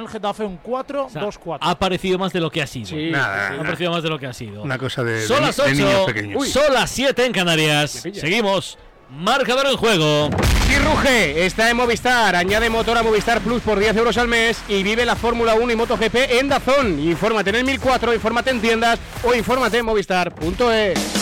el 0.00 0.08
Getafe 0.08 0.44
un 0.44 0.56
4, 0.58 1.06
O 1.06 1.10
sea, 1.10 1.22
2-4. 1.22 1.58
Ha 1.60 1.78
parecido 1.78 2.18
más 2.18 2.32
de 2.32 2.40
lo 2.40 2.50
que 2.50 2.62
ha 2.62 2.66
sido. 2.66 2.86
Sí, 2.88 3.10
Nada, 3.10 3.34
sí, 3.34 3.46
Ha 3.46 3.50
nada. 3.56 3.62
parecido 3.64 3.90
más 3.92 4.02
de 4.02 4.08
lo 4.08 4.18
que 4.18 4.26
ha 4.26 4.32
sido. 4.32 4.62
Una 4.62 4.78
cosa 4.78 5.04
de, 5.04 5.12
de, 5.20 5.26
Son 5.26 5.42
las 5.42 5.56
de 5.56 5.72
niños 5.72 5.90
8, 6.02 6.06
pequeños. 6.06 6.48
son 6.48 6.72
las 6.74 6.90
7 6.90 7.24
en 7.26 7.32
Canarias. 7.32 7.90
Seguimos. 8.14 8.78
Marcador 9.10 9.66
en 9.66 9.76
juego. 9.76 10.30
Si 10.68 10.78
ruge, 10.78 11.44
está 11.44 11.68
en 11.68 11.76
Movistar. 11.76 12.36
Añade 12.36 12.70
motor 12.70 12.96
a 12.96 13.02
Movistar 13.02 13.40
Plus 13.40 13.60
por 13.60 13.78
10 13.80 13.96
euros 13.96 14.16
al 14.18 14.28
mes 14.28 14.60
y 14.68 14.84
vive 14.84 15.04
la 15.04 15.16
Fórmula 15.16 15.54
1 15.54 15.72
y 15.72 15.76
MotoGP 15.76 16.14
en 16.38 16.48
Dazón. 16.48 17.00
Infórmate 17.00 17.50
en 17.50 17.56
el 17.56 17.64
1004, 17.64 18.14
infórmate 18.14 18.50
en 18.50 18.60
tiendas 18.60 19.00
o 19.24 19.34
infórmate 19.34 19.78
en 19.78 19.86
movistar.es. 19.86 21.19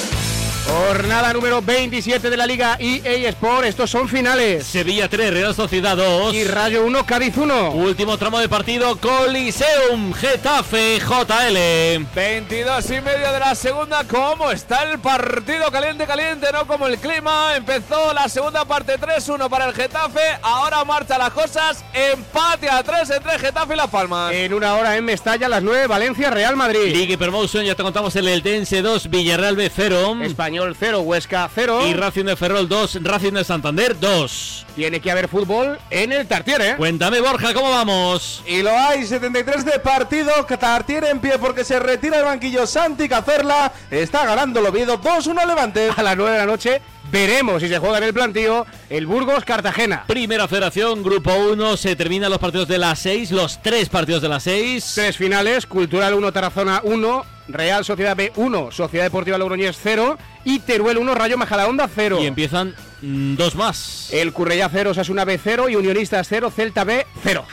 Jornada 0.68 1.32
número 1.32 1.62
27 1.62 2.28
de 2.28 2.36
la 2.36 2.46
Liga 2.46 2.76
EA 2.78 3.30
Sport. 3.30 3.64
Estos 3.64 3.90
son 3.90 4.06
finales. 4.08 4.66
Sevilla 4.66 5.08
3, 5.08 5.32
Real 5.32 5.54
Sociedad 5.54 5.96
2. 5.96 6.34
Y 6.34 6.44
Rayo 6.44 6.84
1, 6.84 7.06
Cádiz 7.06 7.36
1. 7.36 7.70
Último 7.70 8.18
tramo 8.18 8.38
de 8.38 8.48
partido, 8.48 8.96
Coliseum, 8.96 10.12
Getafe, 10.12 11.00
JL. 11.00 12.06
22 12.14 12.90
y 12.90 13.00
medio 13.00 13.32
de 13.32 13.40
la 13.40 13.54
segunda. 13.54 14.04
¿Cómo 14.04 14.50
está 14.50 14.82
el 14.84 14.98
partido? 14.98 15.70
Caliente, 15.70 16.06
caliente, 16.06 16.48
no 16.52 16.66
como 16.66 16.86
el 16.86 16.98
clima. 16.98 17.56
Empezó 17.56 18.12
la 18.12 18.28
segunda 18.28 18.66
parte 18.66 18.98
3-1 18.98 19.48
para 19.48 19.66
el 19.66 19.74
Getafe. 19.74 20.20
Ahora 20.42 20.84
marchan 20.84 21.18
las 21.18 21.30
cosas. 21.30 21.82
Empate 21.94 22.68
a 22.68 22.82
3 22.82 23.10
entre 23.10 23.38
Getafe 23.38 23.72
y 23.72 23.76
Las 23.76 23.88
Palmas. 23.88 24.32
En 24.34 24.52
una 24.52 24.74
hora 24.74 24.96
en 24.96 25.04
Mestalla, 25.04 25.48
las 25.48 25.62
9, 25.62 25.86
Valencia, 25.86 26.30
Real 26.30 26.56
Madrid. 26.56 26.92
Ligue 26.92 27.16
Promotion, 27.16 27.64
ya 27.64 27.74
te 27.74 27.82
contamos 27.82 28.14
el 28.16 28.28
Eltense 28.28 28.82
2, 28.82 29.08
Villarreal 29.08 29.56
B 29.56 29.70
0. 29.74 30.16
Español 30.58 30.76
0, 30.76 31.00
Huesca 31.02 31.48
0. 31.54 31.86
Y 31.86 31.94
Racing 31.94 32.24
de 32.24 32.34
Ferrol 32.34 32.68
2, 32.68 32.98
Racing 33.02 33.32
de 33.34 33.44
Santander 33.44 33.98
2. 34.00 34.66
Tiene 34.74 34.98
que 34.98 35.08
haber 35.12 35.28
fútbol 35.28 35.78
en 35.88 36.10
el 36.10 36.26
Tartier, 36.26 36.60
¿eh? 36.60 36.74
Cuéntame, 36.76 37.20
Borja, 37.20 37.54
¿cómo 37.54 37.70
vamos? 37.70 38.42
Y 38.44 38.62
lo 38.62 38.76
hay, 38.76 39.06
73 39.06 39.64
de 39.64 39.78
partido. 39.78 40.32
Tartier 40.58 41.04
en 41.04 41.20
pie 41.20 41.38
porque 41.38 41.62
se 41.62 41.78
retira 41.78 42.18
el 42.18 42.24
banquillo 42.24 42.66
Santi 42.66 43.08
Cazorla. 43.08 43.72
Está 43.88 44.26
ganando 44.26 44.58
el 44.58 44.66
Oviedo 44.66 45.00
2-1 45.00 45.46
Levante. 45.46 45.90
A 45.96 46.02
las 46.02 46.16
9 46.16 46.32
de 46.32 46.38
la 46.38 46.46
noche 46.46 46.82
veremos 47.12 47.62
si 47.62 47.68
se 47.68 47.78
juega 47.78 47.98
en 47.98 48.04
el 48.04 48.12
plantío 48.12 48.66
el 48.90 49.06
Burgos 49.06 49.44
Cartagena. 49.44 50.04
Primera 50.08 50.48
federación, 50.48 51.04
grupo 51.04 51.32
1, 51.34 51.76
se 51.76 51.94
terminan 51.94 52.30
los 52.30 52.40
partidos 52.40 52.66
de 52.66 52.78
las 52.78 52.98
6, 52.98 53.30
los 53.30 53.62
tres 53.62 53.88
partidos 53.88 54.22
de 54.22 54.28
las 54.28 54.42
6. 54.42 54.92
Tres 54.96 55.16
finales, 55.16 55.66
Cultural 55.66 56.14
1, 56.14 56.32
Tarazona 56.32 56.80
1, 56.82 57.37
Real 57.48 57.84
Sociedad 57.84 58.16
B 58.16 58.32
1, 58.36 58.70
Sociedad 58.70 59.04
Deportiva 59.04 59.38
Logroñés 59.38 59.78
0 59.82 60.18
y 60.44 60.60
Teruel 60.60 60.98
1, 60.98 61.14
Rayo 61.14 61.38
Majadahonda 61.38 61.88
0. 61.92 62.18
Y 62.20 62.26
empiezan 62.26 62.74
mm, 63.02 63.36
dos 63.36 63.54
más. 63.54 64.10
El 64.12 64.32
Currella 64.32 64.68
0, 64.70 64.94
Sasuna 64.94 65.24
B 65.24 65.38
0 65.42 65.68
y 65.68 65.76
Unionistas 65.76 66.28
0, 66.28 66.50
Celta 66.54 66.84
B 66.84 67.06
0. 67.22 67.44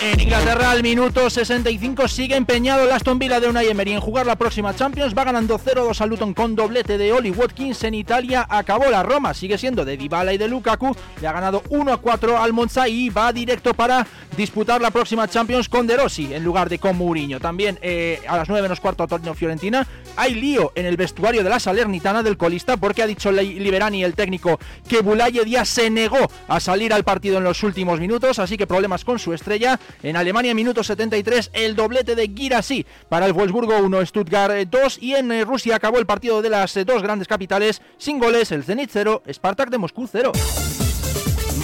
En 0.00 0.18
Inglaterra, 0.18 0.70
al 0.72 0.82
minuto 0.82 1.28
65, 1.30 2.08
sigue 2.08 2.34
empeñado 2.36 2.84
el 2.84 2.90
Aston 2.90 3.18
Villa 3.18 3.38
de 3.38 3.48
Unai 3.48 3.68
Emery 3.68 3.92
en 3.92 4.00
jugar 4.00 4.26
la 4.26 4.34
próxima 4.36 4.74
Champions. 4.74 5.14
Va 5.16 5.24
ganando 5.24 5.58
0-2 5.58 6.00
al 6.00 6.08
Luton 6.08 6.34
con 6.34 6.56
doblete 6.56 6.98
de 6.98 7.12
Oli 7.12 7.30
Watkins. 7.30 7.84
En 7.84 7.94
Italia 7.94 8.46
acabó 8.48 8.90
la 8.90 9.02
Roma, 9.02 9.32
sigue 9.34 9.58
siendo 9.58 9.84
de 9.84 9.96
Dybala 9.96 10.32
y 10.32 10.38
de 10.38 10.48
Lukaku. 10.48 10.96
Le 11.20 11.28
ha 11.28 11.32
ganado 11.32 11.62
1-4 11.64 12.36
al 12.36 12.52
Monza 12.52 12.88
y 12.88 13.10
va 13.10 13.32
directo 13.32 13.74
para 13.74 14.06
disputar 14.36 14.80
la 14.80 14.90
próxima 14.90 15.28
Champions 15.28 15.68
con 15.68 15.86
De 15.86 15.96
Rossi 15.96 16.34
en 16.34 16.42
lugar 16.42 16.68
de 16.68 16.78
con 16.78 16.96
Mourinho. 16.96 17.38
También 17.38 17.78
eh, 17.82 18.20
a 18.26 18.36
las 18.38 18.48
9 18.48 18.62
menos 18.62 18.80
cuarto, 18.80 19.06
Torino 19.06 19.34
Fiorentina. 19.34 19.86
Hay 20.16 20.34
lío 20.34 20.72
en 20.74 20.86
el 20.86 20.96
vestuario 20.96 21.44
de 21.44 21.50
la 21.50 21.60
Salernitana 21.60 22.22
del 22.22 22.36
colista 22.36 22.76
porque 22.76 23.02
ha 23.02 23.06
dicho 23.06 23.30
Li- 23.30 23.60
Liberani, 23.60 24.02
el 24.02 24.14
técnico, 24.14 24.58
que 24.88 25.00
Bulaye 25.00 25.44
Díaz 25.44 25.68
se 25.68 25.88
negó 25.90 26.18
a 26.48 26.58
salir 26.60 26.92
al 26.92 27.04
partido 27.04 27.38
en 27.38 27.44
los 27.44 27.62
últimos 27.62 28.00
minutos, 28.00 28.38
así 28.38 28.56
que 28.56 28.66
problemas 28.66 29.04
con 29.04 29.18
su 29.18 29.32
estrella. 29.42 29.78
En 30.02 30.16
Alemania, 30.16 30.54
minuto 30.54 30.82
73, 30.82 31.50
el 31.52 31.76
doblete 31.76 32.14
de 32.14 32.32
Girassi 32.34 32.86
para 33.08 33.26
el 33.26 33.32
Wolfsburgo 33.32 33.76
1, 33.78 34.06
Stuttgart 34.06 34.68
2 34.68 34.98
y 35.00 35.14
en 35.14 35.30
eh, 35.30 35.44
Rusia 35.44 35.76
acabó 35.76 35.98
el 35.98 36.06
partido 36.06 36.40
de 36.40 36.50
las 36.50 36.76
eh, 36.76 36.84
dos 36.84 37.02
grandes 37.02 37.28
capitales 37.28 37.82
sin 37.98 38.18
goles, 38.18 38.52
el 38.52 38.64
Zenit 38.64 38.90
0, 38.92 39.22
Spartak 39.30 39.70
de 39.70 39.78
Moscú 39.78 40.08
0. 40.10 40.32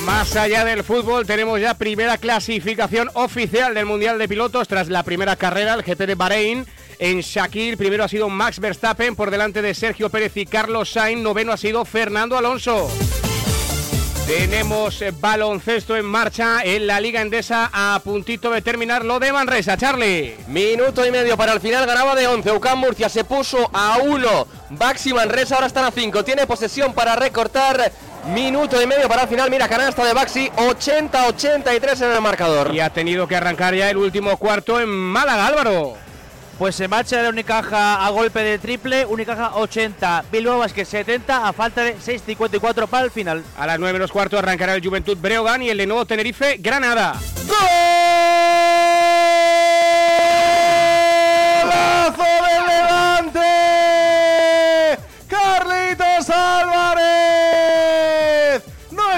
Más 0.05 0.37
allá 0.37 0.65
del 0.65 0.85
fútbol, 0.85 1.27
tenemos 1.27 1.61
ya 1.61 1.75
primera 1.75 2.17
clasificación 2.17 3.11
oficial 3.15 3.75
del 3.75 3.87
Mundial 3.87 4.19
de 4.19 4.29
Pilotos 4.29 4.67
tras 4.67 4.89
la 4.89 5.03
primera 5.03 5.37
carrera, 5.37 5.75
el 5.75 5.83
GP 5.83 6.07
de 6.07 6.15
Bahrein. 6.15 6.67
En 6.99 7.21
Shakir, 7.21 7.77
primero 7.77 8.05
ha 8.05 8.09
sido 8.09 8.29
Max 8.29 8.59
Verstappen 8.59 9.15
por 9.15 9.31
delante 9.31 9.63
de 9.63 9.75
Sergio 9.75 10.11
Pérez 10.11 10.37
y 10.37 10.47
Carlos 10.47 10.91
Sainz. 10.91 11.23
Noveno 11.23 11.53
ha 11.53 11.57
sido 11.57 11.85
Fernando 11.85 12.37
Alonso. 12.37 12.89
Tenemos 14.29 15.01
eh, 15.01 15.11
baloncesto 15.19 15.97
en 15.97 16.05
marcha 16.05 16.61
en 16.63 16.87
la 16.87 17.01
Liga 17.01 17.23
Endesa 17.23 17.71
a 17.73 17.99
puntito 18.05 18.51
de 18.51 18.61
terminar 18.61 19.03
lo 19.03 19.19
de 19.19 19.33
Manresa, 19.33 19.79
Charlie. 19.79 20.37
Minuto 20.49 21.07
y 21.07 21.11
medio 21.11 21.35
para 21.39 21.55
el 21.55 21.61
final, 21.61 21.87
ganaba 21.87 22.15
de 22.15 22.27
11. 22.27 22.53
UCAM 22.53 22.79
Murcia 22.79 23.09
se 23.09 23.25
puso 23.25 23.71
a 23.73 23.97
1. 24.05 24.47
Baxi 24.69 25.15
Manresa 25.15 25.55
ahora 25.55 25.67
están 25.67 25.87
a 25.87 25.91
5. 25.91 26.25
Tiene 26.25 26.47
posesión 26.47 26.93
para 26.93 27.17
recortar. 27.17 27.91
Minuto 28.27 28.83
y 28.83 28.87
medio 28.87 29.09
para 29.09 29.23
el 29.23 29.29
final. 29.29 29.49
Mira, 29.49 29.67
canasta 29.67 30.05
de 30.05 30.13
Baxi. 30.13 30.51
80-83 30.51 32.05
en 32.05 32.13
el 32.13 32.21
marcador. 32.21 32.75
Y 32.75 32.81
ha 32.81 32.91
tenido 32.91 33.27
que 33.27 33.35
arrancar 33.35 33.75
ya 33.75 33.89
el 33.89 33.97
último 33.97 34.37
cuarto 34.37 34.79
en 34.79 34.91
Málaga, 34.91 35.47
Álvaro. 35.47 36.08
Pues 36.59 36.75
se 36.75 36.89
marcha 36.89 37.23
de 37.23 37.29
Unicaja 37.29 38.05
a 38.05 38.11
golpe 38.11 38.41
de 38.41 38.59
triple, 38.59 39.07
Unicaja 39.07 39.55
80, 39.55 40.25
Bilbao 40.33 40.59
Basket 40.59 40.85
70 40.85 41.47
a 41.47 41.53
falta 41.53 41.85
de 41.85 41.97
6.54 41.97 42.89
para 42.89 43.05
el 43.05 43.13
final. 43.13 43.45
A 43.57 43.65
las 43.65 43.79
9 43.79 43.93
menos 43.93 44.11
cuarto 44.11 44.37
arrancará 44.37 44.75
el 44.75 44.85
Juventud 44.85 45.17
Breogán 45.17 45.63
y 45.63 45.71
el 45.71 45.79
de 45.79 45.87
nuevo 45.87 46.05
Tenerife 46.05 46.57
Granada. 46.59 47.15
¡Golazo 51.63 52.25
del 52.25 52.67
Levante! 52.67 53.39
¡Carlitos 55.29 56.29
Álvarez! 56.29 58.08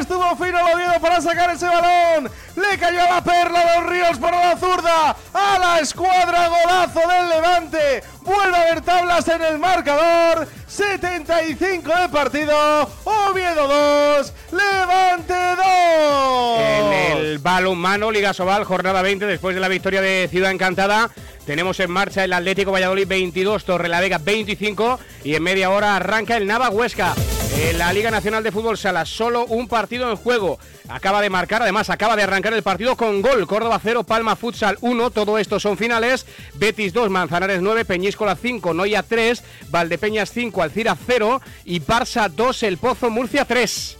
Estuvo 0.00 0.34
fino 0.34 0.58
Oviedo 0.72 0.98
para 0.98 1.20
sacar 1.20 1.50
ese 1.50 1.66
balón. 1.66 2.30
Le 2.56 2.78
cayó 2.78 3.02
a 3.02 3.16
la 3.16 3.20
perla 3.22 3.60
de 3.60 3.80
los 3.80 3.90
ríos 3.90 4.18
por 4.18 4.32
la 4.32 4.56
zurda. 4.56 5.14
A 5.34 5.58
la 5.58 5.78
escuadra 5.80 6.48
golazo 6.48 7.00
del 7.00 7.28
Levante. 7.28 8.02
Vuelve 8.22 8.56
a 8.56 8.62
haber 8.62 8.80
tablas 8.80 9.28
en 9.28 9.42
el 9.42 9.58
marcador. 9.58 10.48
75 10.66 11.92
de 11.94 12.08
partido. 12.08 12.90
Oviedo 13.04 13.68
2. 13.68 14.32
Levante 14.52 15.34
2. 15.34 16.60
En 16.60 16.92
el 17.18 17.38
balonmano 17.38 18.10
Liga 18.10 18.32
Sobal, 18.32 18.64
jornada 18.64 19.02
20, 19.02 19.26
después 19.26 19.54
de 19.54 19.60
la 19.60 19.68
victoria 19.68 20.00
de 20.00 20.28
Ciudad 20.30 20.50
Encantada, 20.50 21.10
tenemos 21.44 21.78
en 21.78 21.90
marcha 21.90 22.24
el 22.24 22.32
Atlético 22.32 22.72
Valladolid 22.72 23.06
22, 23.06 23.64
Torrelavega 23.64 24.16
25 24.16 24.98
y 25.24 25.34
en 25.34 25.42
media 25.42 25.68
hora 25.68 25.96
arranca 25.96 26.38
el 26.38 26.46
Nava 26.46 26.70
Huesca. 26.70 27.14
En 27.52 27.78
la 27.78 27.92
Liga 27.92 28.10
Nacional 28.10 28.42
de 28.42 28.52
Fútbol 28.52 28.78
Sala, 28.78 29.04
solo 29.04 29.44
un 29.46 29.66
partido 29.66 30.08
en 30.10 30.16
juego. 30.16 30.58
Acaba 30.88 31.20
de 31.20 31.30
marcar, 31.30 31.62
además 31.62 31.90
acaba 31.90 32.16
de 32.16 32.22
arrancar 32.22 32.54
el 32.54 32.62
partido 32.62 32.96
con 32.96 33.22
gol. 33.22 33.46
Córdoba 33.46 33.80
0, 33.82 34.04
Palma 34.04 34.36
Futsal 34.36 34.78
1, 34.80 35.10
todo 35.10 35.36
esto 35.38 35.58
son 35.58 35.76
finales. 35.76 36.26
Betis 36.54 36.92
2, 36.92 37.10
Manzanares 37.10 37.60
9, 37.60 37.84
Peñíscola 37.84 38.36
5, 38.36 38.72
Noia 38.72 39.02
3, 39.02 39.42
Valdepeñas 39.68 40.30
5, 40.30 40.62
Alcira 40.62 40.96
0 41.06 41.40
y 41.64 41.80
Barça 41.80 42.30
2, 42.30 42.62
El 42.62 42.78
Pozo 42.78 43.10
Murcia 43.10 43.44
3. 43.44 43.96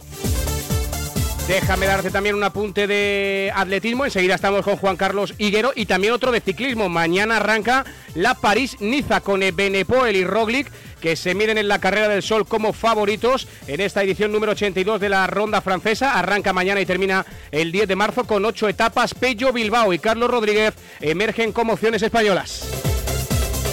Déjame 1.47 1.85
darte 1.85 2.11
también 2.11 2.35
un 2.35 2.43
apunte 2.43 2.87
de 2.87 3.51
atletismo. 3.53 4.05
Enseguida 4.05 4.35
estamos 4.35 4.63
con 4.63 4.77
Juan 4.77 4.95
Carlos 4.95 5.33
Higuero 5.37 5.73
y 5.75 5.85
también 5.85 6.13
otro 6.13 6.31
de 6.31 6.39
ciclismo. 6.39 6.87
Mañana 6.87 7.37
arranca 7.37 7.83
la 8.15 8.35
París-Niza 8.35 9.19
con 9.19 9.41
Benepoel 9.53 10.15
y 10.15 10.23
Roglic 10.23 10.71
que 11.01 11.17
se 11.17 11.35
miden 11.35 11.57
en 11.57 11.67
la 11.67 11.79
carrera 11.79 12.07
del 12.07 12.23
sol 12.23 12.47
como 12.47 12.71
favoritos 12.71 13.47
en 13.67 13.81
esta 13.81 14.03
edición 14.03 14.31
número 14.31 14.53
82 14.53 15.01
de 15.01 15.09
la 15.09 15.27
ronda 15.27 15.59
francesa. 15.59 16.17
Arranca 16.17 16.53
mañana 16.53 16.79
y 16.79 16.85
termina 16.85 17.25
el 17.51 17.73
10 17.73 17.89
de 17.89 17.95
marzo 17.97 18.23
con 18.23 18.45
ocho 18.45 18.69
etapas. 18.69 19.13
Pello 19.13 19.51
Bilbao 19.51 19.91
y 19.91 19.99
Carlos 19.99 20.31
Rodríguez 20.31 20.75
emergen 21.01 21.51
como 21.51 21.73
opciones 21.73 22.01
españolas. 22.01 22.69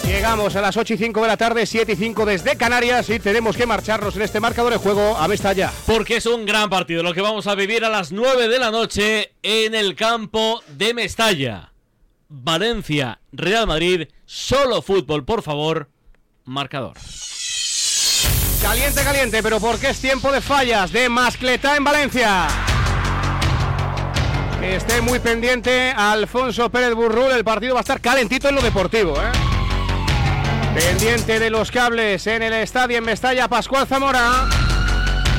Llegamos 0.08 0.56
a 0.56 0.62
las 0.62 0.74
8 0.74 0.94
y 0.94 0.96
5 0.96 1.20
de 1.20 1.28
la 1.28 1.36
tarde, 1.36 1.66
7 1.66 1.92
y 1.92 1.96
5 1.96 2.24
desde 2.24 2.56
Canarias 2.56 3.10
y 3.10 3.20
tenemos 3.20 3.58
que 3.58 3.66
marcharnos 3.66 4.16
en 4.16 4.22
este 4.22 4.40
marcador 4.40 4.72
de 4.72 4.78
juego 4.78 5.18
a 5.18 5.28
Mestalla. 5.28 5.70
Porque 5.86 6.16
es 6.16 6.24
un 6.24 6.46
gran 6.46 6.70
partido 6.70 7.02
lo 7.02 7.12
que 7.12 7.20
vamos 7.20 7.46
a 7.46 7.54
vivir 7.54 7.84
a 7.84 7.90
las 7.90 8.10
9 8.10 8.48
de 8.48 8.58
la 8.58 8.70
noche 8.70 9.34
en 9.42 9.74
el 9.74 9.94
campo 9.96 10.62
de 10.66 10.94
Mestalla. 10.94 11.72
Valencia, 12.30 13.20
Real 13.32 13.66
Madrid, 13.66 14.08
solo 14.24 14.80
fútbol, 14.80 15.26
por 15.26 15.42
favor. 15.42 15.90
Marcador. 16.48 16.94
Caliente, 18.62 19.04
caliente, 19.04 19.42
pero 19.42 19.60
porque 19.60 19.90
es 19.90 20.00
tiempo 20.00 20.32
de 20.32 20.40
fallas 20.40 20.90
de 20.90 21.08
Mascleta 21.08 21.76
en 21.76 21.84
Valencia. 21.84 22.48
Esté 24.62 25.00
muy 25.00 25.20
pendiente 25.20 25.92
Alfonso 25.96 26.68
Pérez 26.68 26.94
Burrul, 26.94 27.30
el 27.30 27.44
partido 27.44 27.74
va 27.74 27.80
a 27.80 27.82
estar 27.82 28.00
calentito 28.00 28.48
en 28.48 28.56
lo 28.56 28.62
deportivo, 28.62 29.14
¿eh? 29.16 29.30
Pendiente 30.74 31.38
de 31.38 31.50
los 31.50 31.70
cables 31.70 32.26
en 32.26 32.42
el 32.42 32.52
estadio 32.54 32.98
en 32.98 33.04
Mestalla, 33.04 33.48
Pascual 33.48 33.86
Zamora. 33.86 34.48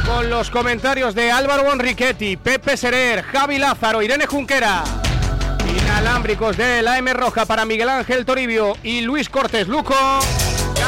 Con 0.06 0.30
los 0.30 0.50
comentarios 0.50 1.14
de 1.14 1.32
Álvaro 1.32 1.72
Enriquetti, 1.72 2.38
Pepe 2.38 2.78
Serer, 2.78 3.24
Javi 3.24 3.58
Lázaro, 3.58 4.02
Irene 4.02 4.26
Junquera. 4.26 4.84
Inalámbricos 5.68 6.58
de 6.58 6.82
la 6.82 6.98
M 6.98 7.14
Roja 7.14 7.46
para 7.46 7.66
Miguel 7.66 7.90
Ángel 7.90 8.26
Toribio 8.26 8.76
y 8.84 9.02
Luis 9.02 9.30
Cortés 9.30 9.68
Luco. 9.68 9.96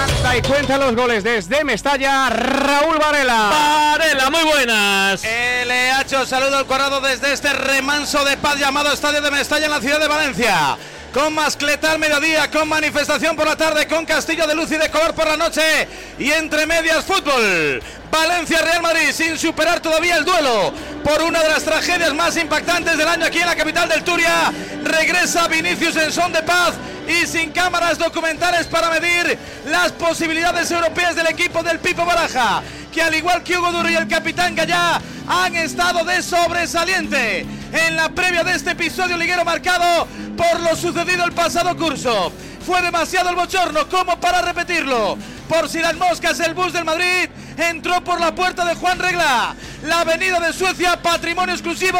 Canta 0.01 0.35
y 0.35 0.41
cuenta 0.41 0.79
los 0.79 0.95
goles 0.95 1.23
desde 1.23 1.63
Mestalla, 1.63 2.27
Raúl 2.31 2.97
Varela. 2.97 3.51
Varela, 3.99 4.31
muy 4.31 4.43
buenas. 4.45 5.21
LH, 5.21 6.25
saludo 6.25 6.57
al 6.57 6.65
cuadrado 6.65 7.01
desde 7.01 7.33
este 7.33 7.53
remanso 7.53 8.25
de 8.25 8.35
paz 8.37 8.57
llamado 8.57 8.91
Estadio 8.91 9.21
de 9.21 9.29
Mestalla 9.29 9.65
en 9.65 9.71
la 9.71 9.79
ciudad 9.79 9.99
de 9.99 10.07
Valencia. 10.07 10.75
Con 11.13 11.35
mascleta 11.35 11.91
al 11.91 11.99
mediodía, 11.99 12.49
con 12.49 12.67
manifestación 12.67 13.35
por 13.35 13.45
la 13.45 13.55
tarde, 13.55 13.87
con 13.87 14.03
castillo 14.03 14.47
de 14.47 14.55
luz 14.55 14.71
y 14.71 14.77
de 14.77 14.89
color 14.89 15.13
por 15.13 15.27
la 15.27 15.37
noche 15.37 15.87
y 16.17 16.31
entre 16.31 16.65
medias 16.65 17.05
fútbol. 17.05 17.83
Valencia 18.11 18.59
Real 18.59 18.81
Madrid 18.81 19.11
sin 19.13 19.37
superar 19.37 19.81
todavía 19.81 20.17
el 20.17 20.25
duelo 20.25 20.73
por 21.03 21.21
una 21.21 21.43
de 21.43 21.49
las 21.49 21.63
tragedias 21.63 22.13
más 22.15 22.35
impactantes 22.37 22.97
del 22.97 23.07
año 23.07 23.27
aquí 23.27 23.37
en 23.37 23.45
la 23.45 23.55
capital 23.55 23.87
del 23.87 24.03
Turia. 24.03 24.51
Regresa 24.83 25.47
Vinicius 25.47 25.95
en 25.97 26.11
son 26.11 26.33
de 26.33 26.41
paz 26.41 26.73
y 27.11 27.27
sin 27.27 27.51
cámaras 27.51 27.97
documentales 27.97 28.67
para 28.67 28.89
medir 28.89 29.37
las 29.65 29.91
posibilidades 29.91 30.71
europeas 30.71 31.15
del 31.15 31.27
equipo 31.27 31.61
del 31.61 31.79
Pipo 31.79 32.05
Baraja, 32.05 32.61
que 32.91 33.01
al 33.01 33.13
igual 33.13 33.43
que 33.43 33.57
Hugo 33.57 33.71
Duro 33.71 33.89
y 33.89 33.95
el 33.95 34.07
capitán 34.07 34.55
Gallá 34.55 35.01
han 35.27 35.55
estado 35.55 36.05
de 36.05 36.21
sobresaliente 36.21 37.45
en 37.73 37.95
la 37.95 38.09
previa 38.09 38.43
de 38.43 38.53
este 38.53 38.71
episodio 38.71 39.17
liguero 39.17 39.43
marcado 39.43 40.07
por 40.37 40.59
lo 40.61 40.75
sucedido 40.75 41.25
el 41.25 41.33
pasado 41.33 41.75
curso. 41.75 42.31
Fue 42.65 42.81
demasiado 42.81 43.29
el 43.29 43.35
bochorno 43.35 43.89
como 43.89 44.19
para 44.19 44.41
repetirlo. 44.41 45.17
Por 45.49 45.67
si 45.67 45.79
las 45.79 45.95
moscas, 45.95 46.39
el 46.39 46.53
bus 46.53 46.71
del 46.71 46.85
Madrid 46.85 47.29
entró 47.57 48.01
por 48.03 48.19
la 48.21 48.33
puerta 48.33 48.63
de 48.63 48.75
Juan 48.75 48.99
Regla. 48.99 49.55
La 49.83 50.01
avenida 50.01 50.39
de 50.39 50.53
Suecia, 50.53 51.01
patrimonio 51.01 51.55
exclusivo 51.55 51.99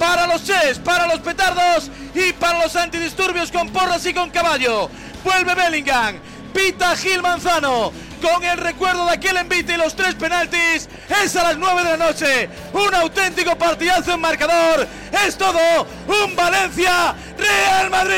para 0.00 0.26
los 0.26 0.42
Ches, 0.44 0.78
para 0.78 1.06
los 1.06 1.20
petardos 1.20 1.90
y 2.14 2.32
para 2.32 2.62
los 2.62 2.74
antidisturbios 2.74 3.52
con 3.52 3.68
porras 3.68 4.04
y 4.06 4.14
con 4.14 4.30
caballo. 4.30 4.88
Vuelve 5.22 5.54
Bellingham, 5.54 6.16
pita 6.52 6.96
Gil 6.96 7.22
Manzano 7.22 7.92
con 8.20 8.44
el 8.44 8.58
recuerdo 8.58 9.06
de 9.06 9.12
aquel 9.12 9.36
envite 9.36 9.74
y 9.74 9.76
los 9.76 9.94
tres 9.94 10.14
penaltis. 10.14 10.88
Es 11.22 11.34
a 11.36 11.42
las 11.44 11.56
9 11.56 11.82
de 11.82 11.90
la 11.90 11.96
noche. 11.96 12.48
Un 12.72 12.94
auténtico 12.94 13.56
partidazo 13.56 14.12
en 14.12 14.20
marcador. 14.20 14.86
Es 15.26 15.36
todo 15.36 15.58
un 16.06 16.36
Valencia 16.36 17.14
Real 17.36 17.90
Madrid. 17.90 18.16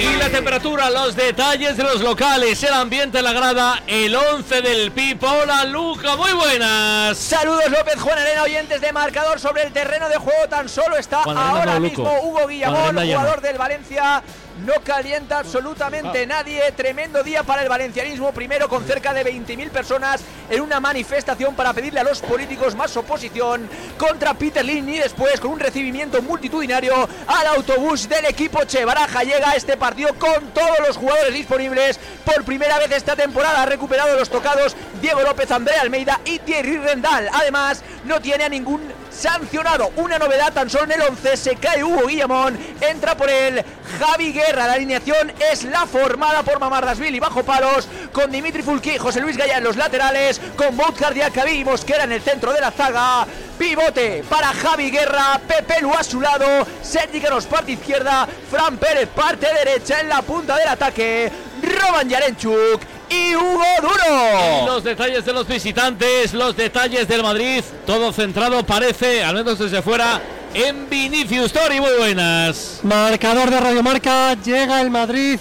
Y 0.00 0.16
la 0.16 0.28
temperatura, 0.30 0.90
los 0.90 1.16
detalles 1.16 1.76
de 1.76 1.82
los 1.82 2.00
locales, 2.00 2.62
el 2.62 2.72
ambiente 2.72 3.18
en 3.18 3.24
la 3.24 3.32
grada, 3.32 3.82
el 3.86 4.14
11 4.14 4.62
del 4.62 4.92
Pipo. 4.92 5.26
Hola 5.26 5.64
Luca, 5.64 6.16
muy 6.16 6.32
buenas. 6.32 7.18
Saludos 7.18 7.68
López 7.70 8.00
Juan 8.00 8.18
Arena, 8.18 8.42
oyentes 8.44 8.80
de 8.80 8.92
marcador 8.92 9.40
sobre 9.40 9.64
el 9.64 9.72
terreno 9.72 10.08
de 10.08 10.16
juego. 10.16 10.48
Tan 10.48 10.68
solo 10.68 10.96
está 10.96 11.22
Juan 11.24 11.36
ahora 11.36 11.74
no, 11.74 11.80
mismo. 11.80 12.20
Hugo 12.22 12.46
Guillamón, 12.46 12.96
jugador 12.96 13.40
del 13.40 13.58
Valencia. 13.58 14.22
No 14.64 14.72
calienta 14.82 15.38
absolutamente 15.38 16.26
nadie. 16.26 16.72
Tremendo 16.72 17.22
día 17.22 17.42
para 17.42 17.62
el 17.62 17.68
valencianismo. 17.68 18.32
Primero 18.32 18.68
con 18.68 18.84
cerca 18.84 19.12
de 19.12 19.22
20.000 19.22 19.68
personas 19.68 20.22
en 20.48 20.62
una 20.62 20.80
manifestación 20.80 21.54
para 21.54 21.74
pedirle 21.74 22.00
a 22.00 22.04
los 22.04 22.20
políticos 22.20 22.74
más 22.74 22.96
oposición 22.96 23.68
contra 23.98 24.32
Peter 24.32 24.64
Lin 24.64 24.88
y 24.88 24.98
después 24.98 25.40
con 25.40 25.50
un 25.50 25.60
recibimiento 25.60 26.22
multitudinario 26.22 27.06
al 27.26 27.46
autobús 27.48 28.08
del 28.08 28.24
equipo 28.24 28.64
Che 28.64 28.86
Baraja. 28.86 29.24
Llega 29.24 29.50
a 29.50 29.56
este 29.56 29.76
partido 29.76 30.14
con 30.14 30.48
todos 30.54 30.78
los 30.86 30.96
jugadores 30.96 31.34
disponibles. 31.34 32.00
Por 32.24 32.42
primera 32.44 32.78
vez 32.78 32.92
esta 32.92 33.14
temporada 33.14 33.62
ha 33.62 33.66
recuperado 33.66 34.16
los 34.16 34.30
tocados 34.30 34.74
Diego 35.02 35.20
López, 35.20 35.50
André 35.50 35.74
Almeida 35.74 36.20
y 36.24 36.38
Thierry 36.38 36.78
Rendal. 36.78 37.28
Además, 37.30 37.82
no 38.04 38.20
tiene 38.22 38.44
a 38.44 38.48
ningún 38.48 38.90
sancionado. 39.16 39.90
Una 39.96 40.18
novedad 40.18 40.52
tan 40.52 40.68
solo 40.68 40.84
en 40.84 40.92
el 40.92 41.08
11. 41.08 41.36
Se 41.36 41.56
cae 41.56 41.82
Hugo 41.82 42.06
Guillamón. 42.06 42.58
Entra 42.80 43.16
por 43.16 43.30
él 43.30 43.64
Javi 43.98 44.32
Guerra. 44.32 44.66
La 44.66 44.74
alineación 44.74 45.32
es 45.50 45.64
la 45.64 45.86
formada 45.86 46.42
por 46.42 46.60
Mamardasvili 46.60 47.18
bajo 47.18 47.42
palos. 47.42 47.88
Con 48.12 48.30
Dimitri 48.30 48.62
Fulki, 48.62 48.98
José 48.98 49.20
Luis 49.20 49.36
Gaya 49.36 49.58
en 49.58 49.64
los 49.64 49.76
laterales. 49.76 50.40
Con 50.56 50.76
Boutcardia, 50.76 51.30
Cabi 51.30 51.52
y 51.52 51.64
Mosquera 51.64 52.04
en 52.04 52.12
el 52.12 52.22
centro 52.22 52.52
de 52.52 52.60
la 52.60 52.70
zaga. 52.70 53.26
Pivote 53.58 54.22
para 54.28 54.48
Javi 54.48 54.90
Guerra. 54.90 55.40
Pepe 55.46 55.80
Lu 55.80 55.92
a 55.92 56.04
su 56.04 56.20
lado. 56.20 56.66
Sergi 56.82 57.20
Canos 57.20 57.46
parte 57.46 57.72
izquierda. 57.72 58.28
Fran 58.50 58.76
Pérez 58.76 59.08
parte 59.08 59.46
derecha 59.52 60.00
en 60.00 60.08
la 60.08 60.22
punta 60.22 60.56
del 60.56 60.68
ataque. 60.68 61.32
Roman 61.62 62.08
Yarenchuk 62.08 62.95
y 63.08 63.34
Hugo 63.34 63.64
Duro. 63.80 64.66
Los 64.66 64.84
detalles 64.84 65.24
de 65.24 65.32
los 65.32 65.46
visitantes, 65.46 66.34
los 66.34 66.56
detalles 66.56 67.08
del 67.08 67.22
Madrid, 67.22 67.62
todo 67.86 68.12
centrado 68.12 68.64
parece, 68.64 69.22
al 69.22 69.36
menos 69.36 69.58
desde 69.58 69.82
fuera, 69.82 70.20
en 70.54 70.88
Vinicius 70.88 71.52
Tori, 71.52 71.80
muy 71.80 71.92
buenas. 71.98 72.80
Marcador 72.82 73.50
de 73.50 73.60
Radio 73.60 73.82
Marca, 73.82 74.34
llega 74.34 74.80
el 74.80 74.90
Madrid 74.90 75.38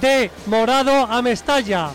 de 0.00 0.30
morado 0.46 0.92
a 0.92 1.22
Mestalla. 1.22 1.90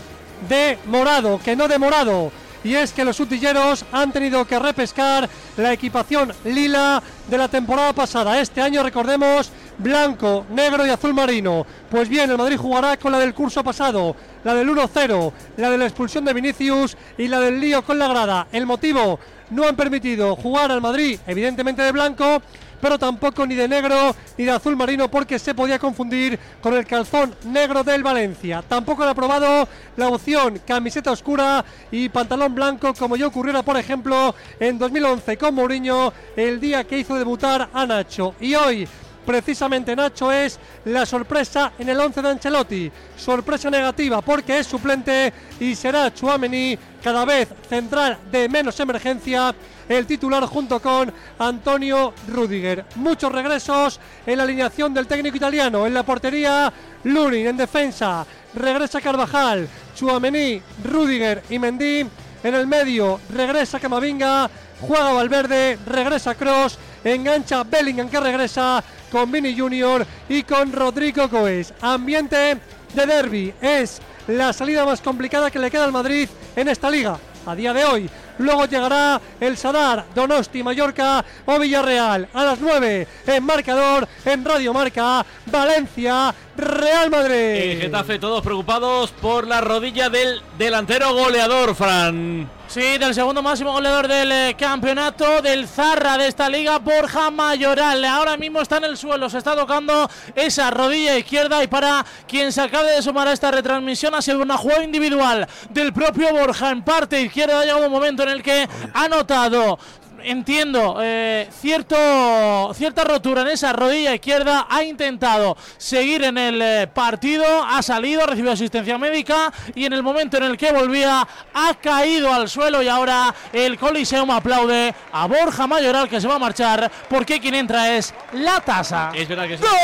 De 0.48 0.78
morado, 0.86 1.40
que 1.42 1.56
no 1.56 1.68
de 1.68 1.78
morado. 1.78 2.30
Y 2.62 2.74
es 2.74 2.92
que 2.92 3.04
los 3.04 3.20
utilleros 3.20 3.84
han 3.92 4.12
tenido 4.12 4.44
que 4.44 4.58
repescar 4.58 5.28
la 5.56 5.72
equipación 5.72 6.32
lila 6.44 7.02
de 7.28 7.38
la 7.38 7.48
temporada 7.48 7.92
pasada. 7.92 8.40
Este 8.40 8.60
año, 8.60 8.82
recordemos, 8.82 9.50
blanco, 9.78 10.46
negro 10.50 10.86
y 10.86 10.90
azul 10.90 11.14
marino. 11.14 11.66
Pues 11.90 12.08
bien, 12.08 12.30
el 12.30 12.38
Madrid 12.38 12.56
jugará 12.56 12.96
con 12.96 13.12
la 13.12 13.18
del 13.18 13.34
curso 13.34 13.62
pasado, 13.62 14.16
la 14.44 14.54
del 14.54 14.68
1-0, 14.68 15.32
la 15.56 15.70
de 15.70 15.78
la 15.78 15.86
expulsión 15.86 16.24
de 16.24 16.34
Vinicius 16.34 16.96
y 17.18 17.28
la 17.28 17.40
del 17.40 17.60
lío 17.60 17.82
con 17.82 17.98
la 17.98 18.08
grada. 18.08 18.46
El 18.52 18.66
motivo, 18.66 19.18
no 19.50 19.66
han 19.66 19.76
permitido 19.76 20.36
jugar 20.36 20.70
al 20.72 20.80
Madrid, 20.80 21.18
evidentemente 21.26 21.82
de 21.82 21.92
blanco, 21.92 22.42
pero 22.80 22.98
tampoco 22.98 23.46
ni 23.46 23.54
de 23.54 23.68
negro 23.68 24.14
ni 24.36 24.44
de 24.44 24.50
azul 24.50 24.76
marino 24.76 25.10
porque 25.10 25.38
se 25.38 25.54
podía 25.54 25.78
confundir 25.78 26.38
con 26.60 26.74
el 26.74 26.86
calzón 26.86 27.34
negro 27.44 27.82
del 27.82 28.02
Valencia. 28.02 28.62
Tampoco 28.66 29.02
han 29.02 29.10
aprobado 29.10 29.68
la 29.96 30.08
opción 30.08 30.60
camiseta 30.66 31.12
oscura 31.12 31.64
y 31.90 32.08
pantalón 32.08 32.54
blanco 32.54 32.92
como 32.94 33.16
ya 33.16 33.26
ocurriera 33.26 33.62
por 33.62 33.76
ejemplo 33.76 34.34
en 34.60 34.78
2011 34.78 35.36
con 35.38 35.54
Mourinho 35.54 36.12
el 36.36 36.60
día 36.60 36.84
que 36.84 36.98
hizo 36.98 37.14
debutar 37.14 37.68
a 37.72 37.86
Nacho. 37.86 38.34
Y 38.40 38.54
hoy 38.54 38.86
precisamente 39.26 39.96
Nacho 39.96 40.32
es 40.32 40.58
la 40.86 41.04
sorpresa 41.04 41.72
en 41.78 41.88
el 41.88 42.00
11 42.00 42.22
de 42.22 42.28
Ancelotti. 42.28 42.92
Sorpresa 43.16 43.68
negativa 43.68 44.22
porque 44.22 44.60
es 44.60 44.66
suplente 44.66 45.32
y 45.60 45.74
será 45.74 46.14
Chuamení 46.14 46.78
cada 47.02 47.24
vez 47.24 47.48
central 47.68 48.18
de 48.30 48.48
menos 48.48 48.78
emergencia 48.80 49.54
el 49.88 50.06
titular 50.06 50.44
junto 50.46 50.80
con 50.80 51.12
Antonio 51.38 52.12
Rudiger. 52.28 52.84
Muchos 52.96 53.30
regresos 53.30 54.00
en 54.26 54.38
la 54.38 54.44
alineación 54.44 54.94
del 54.94 55.06
técnico 55.06 55.36
italiano. 55.36 55.86
En 55.86 55.94
la 55.94 56.02
portería, 56.02 56.72
Lunin 57.04 57.46
en 57.46 57.56
defensa. 57.56 58.26
Regresa 58.54 59.00
Carvajal, 59.00 59.68
Chuamení, 59.94 60.60
Rudiger 60.84 61.42
y 61.50 61.58
Mendy. 61.58 62.06
En 62.42 62.54
el 62.54 62.66
medio 62.66 63.20
regresa 63.30 63.80
Camavinga, 63.80 64.48
juega 64.80 65.12
Valverde, 65.12 65.78
regresa 65.86 66.34
Cross, 66.34 66.78
engancha 67.14 67.64
Bellingham 67.64 68.08
que 68.08 68.20
regresa 68.20 68.82
con 69.10 69.30
Vini 69.30 69.56
Junior 69.56 70.06
y 70.28 70.42
con 70.42 70.72
Rodrigo 70.72 71.28
Goes. 71.28 71.72
Ambiente 71.80 72.58
de 72.94 73.06
derby 73.06 73.54
es 73.60 74.00
la 74.28 74.52
salida 74.52 74.84
más 74.84 75.00
complicada 75.00 75.50
que 75.50 75.58
le 75.58 75.70
queda 75.70 75.84
al 75.84 75.92
Madrid 75.92 76.28
en 76.56 76.68
esta 76.68 76.90
liga 76.90 77.18
a 77.46 77.54
día 77.54 77.72
de 77.72 77.84
hoy. 77.84 78.10
Luego 78.38 78.66
llegará 78.66 79.20
el 79.40 79.56
Sadar, 79.56 80.04
Donosti, 80.14 80.62
Mallorca 80.62 81.24
o 81.46 81.58
Villarreal 81.58 82.28
a 82.34 82.44
las 82.44 82.60
9 82.60 83.06
en 83.26 83.44
marcador 83.44 84.06
en 84.24 84.44
Radio 84.44 84.74
Marca, 84.74 85.24
Valencia, 85.46 86.34
Real 86.56 87.10
Madrid. 87.10 87.72
En 87.72 87.80
Getafe 87.80 88.18
todos 88.18 88.42
preocupados 88.42 89.12
por 89.12 89.46
la 89.46 89.60
rodilla 89.60 90.10
del 90.10 90.42
delantero 90.58 91.14
goleador, 91.14 91.74
Fran. 91.74 92.55
Sí, 92.68 92.98
del 92.98 93.14
segundo 93.14 93.42
máximo 93.42 93.72
goleador 93.72 94.08
del 94.08 94.30
eh, 94.32 94.56
campeonato, 94.58 95.40
del 95.40 95.68
Zarra 95.68 96.18
de 96.18 96.26
esta 96.26 96.48
liga, 96.48 96.78
Borja 96.78 97.30
Mayoral. 97.30 98.04
Ahora 98.04 98.36
mismo 98.36 98.60
está 98.60 98.78
en 98.78 98.84
el 98.84 98.96
suelo, 98.96 99.30
se 99.30 99.38
está 99.38 99.54
tocando 99.54 100.10
esa 100.34 100.70
rodilla 100.70 101.16
izquierda 101.16 101.62
y 101.62 101.68
para 101.68 102.04
quien 102.26 102.52
se 102.52 102.60
acabe 102.60 102.90
de 102.90 103.02
sumar 103.02 103.28
a 103.28 103.32
esta 103.32 103.50
retransmisión 103.50 104.14
ha 104.14 104.20
sido 104.20 104.42
una 104.42 104.58
jugada 104.58 104.84
individual 104.84 105.46
del 105.70 105.92
propio 105.92 106.32
Borja 106.32 106.70
en 106.70 106.82
parte 106.82 107.22
izquierda. 107.22 107.60
Ha 107.60 107.64
llegado 107.64 107.86
un 107.86 107.92
momento 107.92 108.24
en 108.24 108.30
el 108.30 108.42
que 108.42 108.68
ha 108.92 109.08
notado 109.08 109.78
entiendo, 110.26 110.98
eh, 111.00 111.48
cierto, 111.60 112.74
cierta 112.74 113.04
rotura 113.04 113.42
en 113.42 113.48
esa 113.48 113.72
rodilla 113.72 114.14
izquierda. 114.14 114.66
Ha 114.68 114.82
intentado 114.82 115.56
seguir 115.78 116.24
en 116.24 116.36
el 116.36 116.60
eh, 116.60 116.86
partido, 116.92 117.44
ha 117.62 117.80
salido, 117.82 118.24
ha 118.24 118.26
recibido 118.26 118.52
asistencia 118.52 118.98
médica 118.98 119.52
y 119.74 119.84
en 119.84 119.92
el 119.92 120.02
momento 120.02 120.36
en 120.36 120.42
el 120.44 120.56
que 120.56 120.72
volvía 120.72 121.26
ha 121.54 121.74
caído 121.74 122.32
al 122.32 122.48
suelo 122.48 122.82
y 122.82 122.88
ahora 122.88 123.34
el 123.52 123.78
Coliseum 123.78 124.30
aplaude 124.30 124.94
a 125.12 125.26
Borja 125.26 125.66
Mayoral 125.66 126.08
que 126.08 126.20
se 126.20 126.26
va 126.28 126.34
a 126.34 126.38
marchar 126.38 126.90
porque 127.08 127.40
quien 127.40 127.54
entra 127.54 127.96
es 127.96 128.12
la 128.32 128.60
tasa. 128.60 129.12
Es 129.14 129.28
verdad 129.28 129.46
que 129.46 129.58
sí. 129.58 129.62
¡Gol! 129.62 129.76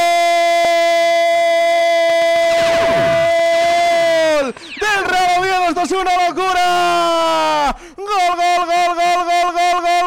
Del 4.81 5.05
Real 5.05 5.41
Oviedo, 5.41 5.69
esto 5.69 5.83
es 5.83 5.93
una 5.93 6.29
locura. 6.29 7.77
Gol, 7.97 8.07
gol, 8.07 8.67
gol, 8.67 8.95
gol, 8.97 9.25
gol, 9.25 9.53
gol, 9.53 9.83
gol, 9.83 10.02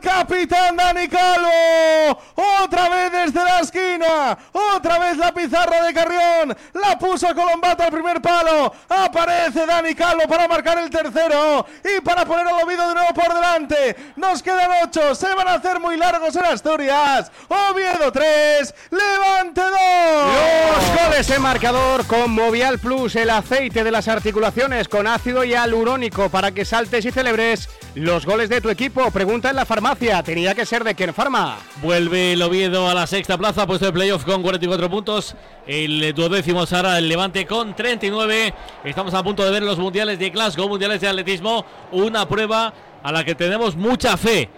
capitán 0.00 0.76
Dani 0.76 1.08
Calvo. 1.08 2.20
Otra 2.62 2.88
vez 2.88 3.12
desde 3.12 3.44
la 3.44 3.60
esquina. 3.60 4.38
Otra 4.52 4.98
vez 4.98 5.16
la 5.16 5.32
pizarra 5.32 5.82
de 5.82 5.94
Carrión. 5.94 6.56
La 6.74 6.98
puso 6.98 7.34
Colombato 7.34 7.82
al 7.82 7.90
primer 7.90 8.20
palo. 8.20 8.72
Aparece 8.88 9.66
Dani 9.66 9.94
Calvo 9.94 10.22
para 10.28 10.48
marcar 10.48 10.78
el 10.78 10.90
tercero. 10.90 11.66
Y 11.84 12.00
para 12.00 12.24
poner 12.24 12.46
al 12.46 12.62
Oviedo 12.62 12.88
de 12.88 12.94
nuevo 12.94 13.14
por 13.14 13.34
delante. 13.34 13.96
Nos 14.16 14.42
quedan 14.42 14.70
ocho. 14.84 15.14
Se 15.14 15.34
van 15.34 15.48
a 15.48 15.54
hacer 15.54 15.80
muy 15.80 15.96
largos 15.96 16.34
en 16.36 16.44
Asturias. 16.44 17.30
Oviedo 17.48 18.12
3. 18.12 18.74
Levante 18.90 19.60
2. 19.60 19.70
Los 19.70 21.02
goles 21.02 21.30
en 21.30 21.42
marcador 21.42 22.06
con 22.06 22.30
Movial 22.30 22.78
Plus, 22.78 23.16
el 23.16 23.30
aceite 23.30 23.84
de 23.84 23.90
las 23.90 24.08
articulaciones 24.08 24.88
con 24.88 25.06
ácido 25.06 25.44
hialurónico 25.44 26.28
para 26.28 26.52
que 26.52 26.64
saltes 26.64 27.04
y 27.04 27.10
celebres 27.10 27.68
los 27.94 28.26
goles 28.26 28.48
de 28.48 28.60
tu 28.60 28.70
equipo. 28.70 29.10
Pregunta 29.10 29.50
en 29.50 29.56
la 29.56 29.66
farmacia, 29.66 29.87
tenía 29.96 30.54
que 30.54 30.66
ser 30.66 30.84
de 30.84 30.94
Ken 30.94 31.14
Farma. 31.14 31.56
Vuelve 31.82 32.34
el 32.34 32.42
Oviedo 32.42 32.88
a 32.88 32.94
la 32.94 33.06
sexta 33.06 33.38
plaza, 33.38 33.66
puesto 33.66 33.86
de 33.86 33.92
playoff 33.92 34.24
con 34.24 34.42
44 34.42 34.90
puntos. 34.90 35.34
El 35.66 36.12
duodécimo 36.14 36.66
Sara, 36.66 36.98
el 36.98 37.08
Levante 37.08 37.46
con 37.46 37.74
39. 37.74 38.54
Estamos 38.84 39.14
a 39.14 39.22
punto 39.22 39.44
de 39.44 39.50
ver 39.50 39.62
los 39.62 39.78
mundiales 39.78 40.18
de 40.18 40.30
Glasgow, 40.30 40.68
mundiales 40.68 41.00
de 41.00 41.08
atletismo. 41.08 41.64
Una 41.92 42.28
prueba 42.28 42.72
a 43.02 43.12
la 43.12 43.24
que 43.24 43.34
tenemos 43.34 43.76
mucha 43.76 44.16
fe. 44.16 44.50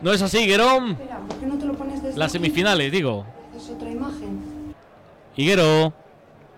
¿No 0.00 0.12
es 0.12 0.22
así, 0.22 0.46
Guerón? 0.46 0.92
Espera, 0.92 1.18
¿por 1.28 1.38
qué 1.38 1.46
no 1.46 1.58
te 1.58 1.66
lo 1.66 1.72
pones 1.74 2.02
desde 2.02 2.18
Las 2.18 2.30
aquí? 2.32 2.38
semifinales, 2.44 2.92
digo. 2.92 3.26
Es 3.56 3.68
otra 3.70 3.90
imagen. 3.90 4.74
Higuero. 5.36 5.92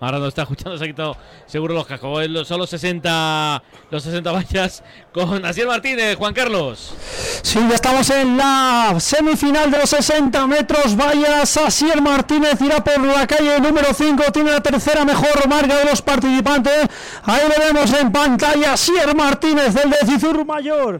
Ahora 0.01 0.17
no 0.17 0.25
está 0.25 0.41
escuchando, 0.41 0.75
se 0.79 0.83
ha 0.83 0.87
quitado 0.87 1.15
seguro 1.45 1.75
los 1.75 1.85
cascos. 1.85 2.27
Son 2.47 2.57
los 2.57 2.71
60, 2.71 3.63
los 3.91 4.01
60 4.01 4.31
vallas 4.31 4.83
con 5.13 5.45
Asiel 5.45 5.67
Martínez, 5.67 6.15
Juan 6.17 6.33
Carlos. 6.33 6.95
Sí, 7.43 7.59
ya 7.69 7.75
estamos 7.75 8.09
en 8.09 8.35
la 8.35 8.95
semifinal 8.99 9.69
de 9.69 9.77
los 9.77 9.91
60 9.91 10.47
metros. 10.47 10.97
Vallas, 10.97 11.55
Asier 11.55 12.01
Martínez 12.01 12.59
irá 12.61 12.83
por 12.83 12.99
la 12.99 13.27
calle 13.27 13.59
número 13.59 13.93
5. 13.93 14.23
Tiene 14.33 14.49
la 14.49 14.61
tercera 14.61 15.05
mejor 15.05 15.47
marca 15.47 15.77
de 15.77 15.85
los 15.85 16.01
participantes. 16.01 16.87
Ahí 17.23 17.43
lo 17.47 17.63
vemos 17.63 17.93
en 17.93 18.11
pantalla. 18.11 18.73
Asier 18.73 19.15
Martínez 19.15 19.71
del 19.75 19.91
de 19.91 19.97
Cizur 20.07 20.43
Mayor. 20.43 20.99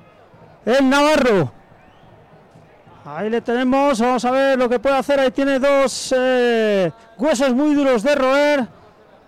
El 0.63 0.87
Navarro. 0.87 1.51
Ahí 3.03 3.31
le 3.31 3.41
tenemos. 3.41 3.99
Vamos 3.99 4.23
a 4.25 4.29
ver 4.29 4.59
lo 4.59 4.69
que 4.69 4.77
puede 4.77 4.97
hacer. 4.97 5.19
Ahí 5.19 5.31
tiene 5.31 5.57
dos 5.57 6.13
eh, 6.15 6.91
huesos 7.17 7.51
muy 7.55 7.73
duros 7.73 8.03
de 8.03 8.13
roer. 8.13 8.80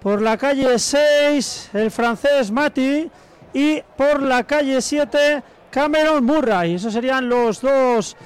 Por 0.04 0.22
la 0.22 0.38
calle 0.38 0.78
6, 0.78 1.70
el 1.74 1.90
francés 1.90 2.52
Mati. 2.52 3.10
Y 3.54 3.82
por 3.96 4.22
la 4.22 4.44
calle 4.44 4.82
7, 4.82 5.42
Cameron 5.72 6.26
Murray. 6.26 6.76
Esos 6.76 6.92
serían 6.92 7.30
los 7.30 7.62
dos 7.62 8.18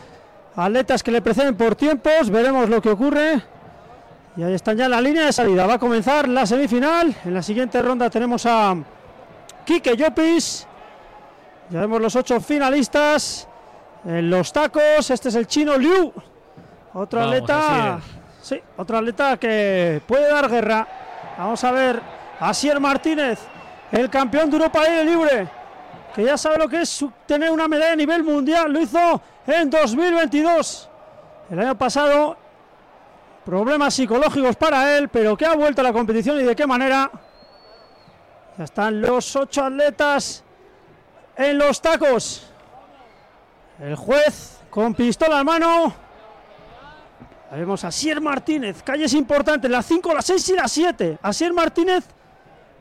atletas 0.56 1.04
que 1.04 1.12
le 1.12 1.22
preceden 1.22 1.56
por 1.56 1.76
tiempos. 1.76 2.32
Veremos 2.32 2.68
lo 2.68 2.82
que 2.82 2.90
ocurre. 2.90 3.44
Y 4.36 4.44
ahí 4.44 4.54
están 4.54 4.76
ya 4.76 4.86
en 4.86 4.92
la 4.92 5.02
línea 5.02 5.28
de 5.28 5.34
salida. 5.34 5.68
Va 5.68 5.76
a 5.76 5.80
comenzar 5.80 6.28
la 6.28 6.48
semifinal. 6.48 7.16
En 7.24 7.34
la 7.36 7.44
siguiente 7.44 7.80
ronda 7.80 8.10
tenemos 8.10 8.46
a 8.48 8.76
Kike 9.64 9.96
Llopis. 9.96 10.66
Ya 11.70 11.82
vemos 11.82 12.02
los 12.02 12.16
ocho 12.16 12.42
finalistas. 12.42 13.48
En 14.04 14.32
los 14.32 14.52
tacos, 14.52 15.12
este 15.12 15.30
es 15.30 15.36
el 15.36 15.46
chino 15.46 15.78
Liu. 15.78 16.12
Otro 16.94 17.20
Vamos, 17.20 17.36
atleta. 17.36 18.00
Sí, 18.42 18.60
otro 18.78 18.98
atleta 18.98 19.38
que 19.38 20.02
puede 20.08 20.32
dar 20.32 20.50
guerra. 20.50 20.88
Vamos 21.38 21.64
a 21.64 21.72
ver. 21.72 22.02
Asier 22.40 22.80
Martínez, 22.80 23.40
el 23.92 24.10
campeón 24.10 24.50
de 24.50 24.58
Europa 24.58 24.82
aire 24.82 25.04
libre. 25.04 25.50
Que 26.14 26.24
ya 26.24 26.38
sabe 26.38 26.58
lo 26.58 26.68
que 26.68 26.82
es 26.82 27.06
tener 27.26 27.52
una 27.52 27.68
medalla 27.68 27.94
a 27.94 27.96
nivel 27.96 28.24
mundial. 28.24 28.72
Lo 28.72 28.82
hizo 28.82 29.22
en 29.46 29.70
2022. 29.70 30.90
El 31.50 31.60
año 31.60 31.78
pasado, 31.78 32.38
problemas 33.46 33.94
psicológicos 33.94 34.56
para 34.56 34.98
él, 34.98 35.10
pero 35.10 35.38
que 35.38 35.46
ha 35.46 35.56
vuelto 35.56 35.82
a 35.82 35.84
la 35.84 35.94
competición 35.94 36.40
y 36.40 36.44
de 36.44 36.56
qué 36.56 36.66
manera. 36.66 37.10
Ya 38.58 38.64
están 38.64 39.00
los 39.00 39.36
ocho 39.36 39.64
atletas 39.64 40.44
en 41.36 41.58
los 41.58 41.80
tacos. 41.80 42.52
El 43.80 43.96
juez 43.96 44.60
con 44.70 44.96
pistola 44.96 45.40
en 45.40 45.46
mano. 45.46 46.07
Ahí 47.50 47.60
Vemos 47.60 47.84
a 47.84 47.88
Asier 47.88 48.20
Martínez, 48.20 48.84
calles 48.84 49.14
importantes, 49.14 49.72
las 49.72 49.86
5, 49.86 50.14
las 50.14 50.26
6 50.26 50.50
y 50.50 50.56
las 50.56 50.72
7. 50.72 51.20
Asier 51.22 51.54
Martínez, 51.54 52.06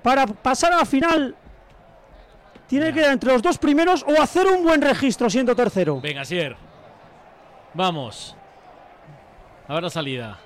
para 0.03 0.27
pasar 0.27 0.73
a 0.73 0.79
la 0.79 0.85
final, 0.85 1.37
tiene 2.67 2.93
que 2.93 3.01
ir 3.01 3.07
entre 3.07 3.33
los 3.33 3.43
dos 3.43 3.59
primeros 3.59 4.05
o 4.09 4.21
hacer 4.21 4.47
un 4.47 4.65
buen 4.65 4.83
registro 4.83 5.31
siendo 5.31 5.55
tercero. 5.55 6.01
Venga, 6.01 6.23
Asier. 6.23 6.57
Vamos. 7.75 8.37
Ahora 9.69 9.89
salida. 9.89 10.39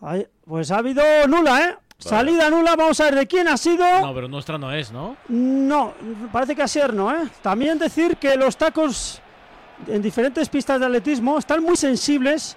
Ahí, 0.00 0.26
pues 0.44 0.70
ha 0.70 0.78
habido 0.78 1.02
nula, 1.26 1.68
¿eh? 1.68 1.76
Salida 1.98 2.50
nula, 2.50 2.76
vamos 2.76 3.00
a 3.00 3.04
ver 3.04 3.14
de 3.14 3.26
quién 3.26 3.48
ha 3.48 3.56
sido. 3.56 3.84
No, 4.00 4.12
pero 4.12 4.28
nuestra 4.28 4.58
no 4.58 4.70
es, 4.72 4.92
¿no? 4.92 5.16
No, 5.28 5.94
parece 6.32 6.54
que 6.54 6.62
Asier 6.62 6.92
no, 6.92 7.14
¿eh? 7.14 7.30
También 7.40 7.78
decir 7.78 8.18
que 8.18 8.36
los 8.36 8.56
tacos 8.58 9.22
en 9.88 10.02
diferentes 10.02 10.48
pistas 10.48 10.80
de 10.80 10.86
atletismo 10.86 11.38
están 11.38 11.62
muy 11.62 11.76
sensibles 11.76 12.56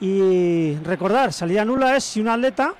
y 0.00 0.74
recordar, 0.84 1.32
salida 1.32 1.64
nula 1.64 1.96
es 1.96 2.04
si 2.04 2.20
un 2.20 2.28
atleta 2.28 2.74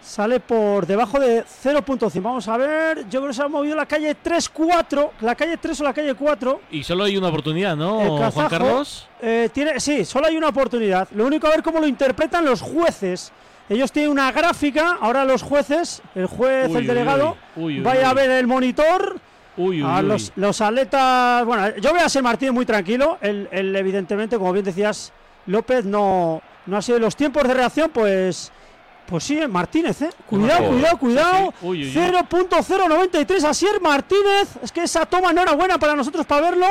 sale 0.00 0.38
por 0.38 0.86
debajo 0.86 1.18
de 1.18 1.44
0.5. 1.44 2.22
Vamos 2.22 2.46
a 2.46 2.56
ver, 2.56 3.08
yo 3.08 3.20
creo 3.20 3.26
que 3.28 3.34
se 3.34 3.42
ha 3.42 3.48
movido 3.48 3.74
la 3.74 3.86
calle 3.86 4.14
3-4, 4.22 5.10
la 5.22 5.34
calle 5.34 5.56
3 5.56 5.80
o 5.80 5.84
la 5.84 5.92
calle 5.92 6.14
4. 6.14 6.60
Y 6.70 6.84
solo 6.84 7.04
hay 7.04 7.16
una 7.16 7.28
oportunidad, 7.28 7.76
¿no, 7.76 8.16
kazajo, 8.16 8.32
Juan 8.32 8.48
Carlos? 8.48 9.08
eh, 9.20 9.48
tiene, 9.52 9.80
sí, 9.80 10.04
solo 10.04 10.28
hay 10.28 10.36
una 10.36 10.48
oportunidad. 10.48 11.08
Lo 11.12 11.26
único 11.26 11.48
a 11.48 11.50
ver 11.50 11.62
cómo 11.62 11.80
lo 11.80 11.88
interpretan 11.88 12.44
los 12.44 12.60
jueces. 12.60 13.32
Ellos 13.68 13.90
tienen 13.90 14.12
una 14.12 14.30
gráfica, 14.30 14.96
ahora 15.00 15.24
los 15.24 15.42
jueces, 15.42 16.00
el 16.14 16.26
juez, 16.26 16.68
Uy, 16.68 16.76
el 16.76 16.86
delegado, 16.86 17.36
uy. 17.56 17.64
Uy, 17.64 17.78
uy, 17.78 17.80
vaya 17.80 18.10
a 18.10 18.14
ver 18.14 18.30
el 18.30 18.46
monitor. 18.46 19.18
Uy, 19.56 19.82
uy, 19.82 19.90
a 19.90 20.02
los, 20.02 20.32
los 20.36 20.60
atletas, 20.60 21.44
bueno, 21.44 21.76
yo 21.76 21.90
voy 21.90 22.00
a 22.00 22.08
ser 22.08 22.22
Martínez 22.22 22.52
muy 22.52 22.66
tranquilo. 22.66 23.18
Él, 23.20 23.48
él, 23.50 23.74
evidentemente, 23.74 24.36
como 24.36 24.52
bien 24.52 24.64
decías, 24.64 25.12
López 25.46 25.84
no, 25.84 26.42
no 26.66 26.76
ha 26.76 26.82
sido 26.82 26.98
los 26.98 27.16
tiempos 27.16 27.44
de 27.44 27.54
reacción, 27.54 27.90
pues, 27.90 28.52
pues 29.06 29.24
sí, 29.24 29.40
Martínez, 29.48 30.02
¿eh? 30.02 30.10
Cuidado, 30.26 30.64
Ojo. 30.64 30.72
cuidado, 30.72 30.98
cuidado. 30.98 31.36
Sí, 31.36 31.56
sí. 31.60 31.66
Uy, 31.66 31.82
uy, 31.84 31.88
uy. 31.88 32.12
0.093 32.28 33.44
Asier 33.44 33.80
Martínez. 33.80 34.48
Es 34.62 34.72
que 34.72 34.82
esa 34.82 35.06
toma 35.06 35.32
no 35.32 35.42
era 35.42 35.52
buena 35.52 35.78
para 35.78 35.94
nosotros 35.94 36.26
para 36.26 36.50
verlo. 36.50 36.66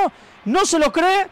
No 0.46 0.66
se 0.66 0.78
lo 0.78 0.92
cree. 0.92 1.28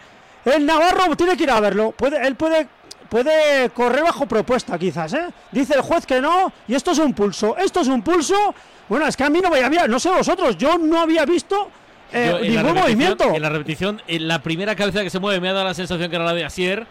El 0.46 0.66
Navarro 0.66 1.16
tiene 1.16 1.38
que 1.38 1.44
ir 1.44 1.52
a 1.52 1.60
verlo. 1.60 1.92
Puede, 1.92 2.26
él 2.26 2.36
puede, 2.36 2.68
puede 3.10 3.70
correr 3.70 4.04
bajo 4.04 4.26
propuesta, 4.26 4.78
quizás, 4.80 5.14
¿eh? 5.14 5.28
Dice 5.52 5.76
el 5.76 5.82
juez 5.82 6.06
que 6.06 6.20
no. 6.22 6.52
Y 6.68 6.76
esto 6.76 6.92
es 6.92 7.00
un 7.00 7.14
pulso. 7.14 7.56
Esto 7.58 7.82
es 7.82 7.88
un 7.88 8.02
pulso. 8.02 8.56
Bueno, 8.90 9.08
es 9.08 9.16
que 9.18 9.24
a 9.24 9.30
mí 9.30 9.40
no 9.42 9.50
me 9.50 9.64
había, 9.64 9.88
no 9.88 10.00
sé 10.00 10.10
vosotros, 10.10 10.58
yo 10.58 10.78
no 10.78 11.00
había 11.02 11.26
visto 11.26 11.70
eh, 12.12 12.32
Yo, 12.44 12.62
ningún 12.62 12.76
movimiento. 12.76 13.34
En 13.34 13.42
la 13.42 13.50
repetición, 13.50 14.02
en 14.08 14.28
la 14.28 14.42
primera 14.44 14.76
cabeza 14.76 15.02
que 15.04 15.10
se 15.10 15.20
mueve 15.20 15.40
me 15.40 15.50
ha 15.50 15.54
dado 15.54 15.66
la 15.66 15.74
sensación 15.74 16.10
que 16.10 16.16
era 16.16 16.26
la 16.26 16.34
de 16.34 16.46
Asier. 16.46 16.86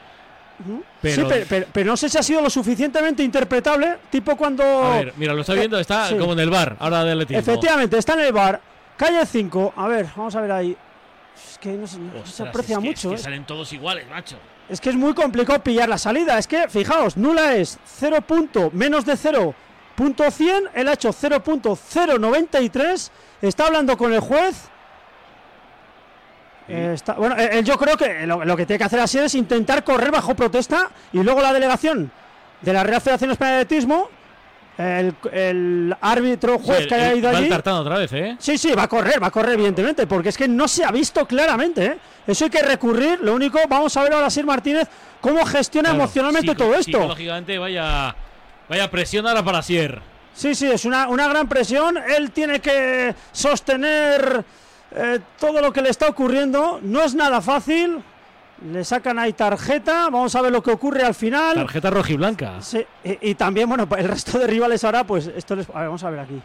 Pero, 1.00 1.14
Sí, 1.22 1.26
pero, 1.28 1.46
pero- 1.48 1.66
pero 1.72 1.90
no 1.90 1.96
sé 1.96 2.08
si 2.08 2.18
ha 2.18 2.22
sido 2.22 2.40
lo 2.40 2.50
suficientemente 2.50 3.22
interpretable, 3.22 3.96
tipo 4.10 4.36
cuando... 4.36 4.62
a 4.64 4.96
ver, 4.96 5.12
mira, 5.16 5.32
lo 5.34 5.40
está 5.40 5.54
viendo, 5.54 5.78
Eh, 5.78 5.80
está 5.80 6.08
sí. 6.08 6.16
como 6.16 6.32
en 6.34 6.40
el 6.40 6.50
bar, 6.50 6.76
ahora 6.78 7.04
de 7.04 7.12
atletismo. 7.12 7.40
Efectivamente, 7.40 7.98
está 7.98 8.14
en 8.14 8.20
el 8.20 8.32
bar. 8.32 8.60
Calle 8.96 9.24
5. 9.26 9.74
A 9.76 9.88
ver, 9.88 10.06
vamos 10.16 10.34
a 10.36 10.40
ver 10.40 10.52
ahí. 10.52 10.76
Es 11.34 11.58
que 11.58 11.70
no 11.72 11.86
se, 11.86 11.98
no 11.98 12.12
se 12.12 12.18
Ostras, 12.20 12.48
aprecia 12.48 12.74
es 12.76 12.80
que- 12.82 12.88
mucho. 12.88 13.08
Es 13.08 13.14
que 13.14 13.20
¿eh? 13.20 13.24
salen 13.24 13.44
todos 13.44 13.72
iguales, 13.72 14.06
macho. 14.08 14.36
Es 14.68 14.80
que 14.80 14.90
es 14.90 14.96
muy 14.96 15.14
complicado 15.14 15.60
pillar 15.62 15.88
la 15.88 15.98
salida. 15.98 16.38
Es 16.38 16.46
que, 16.46 16.68
fijaos, 16.68 17.16
nula 17.16 17.56
es 17.56 17.78
0. 17.98 18.20
punto, 18.22 18.70
menos 18.72 19.04
de 19.04 19.16
0.100. 19.96 20.70
Él 20.74 20.88
ha 20.88 20.92
hecho 20.94 21.10
0.093. 21.12 23.10
Está 23.42 23.66
hablando 23.66 23.96
con 23.96 24.12
el 24.12 24.20
juez. 24.20 24.68
Eh, 26.68 26.92
está- 26.94 27.14
bueno, 27.14 27.36
eh, 27.36 27.50
él 27.58 27.64
yo 27.64 27.76
creo 27.76 27.96
que 27.96 28.26
lo, 28.26 28.44
lo 28.44 28.56
que 28.56 28.64
tiene 28.66 28.78
que 28.78 28.84
hacer 28.84 29.00
así 29.00 29.18
es 29.18 29.34
intentar 29.34 29.82
correr 29.82 30.10
bajo 30.12 30.34
protesta 30.34 30.90
y 31.12 31.22
luego 31.22 31.40
la 31.42 31.52
delegación 31.52 32.10
de 32.60 32.72
la 32.72 32.84
Real 32.84 33.00
Federación 33.00 33.32
Española 33.32 33.56
de 33.56 33.62
Atletismo, 33.62 34.08
el, 34.78 35.14
el 35.32 35.94
árbitro 36.00 36.58
juez 36.60 36.82
Sí, 36.84 36.86
que 36.88 36.94
haya 36.94 37.14
ido 37.14 37.30
va 37.32 37.38
allí. 37.38 37.50
otra 37.52 37.98
vez, 37.98 38.12
¿eh? 38.12 38.36
Sí, 38.38 38.56
sí, 38.56 38.72
va 38.72 38.84
a 38.84 38.88
correr, 38.88 39.20
va 39.22 39.26
a 39.26 39.30
correr, 39.32 39.54
evidentemente, 39.54 40.06
porque 40.06 40.28
es 40.30 40.38
que 40.38 40.46
no 40.48 40.68
se 40.68 40.84
ha 40.84 40.92
visto 40.92 41.26
claramente. 41.26 41.84
¿eh? 41.84 41.98
Eso 42.26 42.44
hay 42.44 42.50
que 42.50 42.62
recurrir. 42.62 43.18
Lo 43.20 43.34
único, 43.34 43.58
vamos 43.68 43.94
a 43.96 44.02
ver 44.04 44.14
ahora 44.14 44.30
Sir 44.30 44.46
Martínez 44.46 44.88
cómo 45.20 45.44
gestiona 45.44 45.90
Claro, 45.90 46.04
emocionalmente 46.04 46.54
todo 46.54 46.74
esto. 46.74 46.92
Psicológicamente, 46.92 47.58
vaya, 47.58 48.14
vaya 48.68 48.90
presión 48.90 49.26
ahora 49.26 49.42
para 49.44 49.58
Asier. 49.58 50.00
Sí, 50.34 50.54
sí, 50.54 50.66
es 50.66 50.84
una, 50.84 51.08
una 51.08 51.28
gran 51.28 51.48
presión. 51.48 51.96
Él 51.98 52.30
tiene 52.30 52.60
que 52.60 53.14
sostener 53.32 54.44
eh, 54.92 55.20
todo 55.38 55.60
lo 55.60 55.72
que 55.72 55.82
le 55.82 55.90
está 55.90 56.08
ocurriendo. 56.08 56.80
No 56.82 57.02
es 57.02 57.14
nada 57.14 57.40
fácil. 57.40 58.02
Le 58.70 58.84
sacan 58.84 59.18
ahí 59.18 59.32
tarjeta. 59.34 60.04
Vamos 60.04 60.34
a 60.34 60.40
ver 60.40 60.52
lo 60.52 60.62
que 60.62 60.70
ocurre 60.70 61.02
al 61.02 61.14
final. 61.14 61.56
Tarjeta 61.56 61.90
rojiblanca. 61.90 62.62
Sí, 62.62 62.84
y, 63.04 63.30
y 63.30 63.34
también, 63.34 63.68
bueno, 63.68 63.86
el 63.96 64.08
resto 64.08 64.38
de 64.38 64.46
rivales 64.46 64.82
ahora, 64.84 65.04
pues 65.04 65.26
esto 65.26 65.54
les. 65.54 65.68
a 65.68 65.72
ver, 65.80 65.86
vamos 65.86 66.04
a 66.04 66.10
ver 66.10 66.20
aquí. 66.20 66.40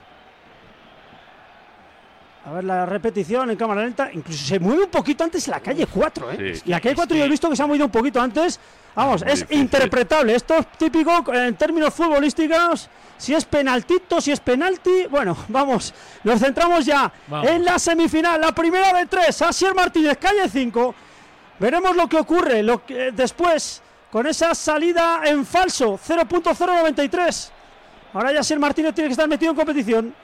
A 2.46 2.52
ver 2.52 2.64
la 2.64 2.86
repetición 2.86 3.52
en 3.52 3.58
cámara 3.58 3.84
lenta. 3.84 4.10
Incluso 4.12 4.46
se 4.46 4.60
mueve 4.60 4.84
un 4.84 4.90
poquito 4.90 5.24
antes 5.24 5.48
la 5.48 5.60
calle 5.60 5.86
4, 5.86 6.32
¿eh? 6.32 6.56
Sí. 6.56 6.70
La 6.70 6.80
calle 6.80 6.96
4 6.96 7.18
yo 7.18 7.26
he 7.26 7.30
visto 7.30 7.50
que 7.50 7.56
se 7.56 7.64
ha 7.64 7.68
movido 7.68 7.86
un 7.86 7.92
poquito 7.92 8.22
antes. 8.22 8.60
Vamos, 8.98 9.22
es 9.22 9.42
difícil. 9.42 9.60
interpretable. 9.60 10.34
Esto 10.36 10.56
es 10.56 10.68
típico 10.72 11.24
en 11.32 11.56
términos 11.56 11.94
futbolísticos. 11.94 12.90
Si 13.16 13.34
es 13.34 13.46
penaltito, 13.46 14.20
si 14.20 14.32
es 14.32 14.40
penalti. 14.40 15.06
Bueno, 15.10 15.38
vamos. 15.50 15.94
Nos 16.24 16.40
centramos 16.40 16.84
ya 16.84 17.12
Vamos. 17.28 17.48
en 17.48 17.64
la 17.64 17.78
semifinal. 17.78 18.42
La 18.42 18.52
primera 18.54 18.92
de 18.94 19.06
tres. 19.06 19.40
Asier 19.44 19.76
Martínez, 19.76 20.18
calle 20.18 20.50
5. 20.50 20.96
Veremos 21.60 21.96
lo 21.96 22.08
que 22.10 22.18
ocurre 22.18 22.64
lo 22.64 22.84
que, 22.86 23.12
después 23.12 23.84
con 24.12 24.26
esa 24.26 24.56
salida 24.56 25.22
en 25.26 25.46
falso. 25.46 26.00
0.093. 26.00 27.50
Ahora 28.14 28.32
ya 28.32 28.40
Asier 28.40 28.60
Martínez 28.60 28.96
tiene 28.96 29.10
que 29.10 29.14
estar 29.14 29.28
metido 29.28 29.52
en 29.52 29.58
competición. 29.58 30.16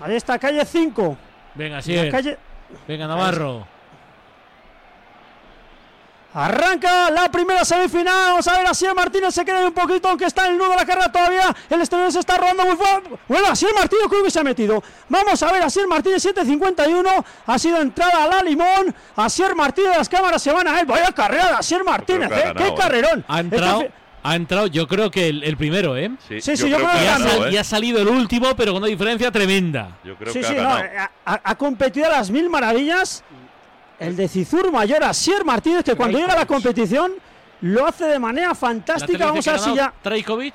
Ahí 0.00 0.16
está, 0.16 0.38
calle 0.38 0.64
5. 0.66 1.16
Venga. 1.54 1.80
La 1.84 2.10
calle, 2.10 2.38
Venga, 2.86 3.06
Navarro. 3.06 3.66
Arranca 6.34 7.10
la 7.10 7.30
primera 7.30 7.64
semifinal. 7.64 8.30
Vamos 8.32 8.46
a 8.48 8.58
ver, 8.58 8.66
Asier 8.66 8.94
Martínez 8.94 9.34
se 9.34 9.44
queda 9.44 9.58
ahí 9.58 9.64
un 9.64 9.72
poquito, 9.72 10.08
aunque 10.08 10.26
está 10.26 10.46
en 10.46 10.52
el 10.52 10.58
nudo 10.58 10.70
de 10.70 10.76
la 10.76 10.84
carrera 10.84 11.10
todavía. 11.10 11.54
El 11.70 11.80
exterior 11.80 12.12
se 12.12 12.20
está 12.20 12.36
rodando 12.36 12.64
muy 12.64 12.76
fuerte. 12.76 13.10
Bueno, 13.26 13.48
Asier 13.48 13.72
Martínez 13.74 14.04
creo 14.08 14.22
que 14.22 14.30
se 14.30 14.38
ha 14.38 14.44
metido. 14.44 14.82
Vamos 15.08 15.42
a 15.42 15.50
ver, 15.52 15.62
Asier 15.62 15.86
Martínez 15.86 16.24
7.51. 16.26 17.24
Ha 17.46 17.58
sido 17.58 17.80
entrada 17.80 18.24
a 18.24 18.26
la 18.28 18.42
limón. 18.42 18.94
Asier 19.16 19.54
Martínez, 19.56 19.96
las 19.96 20.08
cámaras 20.08 20.42
se 20.42 20.52
van 20.52 20.68
a 20.68 20.78
él. 20.80 20.86
Vaya 20.86 21.10
carrera 21.12 21.46
de 21.48 21.52
Asier 21.54 21.82
Martínez, 21.82 22.28
que 22.28 22.34
¿eh? 22.38 22.42
ganado, 22.44 22.74
Qué 22.74 22.80
carrerón. 22.80 23.24
Ha 23.26 23.40
entrado, 23.40 23.80
Este- 23.82 23.92
ha 24.22 24.36
entrado, 24.36 24.66
yo 24.66 24.86
creo 24.86 25.10
que 25.10 25.28
el, 25.28 25.42
el 25.42 25.56
primero, 25.56 25.96
¿eh? 25.96 26.10
Sí, 26.28 26.40
Sí, 26.42 26.56
sí, 26.58 26.68
yo 26.68 26.76
creo 26.76 26.90
que 26.90 26.96
Y 27.04 27.06
ha, 27.06 27.18
ganó, 27.18 27.30
sal- 27.30 27.52
y 27.52 27.56
ha 27.56 27.64
salido 27.64 28.02
el 28.02 28.08
último, 28.08 28.54
pero 28.54 28.72
con 28.72 28.82
una 28.82 28.88
diferencia 28.90 29.30
tremenda. 29.30 29.96
Yo 30.04 30.14
creo 30.16 30.32
Sí, 30.32 30.40
que 30.40 30.46
sí, 30.46 30.56
ha 30.56 30.62
no, 30.62 30.68
ganado. 30.68 30.88
ha, 31.24 31.32
ha- 31.34 31.40
ha 31.42 31.54
competido 31.56 32.06
a 32.06 32.10
las 32.10 32.30
mil 32.30 32.50
maravillas. 32.50 33.24
El 33.98 34.16
de 34.16 34.28
Cizur 34.28 34.70
Mayor, 34.70 35.02
Asier 35.04 35.44
Martínez, 35.44 35.84
que 35.84 35.94
cuando 35.96 36.18
llega 36.18 36.32
a 36.34 36.36
la 36.38 36.46
competición 36.46 37.12
lo 37.62 37.86
hace 37.86 38.04
de 38.04 38.18
manera 38.18 38.54
fantástica. 38.54 39.26
Vamos 39.26 39.46
a 39.48 39.52
ver 39.52 39.60
si 39.60 39.74
ya. 39.74 39.74
ganado 39.76 39.94
Trajkovic. 40.02 40.54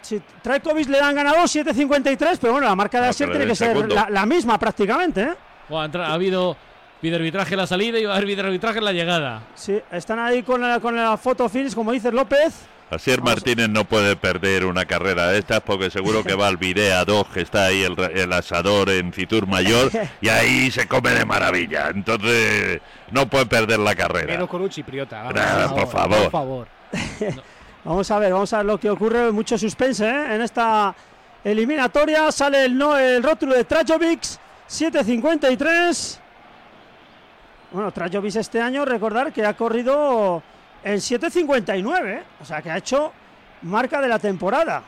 Si 0.00 0.22
Trajkovic 0.42 0.88
le 0.88 0.98
dan 0.98 1.14
ganador 1.14 1.42
7.53, 1.42 2.38
pero 2.40 2.52
bueno, 2.54 2.68
la 2.68 2.76
marca 2.76 3.00
de 3.00 3.06
Ah, 3.08 3.10
Asier 3.10 3.30
tiene 3.30 3.46
que 3.46 3.56
ser 3.56 3.92
la, 3.92 4.08
la 4.08 4.24
misma 4.26 4.58
prácticamente. 4.58 5.22
¿eh? 5.22 5.34
Ha 5.70 6.12
habido 6.14 6.56
videoarbitraje 7.02 7.54
en 7.54 7.58
la 7.58 7.66
salida 7.66 7.98
y 7.98 8.04
va 8.04 8.12
a 8.12 8.16
haber 8.16 8.28
videoarbitraje 8.28 8.78
en 8.78 8.84
la 8.84 8.92
llegada. 8.92 9.42
Sí, 9.56 9.80
están 9.90 10.20
ahí 10.20 10.42
con 10.44 10.60
la, 10.60 10.78
con 10.78 10.94
la 10.94 11.16
foto 11.16 11.48
finish, 11.48 11.74
como 11.74 11.90
dice 11.92 12.12
López. 12.12 12.54
Asier 12.92 13.22
Martínez 13.22 13.70
no 13.70 13.84
puede 13.84 14.16
perder 14.16 14.66
una 14.66 14.84
carrera 14.84 15.28
de 15.28 15.38
estas 15.38 15.60
porque 15.60 15.90
seguro 15.90 16.22
que 16.22 16.34
va 16.34 16.48
al 16.48 16.58
Videa 16.58 17.06
2, 17.06 17.26
que 17.28 17.40
está 17.40 17.66
ahí 17.66 17.82
el, 17.82 17.98
el 17.98 18.30
asador 18.34 18.90
en 18.90 19.14
Fitur 19.14 19.46
Mayor, 19.46 19.90
y 20.20 20.28
ahí 20.28 20.70
se 20.70 20.86
come 20.86 21.10
de 21.10 21.24
maravilla. 21.24 21.88
Entonces 21.88 22.82
no 23.10 23.28
puede 23.30 23.46
perder 23.46 23.78
la 23.78 23.94
carrera. 23.94 24.34
Menos 24.34 24.48
con 24.48 24.60
un 24.60 24.68
chipriota. 24.68 25.22
vamos. 25.22 25.72
Por 25.72 25.88
favor. 25.88 26.22
Por 26.22 26.30
favor. 26.30 26.68
Vamos 27.84 28.08
a 28.12 28.18
ver, 28.20 28.32
vamos 28.32 28.52
a 28.52 28.58
ver 28.58 28.66
lo 28.66 28.78
que 28.78 28.88
ocurre. 28.88 29.32
Mucho 29.32 29.58
suspense 29.58 30.08
¿eh? 30.08 30.34
en 30.36 30.42
esta 30.42 30.94
eliminatoria. 31.42 32.30
Sale 32.30 32.66
el, 32.66 32.78
no, 32.78 32.96
el 32.96 33.20
rótulo 33.24 33.56
de 33.56 33.64
Trajovic, 33.64 34.20
7.53. 34.68 36.18
Bueno, 37.72 37.90
Trajovic 37.90 38.36
este 38.36 38.60
año, 38.60 38.84
recordar 38.84 39.32
que 39.32 39.44
ha 39.44 39.54
corrido 39.54 40.44
el 40.84 40.98
7.59, 41.00 42.06
¿eh? 42.08 42.22
o 42.40 42.44
sea 42.44 42.60
que 42.62 42.70
ha 42.70 42.76
hecho 42.78 43.12
marca 43.62 44.00
de 44.00 44.08
la 44.08 44.18
temporada 44.18 44.82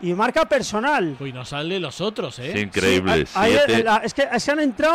y 0.00 0.12
marca 0.14 0.44
personal. 0.44 1.16
Uy, 1.18 1.32
no 1.32 1.44
sale 1.44 1.80
los 1.80 2.00
otros, 2.00 2.38
¿eh? 2.38 2.52
Es 2.52 2.62
increíble. 2.62 3.26
Sí, 3.26 3.82
la- 3.82 3.96
es 3.98 4.14
que 4.14 4.28
se 4.38 4.52
han 4.52 4.60
entrado, 4.60 4.94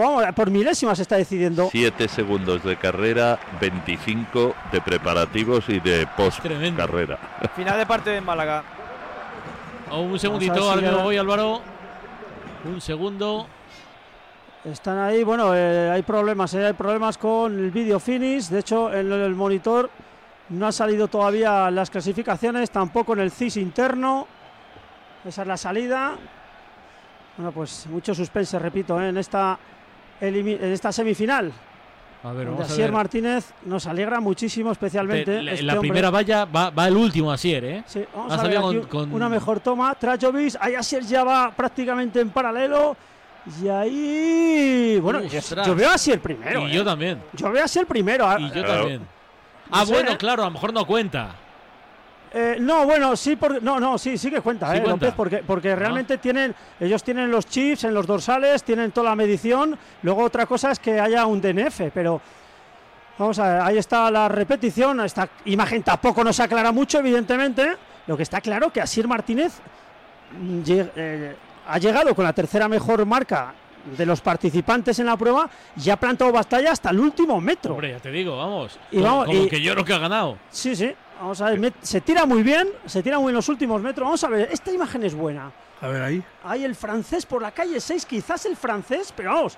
vamos, 0.00 0.24
por 0.34 0.50
milésimas 0.50 0.98
se 0.98 1.02
está 1.02 1.16
decidiendo. 1.16 1.68
siete 1.70 2.08
segundos 2.08 2.62
de 2.64 2.76
carrera, 2.76 3.38
25 3.60 4.54
de 4.72 4.80
preparativos 4.80 5.68
y 5.68 5.78
de 5.80 6.06
post 6.16 6.40
Tremendo. 6.42 6.80
carrera. 6.84 7.18
Final 7.54 7.78
de 7.78 7.86
parte 7.86 8.10
de 8.10 8.20
Málaga. 8.20 8.64
Oh, 9.92 10.00
un 10.02 10.18
segundito, 10.18 10.68
ahora 10.70 10.90
si 10.90 10.94
voy, 10.96 11.16
Álvaro. 11.16 11.62
Un 12.64 12.80
segundo. 12.80 13.46
Están 14.64 14.98
ahí, 14.98 15.24
bueno, 15.24 15.54
eh, 15.56 15.90
hay 15.90 16.02
problemas, 16.02 16.52
eh, 16.54 16.66
hay 16.66 16.72
problemas 16.74 17.16
con 17.16 17.58
el 17.58 17.70
video 17.70 17.98
finish. 17.98 18.48
De 18.48 18.58
hecho, 18.58 18.92
en 18.92 19.10
el, 19.10 19.34
monitor 19.34 19.88
no 20.50 20.66
ha 20.66 20.72
salido 20.72 21.08
todavía 21.08 21.70
las 21.70 21.88
clasificaciones, 21.88 22.70
tampoco 22.70 23.14
en 23.14 23.20
el 23.20 23.30
CIS 23.30 23.56
interno. 23.56 24.26
Esa 25.24 25.42
es 25.42 25.48
la 25.48 25.56
salida. 25.56 26.12
Bueno, 27.38 27.52
pues 27.52 27.86
mucho 27.86 28.14
suspense, 28.14 28.58
repito, 28.58 29.00
eh, 29.00 29.08
en 29.08 29.16
esta 29.16 29.58
en 30.20 30.64
esta 30.72 30.92
semifinal. 30.92 31.50
A 32.22 32.32
ver, 32.32 32.48
vamos 32.48 32.60
a 32.60 32.64
Asier 32.64 32.88
ver. 32.88 32.92
Martínez 32.92 33.54
nos 33.64 33.86
alegra 33.86 34.20
muchísimo, 34.20 34.70
especialmente. 34.72 35.38
En 35.38 35.46
la, 35.46 35.52
este 35.52 35.64
la 35.64 35.72
hombre. 35.72 35.88
primera 35.88 36.10
valla 36.10 36.44
va, 36.44 36.68
va 36.68 36.86
el 36.86 36.96
último 36.98 37.32
Asier, 37.32 37.64
¿eh? 37.64 37.82
Sí, 37.86 38.04
vamos 38.14 38.30
a 38.34 38.42
ver 38.42 38.58
aquí 38.58 38.60
con- 38.80 38.82
con- 38.82 39.12
una 39.14 39.30
mejor 39.30 39.60
toma. 39.60 39.94
Trajovic, 39.94 40.56
ahí 40.60 40.74
Asier 40.74 41.02
ya 41.04 41.24
va 41.24 41.50
prácticamente 41.50 42.20
en 42.20 42.28
paralelo. 42.28 42.94
Y 43.62 43.68
ahí. 43.68 44.98
Bueno, 45.00 45.22
yo, 45.22 45.38
Ostras. 45.38 45.66
yo 45.66 45.74
veo 45.74 45.88
a 45.90 45.94
Asier 45.94 46.20
primero. 46.20 46.62
y 46.68 46.72
eh. 46.72 46.74
yo 46.74 46.84
también. 46.84 47.22
Yo 47.32 47.50
veo 47.50 47.62
a 47.62 47.64
Asier 47.64 47.86
primero. 47.86 48.26
ah, 48.28 48.36
Y 48.38 48.48
yo 48.48 48.52
Claro. 48.62 48.80
también. 48.80 49.06
Ah, 49.70 49.86
sé, 49.86 49.92
bueno, 49.92 50.12
¿eh? 50.12 50.16
claro, 50.16 50.42
a 50.42 50.46
lo 50.46 50.52
mejor 50.52 50.72
no 50.72 50.84
cuenta. 50.86 51.34
Eh, 52.32 52.58
no, 52.60 52.84
bueno, 52.86 53.16
sí, 53.16 53.34
porque, 53.34 53.60
no, 53.60 53.80
no, 53.80 53.98
sí, 53.98 54.16
sí 54.16 54.30
que 54.30 54.40
cuenta, 54.40 54.70
Sí 54.70 54.76
eh, 54.76 54.82
cuenta. 54.82 55.06
López, 55.06 55.14
porque, 55.16 55.38
porque 55.44 55.74
realmente 55.74 56.18
tienen, 56.18 56.54
ellos 56.78 57.02
tienen 57.02 57.28
los 57.30 57.46
chips 57.46 57.84
en 57.84 57.94
los 57.94 58.06
dorsales, 58.06 58.62
tienen 58.62 58.92
toda 58.92 59.10
la 59.10 59.16
medición. 59.16 59.76
Luego 60.02 60.22
otra 60.22 60.46
cosa 60.46 60.70
es 60.70 60.78
que 60.78 61.00
haya 61.00 61.26
un 61.26 61.40
DNF, 61.40 61.90
pero 61.92 62.20
vamos 63.18 63.38
a 63.40 63.52
ver, 63.54 63.62
ahí 63.62 63.78
está 63.78 64.10
la 64.12 64.28
repetición. 64.28 65.00
Esta 65.00 65.28
imagen 65.46 65.82
tampoco 65.82 66.22
nos 66.22 66.38
aclara 66.38 66.70
mucho, 66.70 66.98
evidentemente. 67.00 67.76
Lo 68.06 68.16
que 68.16 68.22
está 68.22 68.40
claro 68.40 68.70
que 68.72 68.80
Asier 68.80 69.08
Martínez 69.08 69.54
mm, 70.40 70.60
eh, 70.68 71.36
ha 71.70 71.78
llegado 71.78 72.14
con 72.14 72.24
la 72.24 72.32
tercera 72.32 72.68
mejor 72.68 73.04
marca 73.06 73.54
de 73.96 74.04
los 74.04 74.20
participantes 74.20 74.98
en 74.98 75.06
la 75.06 75.16
prueba 75.16 75.48
y 75.82 75.88
ha 75.88 75.96
plantado 75.96 76.30
batalla 76.32 76.72
hasta 76.72 76.90
el 76.90 77.00
último 77.00 77.40
metro. 77.40 77.72
Hombre, 77.72 77.90
ya 77.92 77.98
te 78.00 78.10
digo, 78.10 78.36
vamos. 78.36 78.78
Y 78.90 78.96
como 78.96 79.06
vamos, 79.08 79.26
como 79.26 79.42
y- 79.44 79.48
que 79.48 79.60
yo 79.60 79.72
creo 79.72 79.84
que 79.84 79.94
ha 79.94 79.98
ganado. 79.98 80.36
Sí, 80.50 80.76
sí. 80.76 80.92
Vamos 81.18 81.40
a 81.40 81.50
ver, 81.50 81.72
se 81.82 82.00
tira 82.00 82.24
muy 82.26 82.42
bien, 82.42 82.68
se 82.86 83.02
tira 83.02 83.18
muy 83.18 83.26
bien 83.26 83.36
los 83.36 83.48
últimos 83.48 83.80
metros. 83.82 84.04
Vamos 84.04 84.24
a 84.24 84.28
ver, 84.28 84.48
esta 84.52 84.70
imagen 84.72 85.04
es 85.04 85.14
buena. 85.14 85.50
A 85.80 85.88
ver 85.88 86.02
ahí. 86.02 86.22
Hay 86.44 86.64
el 86.64 86.74
francés 86.74 87.24
por 87.24 87.40
la 87.42 87.50
calle 87.52 87.80
6, 87.80 88.04
quizás 88.06 88.44
el 88.46 88.56
francés, 88.56 89.12
pero 89.16 89.32
vamos. 89.34 89.56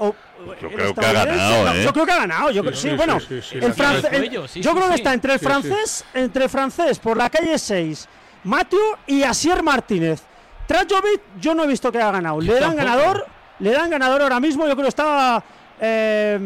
o- 0.00 0.14
Yo 0.60 0.68
creo 0.70 0.94
que 0.94 1.04
ha 1.06 1.12
ganado, 1.12 1.64
no, 1.64 1.74
¿eh? 1.74 1.82
Yo 1.84 1.92
creo 1.92 2.06
que 2.06 2.12
ha 2.12 2.16
ganado. 2.18 2.50
Yo 2.50 2.62
creo- 2.62 2.74
sí, 2.74 2.90
sí, 2.90 2.96
bueno, 2.96 3.18
sí, 3.20 3.40
sí, 3.42 3.54
el 3.56 3.60
la 3.68 3.72
france- 3.74 4.02
cara. 4.02 4.16
el- 4.16 4.22
Cuello, 4.24 4.48
sí, 4.48 4.60
yo 4.60 4.70
sí, 4.70 4.76
creo 4.76 4.88
que 4.90 4.94
está 4.94 5.14
entre 5.14 5.32
el 5.34 5.38
Sí, 5.40 5.44
sí. 5.44 5.50
francés, 5.50 6.04
entre 6.14 6.44
el 6.44 6.50
francés 6.50 6.98
por 6.98 7.16
la 7.16 7.28
calle 7.30 7.58
6, 7.58 8.08
Matthew 8.44 8.78
y 9.08 9.22
Asier 9.24 9.62
Martínez. 9.62 10.22
Trajovic, 10.68 11.20
yo 11.40 11.54
no 11.54 11.64
he 11.64 11.66
visto 11.66 11.90
que 11.90 11.98
haya 11.98 12.12
ganado. 12.12 12.40
Le 12.40 12.52
dan 12.52 12.76
tampoco. 12.76 12.84
ganador, 12.84 13.26
le 13.58 13.70
dan 13.72 13.90
ganador 13.90 14.22
ahora 14.22 14.38
mismo. 14.38 14.64
Yo 14.68 14.74
creo 14.74 14.84
que 14.84 14.88
está. 14.90 15.42
eh, 15.80 16.38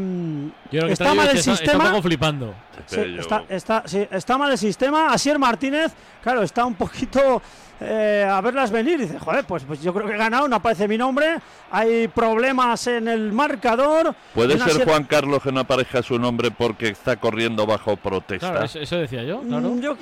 Yo 0.70 0.70
creo 0.70 0.86
que 0.86 0.92
está 0.92 1.12
mal 1.14 1.28
el 1.28 1.36
está, 1.36 1.52
está 1.52 1.56
sistema. 1.64 1.84
un 1.84 1.90
poco 1.90 2.02
flipando. 2.02 2.54
Sí, 2.86 2.96
Pero 2.96 3.06
yo- 3.08 3.20
está, 3.20 3.44
está, 3.48 3.82
sí, 3.86 4.06
está 4.10 4.38
mal 4.38 4.50
el 4.52 4.58
sistema. 4.58 5.12
Asier 5.12 5.38
Martínez, 5.38 5.92
claro, 6.22 6.42
está 6.42 6.64
un 6.64 6.74
poquito 6.74 7.42
eh, 7.80 8.26
a 8.30 8.40
verlas 8.40 8.70
venir. 8.70 9.00
Dice, 9.00 9.18
joder, 9.18 9.44
pues, 9.44 9.64
pues 9.64 9.82
yo 9.82 9.92
creo 9.92 10.06
que 10.06 10.14
he 10.14 10.16
ganado, 10.18 10.46
no 10.48 10.56
aparece 10.56 10.86
mi 10.86 10.96
nombre. 10.96 11.38
Hay 11.70 12.06
problemas 12.08 12.86
en 12.86 13.08
el 13.08 13.32
marcador. 13.32 14.14
¿Puede 14.34 14.56
ser 14.58 14.68
Asier- 14.68 14.84
Juan 14.84 15.04
Carlos 15.04 15.42
que 15.42 15.50
no 15.50 15.60
aparezca 15.60 16.00
su 16.02 16.16
nombre 16.18 16.50
porque 16.52 16.88
está 16.88 17.16
corriendo 17.16 17.66
bajo 17.66 17.96
protesta? 17.96 18.50
Claro, 18.50 18.64
eso, 18.66 18.78
eso 18.78 18.96
decía 18.96 19.24
yo, 19.24 19.40
claro. 19.40 19.68
Mm, 19.68 19.80
Yo, 19.80 19.96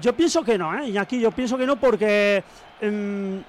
yo 0.00 0.12
pienso 0.14 0.42
que 0.42 0.56
no, 0.58 0.76
¿eh? 0.78 0.88
Y 0.88 0.96
aquí 0.98 1.20
yo 1.20 1.30
pienso 1.30 1.56
que 1.58 1.66
no 1.66 1.76
porque 1.76 2.42
em, 2.80 3.42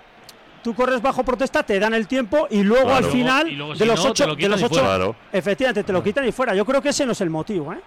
tú 0.63 0.73
corres 0.75 1.01
bajo 1.01 1.23
protesta, 1.23 1.63
te 1.63 1.79
dan 1.79 1.93
el 1.93 2.07
tiempo 2.07 2.47
y 2.49 2.63
luego 2.63 2.85
Claro. 2.87 3.05
al 3.05 3.11
final 3.11 3.47
Y 3.49 3.55
luego, 3.55 3.73
si 3.73 3.79
de 3.79 3.85
los 3.85 4.03
no, 4.03 4.11
ocho, 4.11 4.27
lo 4.27 4.35
de 4.35 4.49
los 4.49 4.63
ocho. 4.63 4.81
Claro. 4.81 5.15
efectivamente 5.31 5.83
te 5.83 5.93
lo 5.93 6.03
quitan 6.03 6.27
y 6.27 6.31
fuera. 6.31 6.53
Yo 6.55 6.65
creo 6.65 6.81
que 6.81 6.89
ese 6.89 7.05
no 7.05 7.11
es 7.13 7.21
el 7.21 7.29
motivo, 7.29 7.73
¿eh? 7.73 7.79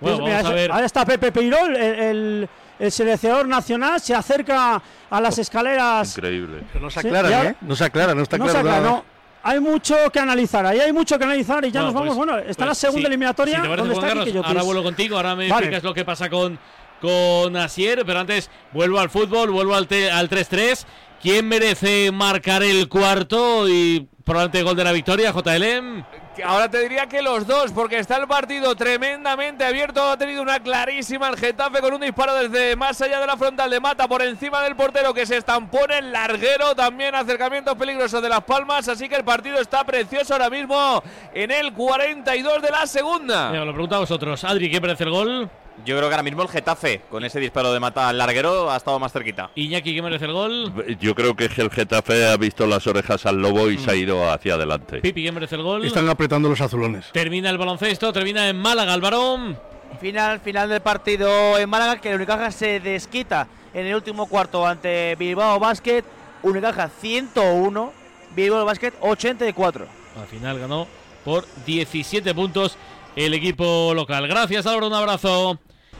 Bueno, 0.00 0.18
Pues 0.18 0.28
mira, 0.28 0.36
vamos 0.36 0.50
a 0.50 0.54
ver. 0.54 0.72
Ahora 0.72 0.86
está 0.86 1.04
Pepe 1.06 1.32
Peirol, 1.32 1.74
el, 1.76 1.98
el- 1.98 2.48
el 2.78 2.92
seleccionador 2.92 3.48
nacional, 3.48 3.98
se 4.00 4.14
acerca 4.14 4.82
a 5.08 5.20
las 5.20 5.38
escaleras. 5.38 6.14
Increíble. 6.18 6.62
No 6.78 6.90
se 6.90 7.00
Sí, 7.00 7.08
aclara, 7.08 7.28
ahora- 7.38 7.50
¿eh? 7.50 7.56
No 7.62 7.74
se 7.74 7.84
aclara, 7.84 8.14
no 8.14 8.22
está 8.22 8.36
No 8.36 8.44
claro. 8.44 8.58
saca, 8.58 8.70
nada. 8.80 8.90
no. 8.90 9.04
Hay 9.42 9.60
mucho 9.60 9.94
que 10.12 10.18
analizar, 10.18 10.66
ahí 10.66 10.80
hay 10.80 10.92
mucho 10.92 11.16
que 11.18 11.24
analizar 11.24 11.64
y 11.64 11.70
ya 11.70 11.80
Bueno, 11.80 11.84
nos 11.86 11.94
vamos. 11.94 12.16
pues- 12.16 12.26
bueno, 12.26 12.38
está 12.38 12.64
pues 12.64 12.68
la 12.68 12.74
segunda 12.74 13.00
sí. 13.02 13.06
eliminatoria. 13.06 13.54
Si 13.56 13.62
te 13.62 13.68
parece, 13.68 13.78
¿Dónde 13.88 13.94
Juan 13.94 14.08
está 14.18 14.24
Carlos, 14.24 14.46
ahora 14.46 14.62
vuelvo 14.62 14.82
contigo, 14.82 15.16
ahora 15.16 15.36
me 15.36 15.48
Vale. 15.48 15.52
explicas 15.66 15.82
lo 15.84 15.94
que 15.94 16.04
pasa 16.04 16.28
con, 16.28 16.58
con 17.00 17.56
Asier, 17.56 18.04
pero 18.04 18.18
antes 18.20 18.50
vuelvo 18.72 18.98
al 18.98 19.08
fútbol, 19.08 19.50
vuelvo 19.50 19.74
al, 19.74 19.86
te- 19.86 20.10
al 20.10 20.28
3-3. 20.28 20.84
¿Quién 21.22 21.48
merece 21.48 22.12
marcar 22.12 22.62
el 22.62 22.88
cuarto 22.88 23.68
y 23.68 24.06
probablemente 24.24 24.62
gol 24.62 24.76
de 24.76 24.84
la 24.84 24.92
victoria, 24.92 25.32
JLM? 25.32 26.04
Ahora 26.44 26.70
te 26.70 26.80
diría 26.80 27.06
que 27.06 27.22
los 27.22 27.46
dos, 27.46 27.72
porque 27.72 27.98
está 27.98 28.18
el 28.18 28.26
partido 28.26 28.76
tremendamente 28.76 29.64
abierto. 29.64 30.10
Ha 30.10 30.18
tenido 30.18 30.42
una 30.42 30.60
clarísima 30.60 31.28
el 31.28 31.36
Getafe 31.36 31.80
con 31.80 31.94
un 31.94 32.00
disparo 32.02 32.34
desde 32.34 32.76
más 32.76 33.00
allá 33.00 33.20
de 33.20 33.26
la 33.26 33.36
frontal 33.36 33.70
de 33.70 33.80
Mata 33.80 34.06
por 34.06 34.20
encima 34.22 34.60
del 34.62 34.76
portero 34.76 35.14
que 35.14 35.24
se 35.24 35.38
estampó 35.38 35.84
en 35.84 35.92
el 35.92 36.12
larguero. 36.12 36.74
También 36.74 37.14
acercamientos 37.14 37.74
peligrosos 37.76 38.20
de 38.20 38.28
Las 38.28 38.44
Palmas. 38.44 38.86
Así 38.88 39.08
que 39.08 39.16
el 39.16 39.24
partido 39.24 39.58
está 39.58 39.84
precioso 39.84 40.34
ahora 40.34 40.50
mismo 40.50 41.02
en 41.32 41.50
el 41.50 41.72
42 41.72 42.60
de 42.60 42.70
la 42.70 42.86
segunda. 42.86 43.50
Venga, 43.50 43.64
lo 43.64 43.72
pregunto 43.72 43.96
a 43.96 44.00
vosotros. 44.00 44.44
Adri, 44.44 44.70
¿qué 44.70 44.80
merece 44.80 45.04
el 45.04 45.10
gol? 45.10 45.50
Yo 45.84 45.96
creo 45.96 46.08
que 46.08 46.14
ahora 46.14 46.22
mismo 46.22 46.42
el 46.42 46.48
Getafe, 46.48 47.02
con 47.10 47.24
ese 47.24 47.38
disparo 47.38 47.72
de 47.72 47.80
mata 47.80 48.08
al 48.08 48.18
larguero, 48.18 48.70
ha 48.70 48.76
estado 48.76 48.98
más 48.98 49.12
cerquita. 49.12 49.50
Iñaki, 49.54 49.94
¿qué 49.94 50.02
merece 50.02 50.24
el 50.24 50.32
gol? 50.32 50.72
Yo 51.00 51.14
creo 51.14 51.36
que 51.36 51.44
el 51.44 51.70
Getafe 51.70 52.26
ha 52.26 52.36
visto 52.36 52.66
las 52.66 52.86
orejas 52.86 53.26
al 53.26 53.40
lobo 53.40 53.70
y 53.70 53.78
se 53.78 53.90
ha 53.90 53.94
ido 53.94 54.30
hacia 54.30 54.54
adelante. 54.54 55.00
Pipi, 55.00 55.22
¿qué 55.24 55.32
merece 55.32 55.56
el 55.56 55.62
gol? 55.62 55.84
Están 55.84 56.08
apretando 56.08 56.48
los 56.48 56.60
azulones. 56.60 57.06
Termina 57.12 57.50
el 57.50 57.58
baloncesto, 57.58 58.12
termina 58.12 58.48
en 58.48 58.58
Málaga, 58.58 58.94
el 58.94 59.00
varón. 59.00 59.58
Final, 60.00 60.40
final 60.40 60.68
del 60.68 60.80
partido 60.80 61.58
en 61.58 61.68
Málaga, 61.68 62.00
que 62.00 62.10
el 62.10 62.16
Unicaja 62.16 62.50
se 62.50 62.80
desquita 62.80 63.46
en 63.72 63.86
el 63.86 63.94
último 63.94 64.26
cuarto 64.26 64.66
ante 64.66 65.14
Bilbao 65.16 65.58
Basket. 65.60 66.04
Unicaja 66.42 66.88
101, 66.88 67.92
Bilbao 68.34 68.64
Basket 68.64 68.92
84. 69.00 69.86
Al 70.20 70.26
final 70.26 70.58
ganó 70.58 70.86
por 71.24 71.44
17 71.64 72.34
puntos 72.34 72.76
el 73.14 73.34
equipo 73.34 73.92
local. 73.94 74.28
Gracias, 74.28 74.66
Álvaro, 74.66 74.88
un 74.88 74.94
abrazo. 74.94 75.58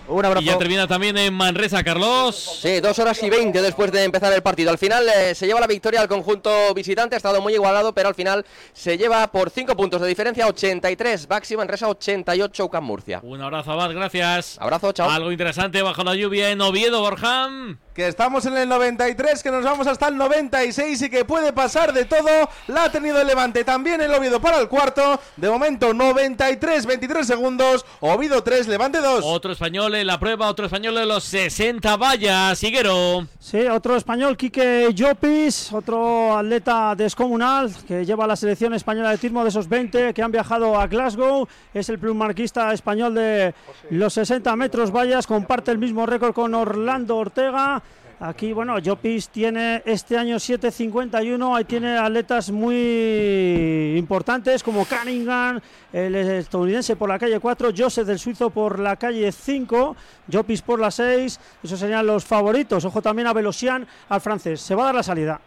Un 0.08 0.24
abrazo. 0.24 0.42
Y 0.42 0.46
ya 0.46 0.58
termina 0.58 0.86
también 0.86 1.16
en 1.18 1.34
Manresa, 1.34 1.82
Carlos. 1.82 2.60
Sí, 2.62 2.80
dos 2.80 2.98
horas 2.98 3.22
y 3.22 3.30
veinte 3.30 3.60
después 3.60 3.90
de 3.92 4.04
empezar 4.04 4.32
el 4.32 4.42
partido. 4.42 4.70
Al 4.70 4.78
final 4.78 5.08
eh, 5.08 5.34
se 5.34 5.46
lleva 5.46 5.60
la 5.60 5.66
victoria 5.66 6.00
al 6.00 6.08
conjunto 6.08 6.72
visitante. 6.74 7.16
Ha 7.16 7.18
estado 7.18 7.40
muy 7.40 7.54
igualado, 7.54 7.92
pero 7.92 8.08
al 8.08 8.14
final 8.14 8.44
se 8.72 8.96
lleva 8.96 9.26
por 9.30 9.50
cinco 9.50 9.76
puntos 9.76 10.00
de 10.00 10.08
diferencia. 10.08 10.46
83, 10.46 11.26
Baxi 11.26 11.56
Manresa 11.56 11.88
88, 11.88 12.64
UCAM 12.64 12.84
Murcia. 12.84 13.20
Un 13.22 13.40
abrazo, 13.40 13.72
Abad, 13.72 13.92
gracias. 13.92 14.56
Abrazo, 14.60 14.92
chao. 14.92 15.10
Algo 15.10 15.32
interesante 15.32 15.82
bajo 15.82 16.04
la 16.04 16.14
lluvia 16.14 16.50
en 16.50 16.60
Oviedo, 16.60 17.00
Borjam. 17.00 17.78
Que 17.94 18.08
estamos 18.08 18.44
en 18.44 18.56
el 18.58 18.68
93, 18.68 19.42
que 19.42 19.50
nos 19.50 19.64
vamos 19.64 19.86
hasta 19.86 20.08
el 20.08 20.18
96 20.18 21.00
y 21.00 21.08
que 21.08 21.24
puede 21.24 21.54
pasar 21.54 21.94
de 21.94 22.04
todo. 22.04 22.28
La 22.66 22.84
ha 22.84 22.92
tenido 22.92 23.18
el 23.20 23.26
Levante 23.26 23.64
también 23.64 24.02
el 24.02 24.12
Oviedo 24.12 24.38
para 24.38 24.60
el 24.60 24.68
cuarto. 24.68 25.18
De 25.36 25.48
momento 25.48 25.94
93, 25.94 26.84
23 26.84 27.26
segundos. 27.26 27.86
Oviedo 28.00 28.42
3, 28.42 28.68
Levante 28.68 29.00
2. 29.00 29.24
Otro 29.24 29.50
español 29.52 29.94
en 30.00 30.06
la 30.06 30.18
prueba, 30.18 30.48
otro 30.48 30.66
español 30.66 30.94
de 30.94 31.06
los 31.06 31.24
60 31.24 31.96
vallas, 31.96 32.58
Siguero. 32.58 33.26
Sí, 33.38 33.60
otro 33.66 33.96
español, 33.96 34.36
Quique 34.36 34.88
Llopis, 34.94 35.72
otro 35.72 36.36
atleta 36.36 36.94
descomunal 36.94 37.70
que 37.86 38.04
lleva 38.04 38.26
la 38.26 38.36
selección 38.36 38.74
española 38.74 39.10
de 39.10 39.18
tiro 39.18 39.42
de 39.42 39.48
esos 39.48 39.68
20 39.68 40.12
que 40.12 40.22
han 40.22 40.32
viajado 40.32 40.78
a 40.78 40.86
Glasgow. 40.86 41.48
Es 41.72 41.88
el 41.88 41.98
plumarquista 41.98 42.72
español 42.72 43.14
de 43.14 43.54
los 43.90 44.12
60 44.14 44.54
metros 44.56 44.90
vallas, 44.90 45.26
comparte 45.26 45.70
el 45.70 45.78
mismo 45.78 46.06
récord 46.06 46.32
con 46.32 46.54
Orlando 46.54 47.16
Ortega. 47.16 47.82
Aquí, 48.18 48.54
bueno, 48.54 48.78
Llopis 48.78 49.28
tiene 49.28 49.82
este 49.84 50.16
año 50.16 50.36
7.51, 50.36 51.54
ahí 51.54 51.64
tiene 51.64 51.98
atletas 51.98 52.50
muy 52.50 53.94
importantes 53.98 54.62
como 54.62 54.86
Cunningham, 54.86 55.60
el 55.92 56.14
estadounidense 56.14 56.96
por 56.96 57.10
la 57.10 57.18
calle 57.18 57.38
4, 57.38 57.70
Joseph 57.76 58.06
del 58.06 58.18
suizo 58.18 58.48
por 58.48 58.78
la 58.78 58.96
calle 58.96 59.30
5, 59.30 59.96
Llopis 60.28 60.62
por 60.62 60.80
la 60.80 60.90
6, 60.90 61.40
esos 61.62 61.78
serían 61.78 62.06
los 62.06 62.24
favoritos. 62.24 62.86
Ojo 62.86 63.02
también 63.02 63.28
a 63.28 63.34
Velosian, 63.34 63.86
al 64.08 64.20
francés. 64.22 64.62
Se 64.62 64.74
va 64.74 64.84
a 64.84 64.86
dar 64.86 64.94
la 64.94 65.02
salida. 65.02 65.38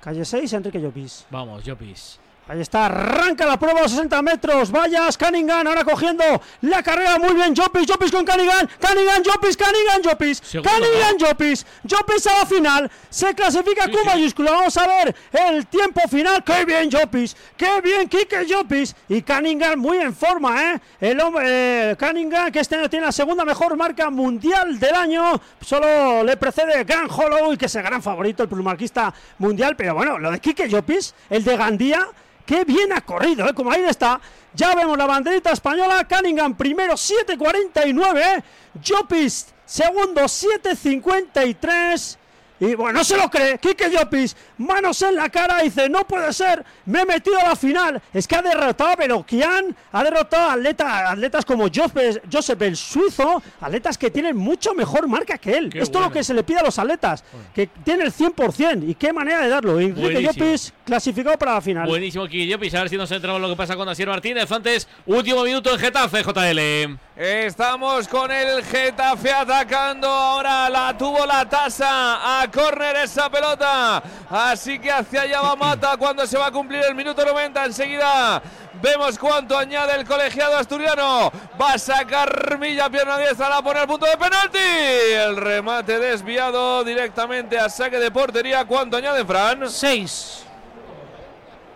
Calle 0.00 0.24
6, 0.24 0.52
Enrique 0.52 0.80
Llopis. 0.80 1.26
Vamos, 1.30 1.62
Llopis. 1.64 2.18
Ahí 2.48 2.60
está, 2.60 2.86
arranca 2.86 3.44
la 3.44 3.58
prueba 3.58 3.80
a 3.80 3.82
los 3.82 3.90
60 3.90 4.22
metros. 4.22 4.70
Vayas, 4.70 5.18
Cunningham, 5.18 5.66
ahora 5.66 5.82
cogiendo 5.82 6.22
la 6.60 6.80
carrera 6.80 7.18
muy 7.18 7.34
bien. 7.34 7.56
Jopis, 7.56 7.90
Jopis 7.90 8.12
con 8.12 8.24
Cunningham. 8.24 8.68
Cunningham, 8.80 9.22
Jopis, 9.24 9.56
Cunningham, 9.56 10.00
Jopis. 10.04 10.40
Cunningham, 10.52 11.16
Jopis. 11.18 11.66
Jopis 11.90 12.26
a 12.28 12.38
la 12.38 12.46
final. 12.46 12.90
Se 13.10 13.34
clasifica 13.34 13.90
con 13.90 14.06
mayúscula. 14.06 14.52
Vamos 14.52 14.76
a 14.76 14.86
ver 14.86 15.16
el 15.32 15.66
tiempo 15.66 16.02
final. 16.08 16.44
Qué 16.44 16.64
bien, 16.64 16.88
Jopis. 16.88 17.36
Qué 17.56 17.80
bien, 17.80 18.08
Kike 18.08 18.46
Jopis. 18.48 18.94
Y 19.08 19.22
Cunningham 19.22 19.80
muy 19.80 19.98
en 19.98 20.14
forma, 20.14 20.72
¿eh? 20.72 20.80
El 21.00 21.20
hombre, 21.20 21.90
eh, 21.90 21.96
Cunningham, 21.98 22.52
que 22.52 22.60
este 22.60 22.76
año 22.76 22.88
tiene 22.88 23.06
la 23.06 23.12
segunda 23.12 23.44
mejor 23.44 23.76
marca 23.76 24.08
mundial 24.08 24.78
del 24.78 24.94
año. 24.94 25.40
Solo 25.60 26.22
le 26.22 26.36
precede 26.36 26.84
Gran 26.84 27.08
Holloway, 27.10 27.56
que 27.56 27.66
es 27.66 27.74
el 27.74 27.82
gran 27.82 28.00
favorito, 28.00 28.44
el 28.44 28.48
plumarquista 28.48 29.12
mundial. 29.38 29.74
Pero 29.74 29.96
bueno, 29.96 30.16
lo 30.16 30.30
de 30.30 30.38
Kike 30.38 30.70
Jopis, 30.70 31.12
el 31.28 31.42
de 31.42 31.56
Gandía. 31.56 32.06
Qué 32.46 32.64
bien 32.64 32.92
ha 32.92 33.00
corrido, 33.00 33.48
¿eh? 33.48 33.54
como 33.54 33.72
ahí 33.72 33.82
está. 33.82 34.20
Ya 34.54 34.74
vemos 34.74 34.96
la 34.96 35.06
banderita 35.06 35.50
española. 35.50 36.06
Cunningham 36.08 36.54
primero 36.54 36.94
7.49. 36.94 38.18
¿eh? 38.18 38.42
Jopis 38.86 39.48
segundo 39.66 40.22
7.53. 40.22 42.16
Y 42.58 42.74
bueno, 42.74 42.98
no 42.98 43.04
se 43.04 43.16
lo 43.16 43.28
cree. 43.30 43.58
Quique 43.58 43.90
Llopis, 43.90 44.34
manos 44.58 45.02
en 45.02 45.14
la 45.16 45.28
cara, 45.28 45.62
dice, 45.62 45.88
no 45.88 46.06
puede 46.06 46.32
ser, 46.32 46.64
me 46.86 47.00
he 47.02 47.04
metido 47.04 47.38
a 47.38 47.48
la 47.50 47.56
final. 47.56 48.00
Es 48.14 48.26
que 48.26 48.34
ha 48.36 48.42
derrotado 48.42 48.90
a 48.90 48.96
Belokian, 48.96 49.76
ha 49.92 50.02
derrotado 50.04 50.50
a 50.50 50.52
atleta- 50.54 51.10
atletas 51.10 51.44
como 51.44 51.66
Joseph, 51.68 52.62
el 52.62 52.76
suizo, 52.76 53.42
atletas 53.60 53.98
que 53.98 54.10
tienen 54.10 54.36
mucho 54.36 54.74
mejor 54.74 55.06
marca 55.06 55.36
que 55.38 55.52
él. 55.56 55.70
Qué 55.70 55.80
Esto 55.80 55.98
es 55.98 56.04
lo 56.06 56.10
que 56.12 56.24
se 56.24 56.32
le 56.32 56.42
pide 56.44 56.60
a 56.60 56.62
los 56.62 56.78
atletas, 56.78 57.24
que 57.54 57.66
tienen 57.66 58.06
el 58.06 58.12
100%. 58.12 58.88
Y 58.88 58.94
qué 58.94 59.12
manera 59.12 59.40
de 59.42 59.48
darlo. 59.48 59.78
Enrique 59.78 60.00
Buenísimo. 60.00 60.32
Llopis 60.46 60.72
clasificado 60.84 61.36
para 61.38 61.54
la 61.54 61.60
final. 61.60 61.86
Buenísimo, 61.86 62.24
Kiki 62.26 62.46
Llopis. 62.46 62.74
A 62.74 62.80
ver 62.80 62.88
si 62.88 62.96
nos 62.96 63.10
entramos 63.10 63.40
lo 63.40 63.48
que 63.50 63.56
pasa 63.56 63.76
con 63.76 63.88
Asier 63.88 64.08
Martínez. 64.08 64.50
Antes, 64.50 64.88
último 65.06 65.44
minuto 65.44 65.70
en 65.72 65.78
Getafe, 65.78 66.22
JL. 66.22 66.98
Estamos 67.16 68.06
con 68.08 68.30
el 68.30 68.62
Getafe 68.62 69.32
atacando. 69.32 70.06
Ahora 70.06 70.68
la 70.68 70.94
tuvo 70.98 71.24
la 71.24 71.48
tasa. 71.48 72.42
A 72.42 72.50
córner 72.50 72.94
esa 72.96 73.30
pelota. 73.30 74.02
Así 74.28 74.78
que 74.78 74.92
hacia 74.92 75.22
allá 75.22 75.40
va 75.40 75.56
Mata 75.56 75.96
cuando 75.98 76.26
se 76.26 76.36
va 76.36 76.48
a 76.48 76.52
cumplir 76.52 76.84
el 76.84 76.94
minuto 76.94 77.24
90. 77.24 77.64
Enseguida 77.64 78.42
vemos 78.82 79.18
cuánto 79.18 79.56
añade 79.56 79.94
el 79.94 80.06
colegiado 80.06 80.58
asturiano. 80.58 81.32
Va 81.58 81.72
a 81.72 81.78
sacar 81.78 82.58
Milla, 82.58 82.90
pierna 82.90 83.16
diestra. 83.16 83.48
La 83.48 83.62
pone 83.62 83.80
al 83.80 83.86
punto 83.86 84.04
de 84.04 84.18
penalti. 84.18 84.58
El 84.58 85.38
remate 85.38 85.98
desviado 85.98 86.84
directamente 86.84 87.58
a 87.58 87.70
saque 87.70 87.98
de 87.98 88.10
portería. 88.10 88.66
¿Cuánto 88.66 88.98
añade 88.98 89.24
Fran? 89.24 89.70
Seis. 89.70 90.44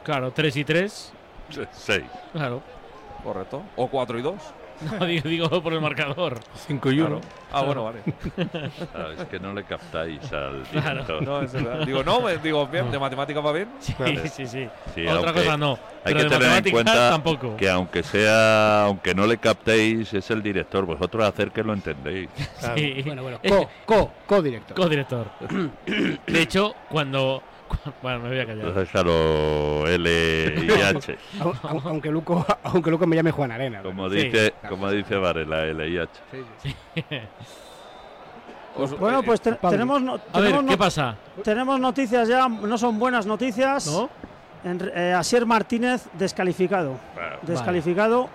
Claro, 0.05 0.33
3 0.33 0.57
y 0.57 0.65
3. 0.67 1.13
Seis. 1.73 2.05
Claro. 2.33 2.63
Correcto. 3.25 3.63
O 3.77 3.89
4 3.89 4.19
y 4.19 4.23
2. 4.23 4.60
No, 4.99 5.05
digo, 5.07 5.29
digo 5.29 5.63
por 5.63 5.73
el 5.73 5.81
marcador. 5.81 6.39
5 6.67 6.93
y 6.93 7.01
1. 7.01 7.21
Ah, 7.53 7.63
bueno, 7.63 7.85
vale. 7.85 8.01
Ah, 8.95 9.09
es 9.19 9.25
que 9.27 9.39
no 9.39 9.53
le 9.53 9.65
captáis 9.65 10.21
al 10.33 10.63
Claro. 10.71 10.91
director. 10.91 11.23
No, 11.23 11.43
es 11.43 11.53
verdad. 11.53 11.85
Digo, 11.87 12.03
no, 12.03 12.27
digo, 12.43 12.67
bien, 12.67 12.91
de 12.91 12.99
matemática 12.99 13.41
va 13.41 13.53
bien. 13.53 13.69
Sí, 13.81 13.95
sí, 14.33 14.47
sí. 14.47 14.69
Sí, 14.95 15.07
Otra 15.07 15.33
cosa 15.33 15.57
no. 15.57 15.73
Hay 15.73 16.15
pero 16.15 16.17
que 16.19 16.25
de 16.25 16.31
tener 16.39 16.67
en 16.67 16.73
cuenta 16.73 17.11
tampoco. 17.11 17.57
que 17.57 17.69
aunque 17.69 18.03
sea, 18.03 18.85
aunque 18.85 19.15
no 19.15 19.27
le 19.27 19.37
captéis, 19.39 20.13
es 20.15 20.31
el 20.31 20.43
director. 20.43 20.87
Vosotros 20.87 21.25
hacer 21.25 21.51
que 21.51 21.63
lo 21.63 21.73
entendéis. 21.75 22.29
Sí. 22.75 23.03
Bueno, 23.05 23.23
bueno, 23.23 23.39
co, 23.47 23.69
co, 23.85 24.11
co-director. 24.27 24.77
Co-director. 24.77 25.27
De 26.27 26.41
hecho, 26.43 26.75
cuando. 26.89 27.43
Bueno, 28.03 28.21
me 28.21 28.29
voy 28.29 28.39
a 28.41 28.47
callar. 28.47 28.73
Déjalo 28.75 29.87
L 29.87 30.55
y 30.67 30.71
H. 30.83 31.19
Au- 31.41 31.53
au- 31.63 31.89
aunque, 31.89 32.11
Luco, 32.11 32.45
aunque 32.65 32.91
Luco 32.91 33.07
me 33.07 33.17
llame 33.17 33.31
Juan 33.31 33.53
Arena. 33.53 33.83
Como 33.83 34.09
Sí. 34.11 34.17
dice, 34.17 34.55
como 34.69 34.91
dice 34.91 35.17
Varela, 35.17 35.65
L 35.67 35.89
y 35.89 35.99
H. 35.99 36.11
Bueno, 38.99 39.23
pues 39.23 39.41
te- 39.41 39.53
Padre. 39.53 39.77
tenemos, 39.77 40.01
no- 40.01 40.15
A 40.15 40.41
ver, 40.41 40.53
tenemos 40.53 40.65
¿qué 40.65 40.71
no- 40.71 40.79
pasa? 40.79 41.17
tenemos 41.43 41.81
noticias 41.81 42.29
ya, 42.29 42.49
no 42.49 42.79
son 42.79 42.99
buenas 42.99 43.27
noticias. 43.27 43.87
¿No? 43.89 44.09
En- 44.65 44.91
eh, 44.95 45.13
Asier 45.13 45.45
Martínez 45.45 46.07
descalificado. 46.15 46.97
Descalificado. 47.43 48.29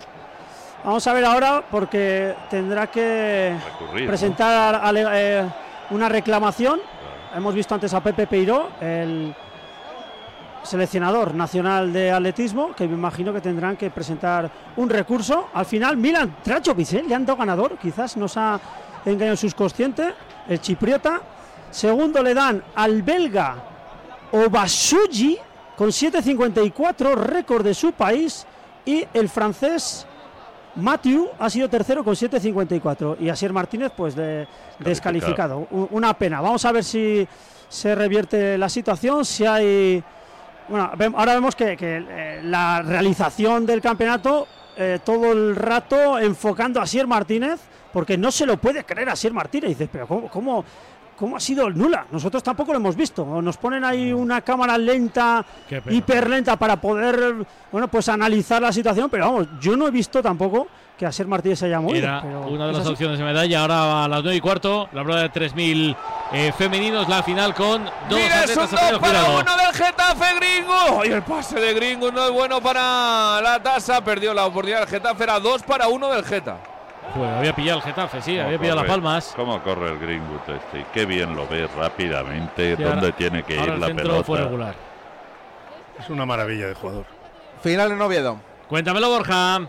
Vamos 0.84 1.08
a 1.08 1.14
ver 1.14 1.26
ahora 1.26 1.64
porque 1.72 2.36
tendrá 2.50 2.88
que 2.88 3.56
Recurrir, 3.80 4.02
¿no? 4.04 4.08
presentar 4.08 4.76
ale- 4.84 5.06
eh, 5.14 5.46
una 5.90 6.10
reclamación. 6.10 6.80
Hemos 7.36 7.54
visto 7.54 7.76
antes 7.76 7.94
a 7.94 8.02
Pepe 8.02 8.28
Peiró, 8.28 8.70
el 8.80 9.36
seleccionador 10.64 11.36
nacional 11.36 11.92
de 11.92 12.10
atletismo, 12.10 12.74
que 12.74 12.88
me 12.88 12.94
imagino 12.94 13.34
que 13.34 13.42
tendrán 13.42 13.76
que 13.76 13.90
presentar 13.90 14.50
un 14.78 14.90
recurso. 14.90 15.50
Al 15.54 15.66
final, 15.66 15.98
Milan 15.98 16.38
Trajovic, 16.42 16.94
¿eh? 16.94 17.04
le 17.06 17.14
han 17.14 17.26
dado 17.26 17.38
ganador, 17.38 17.78
quizás 17.78 18.16
nos 18.16 18.38
ha 18.38 18.58
engañado 19.04 19.34
el 19.34 19.38
subconsciente, 19.38 20.14
el 20.48 20.62
chipriota. 20.62 21.20
Segundo 21.72 22.24
le 22.24 22.34
dan 22.34 22.64
al 22.74 23.02
belga 23.02 23.56
Obasuji 24.32 25.38
con 25.76 25.90
7.54, 25.90 27.16
récord 27.16 27.66
de 27.66 27.74
su 27.74 27.92
país, 27.92 28.48
y 28.86 29.06
el 29.14 29.28
francés 29.28 30.08
Mathieu 30.76 31.30
ha 31.40 31.50
sido 31.50 31.70
tercero 31.70 32.04
con 32.04 32.14
7.54 32.16 33.18
y 33.20 33.30
Asier 33.30 33.54
Martínez 33.54 33.92
pues 33.96 34.16
de- 34.16 34.48
descalificado. 34.80 35.68
Una 35.92 36.14
pena. 36.14 36.42
Vamos 36.42 36.66
a 36.66 36.72
ver 36.72 36.84
si 36.84 37.28
se 37.70 37.96
revierte 37.96 38.58
la 38.58 38.70
situación, 38.70 39.26
si 39.26 39.46
hay 39.46 40.04
Bueno, 40.68 40.92
ahora 41.16 41.36
vemos 41.36 41.56
que, 41.56 41.78
que, 41.78 42.04
eh, 42.10 42.42
la 42.44 42.82
realización 42.82 43.66
del 43.66 43.82
campeonato 43.82 44.48
eh, 44.78 45.00
todo 45.06 45.32
el 45.32 45.56
rato 45.56 46.20
enfocando 46.20 46.82
a 46.82 46.88
Sier 46.88 47.08
Martínez, 47.08 47.62
porque 47.94 48.18
no 48.18 48.30
se 48.32 48.46
lo 48.46 48.58
puede 48.58 48.84
creer 48.84 49.10
a 49.10 49.16
Sier 49.16 49.32
Martínez. 49.32 49.70
Dices, 49.70 49.90
pero 49.92 50.08
¿cómo, 50.08 50.28
cómo, 50.30 50.66
cómo 51.18 51.38
ha 51.38 51.40
sido 51.40 51.70
nula? 51.70 52.06
Nosotros 52.12 52.44
tampoco 52.44 52.72
lo 52.72 52.78
hemos 52.80 52.96
visto. 52.96 53.26
Nos 53.42 53.58
ponen 53.58 53.84
ahí 53.84 54.12
una 54.14 54.42
cámara 54.42 54.78
lenta, 54.78 55.46
hiper 55.90 56.30
lenta 56.30 56.56
para 56.58 56.76
poder, 56.80 57.36
bueno, 57.72 57.88
pues 57.88 58.10
analizar 58.10 58.62
la 58.62 58.72
situación, 58.72 59.10
pero 59.10 59.26
vamos, 59.26 59.48
yo 59.60 59.76
no 59.76 59.88
he 59.88 59.92
visto 59.92 60.22
tampoco 60.22 60.68
que 60.98 61.06
a 61.06 61.12
Sier 61.12 61.28
Martínez 61.28 61.60
se 61.60 61.66
haya 61.66 61.82
movido. 61.82 62.06
Era 62.06 62.22
pero 62.22 62.48
una 62.48 62.68
de 62.68 62.72
las 62.72 62.82
así. 62.84 62.92
opciones 62.92 63.20
de 63.20 63.26
medalla. 63.26 63.60
Ahora 63.62 64.06
a 64.06 64.08
las 64.08 64.24
9 64.24 64.38
y 64.38 64.40
cuarto, 64.40 64.88
la 64.94 65.04
prueba 65.04 65.22
de 65.24 65.30
3000 65.30 65.96
eh, 66.32 66.54
femeninos, 66.58 67.10
la 67.10 67.22
final 67.22 67.54
con 67.54 67.84
dos 67.84 68.18
Mira, 68.18 68.46
es 68.46 68.56
un 68.56 68.64
atletas 68.64 68.72
2 68.72 68.74
apenas 68.74 69.00
para 69.00 69.26
cuidado. 69.26 69.42
uno 69.42 69.58
del 69.58 69.74
Getafe 69.74 70.36
Gringo. 70.36 71.06
Y 71.06 71.08
el 71.10 71.22
pase 71.24 71.60
de 71.60 71.74
Gringo 71.74 72.12
no 72.14 72.26
es 72.28 72.32
bueno 72.32 72.62
para 72.62 73.42
la 73.42 73.60
tasa. 73.62 74.02
Perdió 74.06 74.34
la 74.34 74.46
oportunidad 74.46 74.80
del 74.80 74.88
Getafe. 74.88 75.24
Era 75.24 75.40
2 75.42 75.64
para 75.64 75.90
1 75.90 76.10
del 76.14 76.24
Geta. 76.24 76.58
Joder, 77.14 77.34
había 77.36 77.54
pillado 77.56 77.78
el 77.80 77.84
Getafe, 77.86 78.22
sí, 78.22 78.36
¿Cómo 78.36 78.46
había 78.48 78.60
pillado 78.60 78.78
las 78.82 78.88
palmas. 78.88 79.34
¿Cómo 79.36 79.62
corre 79.64 79.92
el 79.92 80.00
Greenwood 80.00 80.40
este? 80.50 80.86
Qué 80.94 81.06
bien 81.06 81.36
lo 81.36 81.48
ve 81.48 81.68
rápidamente, 81.68 82.76
Sí, 82.76 82.84
dónde 82.84 83.06
ahora- 83.08 83.16
tiene 83.18 83.44
que 83.44 83.54
ahora 83.58 83.68
ir 83.68 83.74
el 83.76 83.80
la 83.80 83.88
centro 83.88 84.04
pelota. 84.06 84.24
fue 84.26 84.40
regular. 84.42 84.76
Es 86.00 86.10
una 86.10 86.26
maravilla 86.26 86.68
de 86.68 86.74
jugador. 86.74 87.06
Final 87.62 87.92
en 87.94 88.02
Oviedo. 88.02 88.38
Cuéntamelo, 88.68 89.10
Borja. 89.10 89.62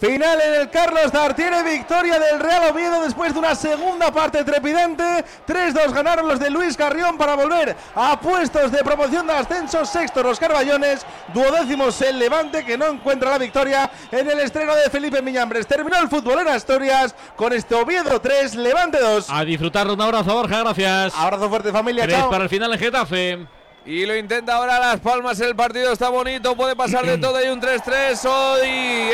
Final 0.00 0.40
en 0.40 0.60
el 0.62 0.70
Carlos 0.70 1.12
Tartiere, 1.12 1.62
victoria 1.62 2.18
del 2.18 2.40
Real 2.40 2.70
Oviedo 2.70 3.02
después 3.02 3.32
de 3.32 3.38
una 3.38 3.54
segunda 3.54 4.12
parte 4.12 4.42
trepidante. 4.44 5.24
3-2 5.46 5.92
ganaron 5.92 6.28
los 6.28 6.40
de 6.40 6.50
Luis 6.50 6.76
Carrión 6.76 7.16
para 7.16 7.36
volver 7.36 7.74
a 7.94 8.18
puestos 8.20 8.72
de 8.72 8.82
promoción 8.82 9.26
de 9.26 9.32
ascenso. 9.34 9.84
Sexto 9.86 10.22
los 10.22 10.38
Carballones, 10.40 11.06
duodécimos 11.32 12.00
el 12.02 12.18
Levante 12.18 12.64
que 12.64 12.76
no 12.76 12.86
encuentra 12.86 13.30
la 13.30 13.38
victoria 13.38 13.88
en 14.10 14.28
el 14.28 14.40
estreno 14.40 14.74
de 14.74 14.90
Felipe 14.90 15.22
Miñambres. 15.22 15.66
Terminó 15.66 15.96
el 15.98 16.08
fútbol 16.08 16.40
en 16.40 16.48
Asturias 16.48 17.14
con 17.36 17.52
este 17.52 17.74
Oviedo 17.76 18.20
3, 18.20 18.56
Levante 18.56 18.98
2. 18.98 19.30
A 19.30 19.44
disfrutarlo, 19.44 19.94
un 19.94 20.00
abrazo, 20.02 20.34
Borja, 20.34 20.58
gracias. 20.60 21.14
Abrazo 21.16 21.48
fuerte 21.48 21.70
familia, 21.72 22.04
Tres 22.04 22.18
chao. 22.18 22.30
para 22.30 22.44
el 22.44 22.50
final 22.50 22.72
en 22.72 22.78
Getafe. 22.78 23.46
Y 23.86 24.06
lo 24.06 24.16
intenta 24.16 24.54
ahora 24.54 24.78
Las 24.78 25.00
Palmas. 25.00 25.38
El 25.40 25.54
partido 25.54 25.92
está 25.92 26.08
bonito, 26.08 26.56
puede 26.56 26.74
pasar 26.74 27.04
de 27.04 27.18
todo. 27.18 27.36
Hay 27.36 27.48
un 27.48 27.60
3-3. 27.60 28.24
Hoy 28.24 28.68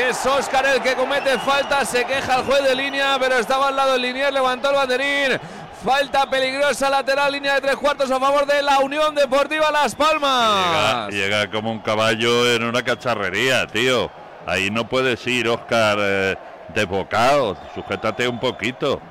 es 0.09 0.25
Oscar 0.25 0.65
el 0.65 0.81
que 0.81 0.93
comete 0.95 1.37
falta. 1.39 1.83
Se 1.83 2.05
queja 2.05 2.37
el 2.37 2.43
juez 2.45 2.63
de 2.63 2.75
línea, 2.75 3.17
pero 3.19 3.37
estaba 3.37 3.67
al 3.67 3.75
lado 3.75 3.93
del 3.93 4.01
linier. 4.03 4.31
Levantó 4.31 4.69
el 4.69 4.75
banderín. 4.75 5.39
Falta 5.83 6.29
peligrosa 6.29 6.89
lateral, 6.89 7.31
línea 7.33 7.55
de 7.55 7.61
tres 7.61 7.75
cuartos 7.75 8.09
a 8.11 8.19
favor 8.19 8.45
de 8.45 8.61
la 8.61 8.79
Unión 8.79 9.15
Deportiva 9.15 9.71
Las 9.71 9.95
Palmas. 9.95 11.09
llega 11.09 11.49
como 11.49 11.71
un 11.71 11.79
caballo 11.79 12.53
en 12.53 12.63
una 12.63 12.83
cacharrería, 12.83 13.65
tío. 13.65 14.11
Ahí 14.45 14.69
no 14.69 14.87
puedes 14.87 15.25
ir, 15.25 15.49
Oscar, 15.49 15.97
eh, 15.99 16.37
desbocado. 16.73 17.57
Sujétate 17.73 18.27
un 18.27 18.39
poquito. 18.39 19.01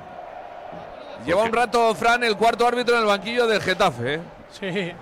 Lleva 1.25 1.43
un 1.43 1.51
rato 1.51 1.93
Fran, 1.93 2.23
el 2.23 2.37
cuarto 2.37 2.65
árbitro 2.65 2.95
en 2.95 3.01
el 3.01 3.07
banquillo 3.07 3.47
del 3.47 3.61
Getafe. 3.61 4.13
¿eh? 4.15 4.21
Sí. 4.49 4.93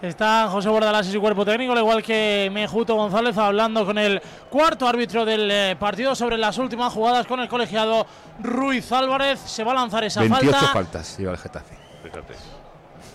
Está 0.00 0.46
José 0.48 0.68
Bordalás 0.68 1.08
y 1.08 1.12
su 1.12 1.20
cuerpo 1.20 1.44
técnico, 1.44 1.72
al 1.72 1.78
igual 1.78 2.02
que 2.04 2.48
Mejuto 2.52 2.94
González, 2.94 3.36
hablando 3.36 3.84
con 3.84 3.98
el 3.98 4.22
cuarto 4.48 4.86
árbitro 4.86 5.24
del 5.24 5.50
eh, 5.50 5.76
partido 5.78 6.14
sobre 6.14 6.38
las 6.38 6.56
últimas 6.58 6.92
jugadas 6.92 7.26
con 7.26 7.40
el 7.40 7.48
colegiado 7.48 8.06
Ruiz 8.40 8.92
Álvarez. 8.92 9.40
Se 9.40 9.64
va 9.64 9.72
a 9.72 9.74
lanzar 9.74 10.04
esa 10.04 10.20
28 10.20 10.52
falta. 10.56 10.72
faltas 10.72 11.18
lleva 11.18 11.32
el 11.32 11.38
Getafe. 11.38 11.76
Fíjate. 12.04 12.34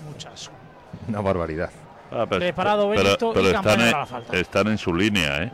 Muchas. 0.09 0.51
Una 1.07 1.21
barbaridad. 1.21 1.69
Ah, 2.11 2.25
pero- 2.27 2.39
Preparado 2.41 2.91
pero- 2.93 3.33
pero 3.33 3.51
campaña 3.53 3.75
están, 3.75 3.91
para 3.91 3.99
la 3.99 4.05
falta. 4.05 4.37
están 4.37 4.67
en 4.67 4.77
su 4.77 4.93
línea, 4.93 5.43
¿eh? 5.43 5.51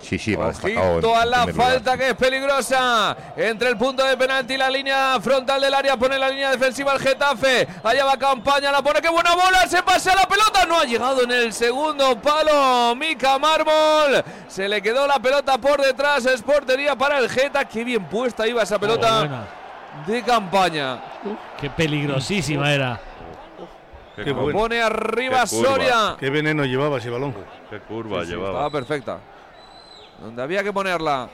Sí, 0.00 0.18
sí, 0.18 0.34
Ojito 0.34 1.14
a 1.14 1.26
la 1.26 1.40
lugar. 1.46 1.54
falta 1.54 1.96
que 1.98 2.08
es 2.08 2.14
peligrosa. 2.14 3.16
Entre 3.36 3.68
el 3.68 3.76
punto 3.76 4.02
de 4.02 4.16
penalti 4.16 4.54
y 4.54 4.56
la 4.56 4.70
línea 4.70 5.18
frontal 5.20 5.60
del 5.60 5.74
área. 5.74 5.96
Pone 5.96 6.18
la 6.18 6.28
línea 6.30 6.50
defensiva 6.50 6.94
el 6.94 7.00
Getafe. 7.00 7.68
Allá 7.84 8.04
va 8.06 8.16
campaña. 8.16 8.72
La 8.72 8.82
pone. 8.82 9.00
¡Qué 9.02 9.10
buena 9.10 9.34
bola! 9.34 9.66
Se 9.68 9.82
pasa 9.82 10.14
la 10.14 10.26
pelota. 10.26 10.64
No 10.66 10.80
ha 10.80 10.84
llegado 10.84 11.22
en 11.22 11.30
el 11.30 11.52
segundo 11.52 12.18
palo. 12.20 12.94
Mica 12.96 13.38
Mármol. 13.38 14.24
Se 14.48 14.68
le 14.68 14.80
quedó 14.80 15.06
la 15.06 15.18
pelota 15.18 15.58
por 15.58 15.80
detrás. 15.82 16.24
Es 16.24 16.40
portería 16.42 16.96
para 16.96 17.18
el 17.18 17.28
Geta. 17.28 17.66
Qué 17.66 17.84
bien 17.84 18.04
puesta 18.06 18.46
iba 18.48 18.62
esa 18.62 18.76
Oh, 18.76 18.80
pelota 18.80 19.18
buena. 19.18 19.44
de 20.06 20.22
campaña. 20.22 20.98
Qué 21.60 21.68
peligrosísima 21.68 22.72
era. 22.72 23.00
Qué 24.16 24.34
curva. 24.34 24.52
pone 24.52 24.80
arriba 24.82 25.44
Qué 25.44 25.50
curva. 25.56 25.68
Soria. 25.70 26.16
Qué 26.18 26.30
veneno 26.30 26.64
llevaba 26.64 26.98
ese 26.98 27.10
balón. 27.10 27.34
Qué 27.70 27.80
curva 27.80 28.20
Sí, 28.20 28.26
sí, 28.26 28.32
llevaba. 28.32 28.50
Estaba 28.66 28.70
perfecta. 28.70 29.18
Donde 30.20 30.42
había 30.42 30.62
que 30.62 30.72
ponerla. 30.72 31.28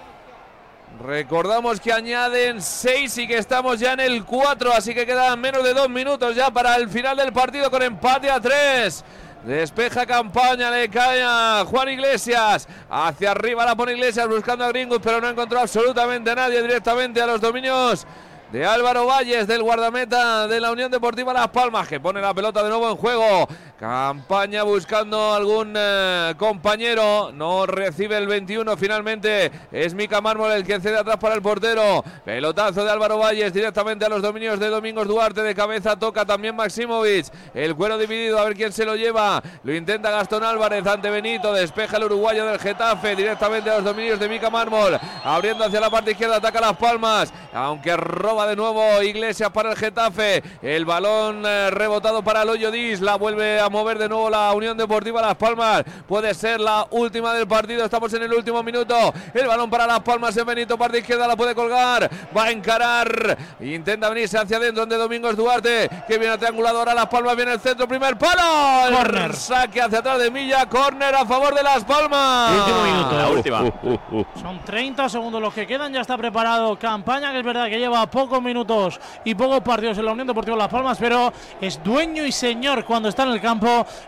Recordamos 1.05 1.81
que 1.81 1.92
añaden 1.92 2.62
6 2.62 3.18
y 3.18 3.27
que 3.27 3.38
estamos 3.38 3.81
ya 3.81 3.92
en 3.92 4.01
el 4.01 4.25
4, 4.25 4.72
así 4.72 4.94
que 4.94 5.05
quedan 5.05 5.40
menos 5.40 5.62
de 5.62 5.75
2 5.75 5.90
minutos 5.90 6.35
ya 6.35 6.51
para 6.51 6.77
el 6.77 6.88
final 6.88 7.16
del 7.16 7.33
partido 7.33 7.70
con 7.70 7.83
empate 7.83 8.31
a 8.31 8.40
3. 8.40 9.05
Despeja 9.44 10.07
campaña, 10.07 10.70
le 10.70 10.88
cae 10.88 11.22
a 11.22 11.64
Juan 11.66 11.88
Iglesias. 11.88 12.66
Hacia 12.88 13.33
arriba 13.33 13.64
la 13.64 13.77
pone 13.77 13.92
Iglesias 13.92 14.27
buscando 14.27 14.64
a 14.64 14.68
Gringus, 14.68 15.01
pero 15.03 15.20
no 15.20 15.29
encontró 15.29 15.61
absolutamente 15.61 16.31
a 16.31 16.35
nadie 16.35 16.62
directamente 16.62 17.20
a 17.20 17.27
los 17.27 17.40
dominios 17.40 18.07
de 18.51 18.64
Álvaro 18.64 19.07
Valles, 19.07 19.46
del 19.46 19.62
guardameta 19.62 20.46
de 20.46 20.61
la 20.61 20.70
Unión 20.70 20.90
Deportiva 20.90 21.33
Las 21.33 21.49
Palmas, 21.49 21.87
que 21.88 22.01
pone 22.01 22.20
la 22.20 22.33
pelota 22.33 22.62
de 22.62 22.70
nuevo 22.70 22.88
en 22.90 22.96
juego. 22.96 23.49
Campaña 23.78 24.62
buscando 24.62 25.34
algún 25.34 25.74
eh, 25.76 26.32
compañero. 26.38 27.30
No 27.34 27.66
recibe 27.66 28.16
el 28.16 28.26
21 28.26 28.74
finalmente. 28.78 29.52
Es 29.70 29.92
Mica 29.92 30.22
Mármol 30.22 30.52
el 30.52 30.64
que 30.64 30.80
cede 30.80 30.96
atrás 30.96 31.18
para 31.18 31.34
el 31.34 31.42
portero. 31.42 32.02
Pelotazo 32.24 32.86
de 32.86 32.90
Álvaro 32.90 33.18
Valles 33.18 33.52
directamente 33.52 34.06
a 34.06 34.08
los 34.08 34.22
dominios 34.22 34.58
de 34.58 34.70
Domingos 34.70 35.06
Duarte. 35.06 35.42
De 35.42 35.54
cabeza 35.54 35.94
toca 35.98 36.24
también 36.24 36.56
Maximovic. 36.56 37.26
El 37.52 37.76
cuero 37.76 37.98
dividido, 37.98 38.38
a 38.38 38.44
ver 38.44 38.54
quién 38.54 38.72
se 38.72 38.86
lo 38.86 38.96
lleva. 38.96 39.42
Lo 39.62 39.74
intenta 39.74 40.10
Gastón 40.10 40.42
Álvarez 40.42 40.86
ante 40.86 41.10
Benito. 41.10 41.52
Despeja 41.52 41.98
el 41.98 42.04
uruguayo 42.04 42.46
del 42.46 42.58
Getafe 42.58 43.14
directamente 43.14 43.68
a 43.68 43.74
los 43.74 43.84
dominios 43.84 44.18
de 44.18 44.26
Mica 44.26 44.48
Mármol. 44.48 44.98
Abriendo 45.22 45.64
hacia 45.64 45.80
la 45.80 45.90
parte 45.90 46.12
izquierda, 46.12 46.36
ataca 46.36 46.62
Las 46.62 46.78
Palmas. 46.78 47.30
Aunque 47.52 47.94
roba 47.94 48.46
de 48.46 48.56
nuevo 48.56 49.02
Iglesias 49.02 49.50
para 49.50 49.72
el 49.72 49.76
Getafe. 49.76 50.42
El 50.62 50.86
balón 50.86 51.44
eh, 51.44 51.68
rebotado 51.70 52.22
para 52.22 52.42
Loyo 52.42 52.70
Dis. 52.70 53.02
La 53.02 53.16
vuelve 53.16 53.60
a 53.60 53.65
mover 53.68 53.98
de 53.98 54.09
nuevo 54.09 54.31
la 54.31 54.52
Unión 54.52 54.76
Deportiva 54.76 55.20
Las 55.20 55.37
Palmas. 55.37 55.85
Puede 56.07 56.35
ser 56.35 56.61
la 56.61 56.87
última 56.90 57.35
del 57.35 57.46
partido. 57.46 57.85
Estamos 57.85 58.12
en 58.14 58.22
el 58.22 58.33
último 58.33 58.62
minuto. 58.62 59.12
El 59.35 59.46
balón 59.46 59.70
para 59.70 59.87
Las 59.87 60.00
Palmas 60.00 60.37
en 60.37 60.46
Benito. 60.46 60.76
Parte 60.79 60.98
izquierda 60.98 61.26
la 61.26 61.37
puede 61.37 61.55
colgar. 61.55 62.11
Va 62.37 62.44
a 62.44 62.50
encarar. 62.50 63.37
Intenta 63.61 64.09
venirse 64.09 64.38
hacia 64.38 64.57
adentro 64.57 64.83
donde 64.83 64.96
Domingos 64.96 65.37
Duarte. 65.37 65.88
Que 66.07 66.18
viene 66.18 66.37
triangulado 66.38 66.79
ahora 66.79 66.94
Las 66.94 67.07
Palmas. 67.07 67.37
Viene 67.37 67.52
el 67.52 67.61
centro. 67.61 67.88
Primer 67.88 68.16
palo. 68.16 68.88
El 68.88 68.94
Córner. 68.94 69.35
Saque 69.35 69.81
hacia 69.81 69.98
atrás 69.98 70.18
de 70.18 70.31
Milla. 70.31 70.66
Córner 70.66 71.14
a 71.14 71.24
favor 71.24 71.55
de 71.55 71.62
Las 71.62 71.85
Palmas. 71.85 72.52
Último 72.59 72.83
minuto. 72.83 73.16
La 73.16 73.29
última. 73.29 73.62
Uh, 73.62 73.72
uh, 73.83 74.18
uh. 74.18 74.26
Son 74.40 74.61
30 74.64 75.09
segundos 75.09 75.40
los 75.40 75.55
que 75.55 75.66
quedan, 75.66 75.92
ya 75.92 76.00
está 76.00 76.16
preparado 76.18 76.79
campaña, 76.79 77.33
que 77.33 77.38
es 77.38 77.44
verdad 77.44 77.68
que 77.68 77.79
lleva 77.79 78.07
pocos 78.11 78.42
minutos 78.42 79.00
y 79.24 79.35
pocos 79.35 79.61
partidos 79.61 79.96
en 79.98 80.05
la 80.05 80.12
Unión 80.12 80.26
Deportiva 80.26 80.57
Las 80.57 80.68
Palmas, 80.68 80.98
pero 81.00 81.33
es 81.61 81.83
dueño 81.83 82.24
y 82.24 82.33
señor 82.33 82.85
cuando 82.85 83.09
está 83.09 83.22
en 83.22 83.31
el 83.31 83.40
campo 83.40 83.56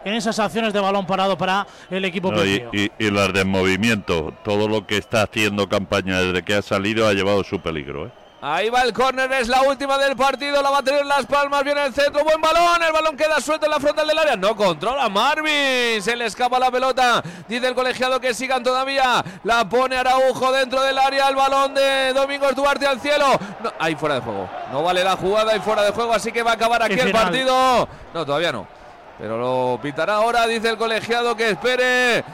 en 0.05 0.15
esas 0.15 0.39
acciones 0.39 0.73
de 0.73 0.81
balón 0.81 1.07
parado 1.07 1.37
para 1.39 1.67
el 1.91 2.05
equipo 2.05 2.31
No, 2.33 2.45
y, 2.45 2.61
propio. 2.61 2.83
y- 2.99 3.05
y 3.07 3.11
las 3.11 3.33
de 3.33 3.45
movimiento, 3.45 4.33
todo 4.45 4.69
lo 4.69 4.87
que 4.87 4.97
está 4.99 5.23
haciendo 5.23 5.69
campaña 5.69 6.21
desde 6.21 6.43
que 6.43 6.55
ha 6.55 6.63
salido 6.63 7.07
ha 7.09 7.13
llevado 7.13 7.43
su 7.45 7.61
peligro. 7.61 8.07
¿eh? 8.07 8.11
Ahí 8.41 8.69
va 8.71 8.83
el 8.83 8.93
córner, 8.93 9.33
es 9.33 9.49
la 9.49 9.63
última 9.63 9.99
del 9.99 10.15
partido, 10.15 10.63
la 10.63 10.71
va 10.71 10.79
a 10.79 10.83
tener 10.85 11.05
Las 11.05 11.27
Palmas, 11.27 11.65
viene 11.65 11.85
el 11.87 11.93
centro, 11.93 12.23
buen 12.23 12.41
balón, 12.41 12.81
el 12.87 12.93
balón 12.93 13.17
queda 13.17 13.41
suelto 13.41 13.67
en 13.67 13.73
la 13.73 13.81
frontal 13.81 14.07
del 14.07 14.17
área, 14.17 14.37
no 14.37 14.55
controla 14.55 15.09
Marvin, 15.09 16.01
se 16.01 16.15
le 16.15 16.27
escapa 16.27 16.57
la 16.61 16.71
pelota, 16.71 17.21
dice 17.49 17.67
el 17.67 17.75
colegiado 17.75 18.21
que 18.21 18.33
sigan 18.35 18.63
todavía, 18.63 19.25
la 19.43 19.69
pone 19.69 19.97
Araujo 19.97 20.53
dentro 20.53 20.81
del 20.83 20.97
área, 20.99 21.29
el 21.29 21.35
balón 21.35 21.75
de 21.75 22.13
Domingos 22.13 22.55
Duarte 22.55 22.87
al 22.87 23.01
cielo, 23.01 23.27
no, 23.61 23.73
ahí 23.77 23.97
fuera 23.97 24.15
de 24.15 24.21
juego, 24.21 24.49
no 24.71 24.85
vale 24.85 25.03
la 25.03 25.17
jugada 25.17 25.57
y 25.57 25.59
fuera 25.59 25.83
de 25.83 25.91
juego, 25.91 26.15
así 26.15 26.31
que 26.31 26.45
va 26.45 26.53
a 26.53 26.55
acabar 26.55 26.81
aquí 26.85 26.95
El 26.95 27.11
partido, 27.11 27.89
no, 28.15 28.25
todavía 28.25 28.53
no, 28.53 28.69
pero 29.19 29.37
lo 29.37 29.81
pitará 29.83 30.17
ahora, 30.17 30.47
dice 30.47 30.71
el 30.71 30.77
colegiado 30.77 31.35
que 31.37 31.51
espere. 31.51 32.25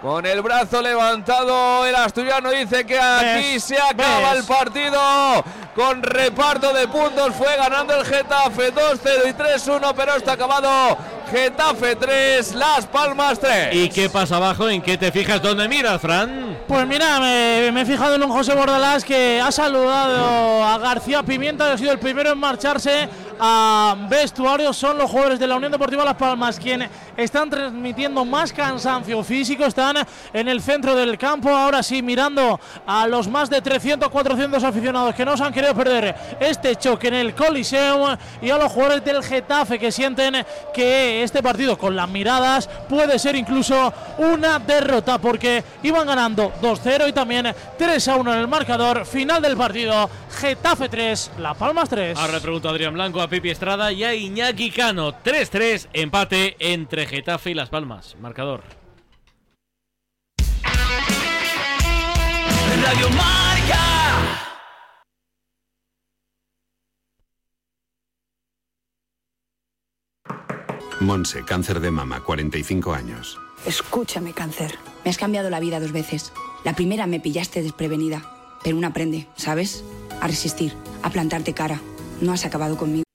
Con 0.00 0.24
el 0.24 0.40
brazo 0.40 0.80
levantado, 0.80 1.84
el 1.84 1.94
asturiano 1.94 2.50
dice 2.50 2.86
que 2.86 2.98
aquí 2.98 3.52
¿Ves? 3.52 3.64
se 3.64 3.76
acaba 3.76 4.30
¿Ves? 4.30 4.40
el 4.40 4.44
partido 4.46 4.98
con 5.74 6.02
reparto 6.02 6.72
de 6.72 6.88
puntos. 6.88 7.34
Fue 7.34 7.54
ganando 7.54 7.94
el 7.94 8.06
Getafe 8.06 8.72
2-0 8.72 9.28
y 9.28 9.32
3-1, 9.34 9.92
pero 9.94 10.14
está 10.16 10.32
acabado. 10.32 10.96
Getafe 11.30 11.96
3, 11.96 12.54
Las 12.54 12.86
Palmas 12.86 13.38
3. 13.38 13.74
¿Y 13.74 13.90
qué 13.90 14.08
pasa 14.08 14.36
abajo? 14.36 14.70
¿En 14.70 14.80
qué 14.80 14.96
te 14.96 15.12
fijas? 15.12 15.42
¿Dónde 15.42 15.68
miras, 15.68 16.00
Fran? 16.00 16.60
Pues 16.66 16.86
mira, 16.86 17.20
me, 17.20 17.70
me 17.70 17.82
he 17.82 17.84
fijado 17.84 18.14
en 18.14 18.22
un 18.22 18.30
José 18.30 18.54
Bordalás 18.54 19.04
que 19.04 19.38
ha 19.38 19.52
saludado 19.52 20.64
a 20.64 20.78
García 20.78 21.22
Pimienta, 21.22 21.66
que 21.66 21.72
ha 21.74 21.78
sido 21.78 21.92
el 21.92 21.98
primero 21.98 22.32
en 22.32 22.38
marcharse 22.38 23.06
a 23.40 23.96
vestuario. 24.08 24.72
Son 24.72 24.98
los 24.98 25.10
jugadores 25.10 25.38
de 25.38 25.46
la 25.46 25.56
Unión 25.56 25.72
Deportiva 25.72 26.04
Las 26.04 26.16
Palmas 26.16 26.58
quienes 26.58 26.90
están 27.16 27.48
transmitiendo 27.48 28.24
más 28.24 28.52
cansancio 28.52 29.24
físico. 29.24 29.64
Están 29.64 29.96
en 30.32 30.48
el 30.48 30.60
centro 30.60 30.94
del 30.94 31.16
campo. 31.16 31.48
Ahora 31.48 31.82
sí, 31.82 32.02
mirando 32.02 32.60
a 32.86 33.06
los 33.06 33.28
más 33.28 33.48
de 33.48 33.62
300, 33.62 34.08
400 34.10 34.62
aficionados 34.62 35.14
que 35.14 35.24
no 35.24 35.36
se 35.36 35.44
han 35.44 35.52
querido 35.52 35.74
perder 35.74 36.14
este 36.38 36.76
choque 36.76 37.08
en 37.08 37.14
el 37.14 37.34
Coliseum 37.34 38.16
y 38.42 38.50
a 38.50 38.58
los 38.58 38.70
jugadores 38.70 39.04
del 39.04 39.22
Getafe 39.22 39.78
que 39.78 39.90
sienten 39.90 40.44
que 40.74 41.22
este 41.22 41.42
partido 41.42 41.78
con 41.78 41.96
las 41.96 42.08
miradas 42.08 42.68
puede 42.88 43.18
ser 43.18 43.36
incluso 43.36 43.92
una 44.18 44.58
derrota 44.58 45.18
porque 45.18 45.64
iban 45.82 46.06
ganando 46.06 46.52
2-0 46.60 47.08
y 47.08 47.12
también 47.12 47.46
3-1 47.78 48.32
en 48.32 48.38
el 48.38 48.48
marcador. 48.48 49.06
Final 49.06 49.40
del 49.40 49.56
partido, 49.56 50.10
Getafe 50.40 50.88
3, 50.88 51.32
La 51.38 51.54
Palmas 51.54 51.88
3. 51.88 52.18
Ahora 52.18 52.34
le 52.34 52.40
pregunto 52.40 52.68
Adrián 52.68 52.94
Blanco, 52.94 53.20
Pipi 53.30 53.50
Estrada 53.50 53.92
y 53.92 54.02
a 54.02 54.12
Iñaki 54.12 54.72
Cano. 54.72 55.12
3-3, 55.12 55.88
empate 55.92 56.56
entre 56.58 57.06
Getafe 57.06 57.52
y 57.52 57.54
Las 57.54 57.70
Palmas. 57.70 58.16
Marcador. 58.20 58.62
Radio 62.82 63.08
Marca. 63.10 63.76
Monse, 70.98 71.44
cáncer 71.44 71.80
de 71.80 71.90
mama, 71.90 72.24
45 72.24 72.92
años. 72.92 73.38
Escúchame, 73.64 74.32
cáncer. 74.32 74.76
Me 75.04 75.10
has 75.10 75.18
cambiado 75.18 75.50
la 75.50 75.60
vida 75.60 75.78
dos 75.78 75.92
veces. 75.92 76.32
La 76.64 76.74
primera 76.74 77.06
me 77.06 77.20
pillaste 77.20 77.62
desprevenida, 77.62 78.22
pero 78.64 78.76
uno 78.76 78.88
aprende, 78.88 79.28
¿sabes? 79.36 79.84
A 80.20 80.26
resistir, 80.26 80.74
a 81.02 81.10
plantarte 81.10 81.54
cara. 81.54 81.80
No 82.20 82.32
has 82.32 82.44
acabado 82.44 82.76
conmigo. 82.76 83.09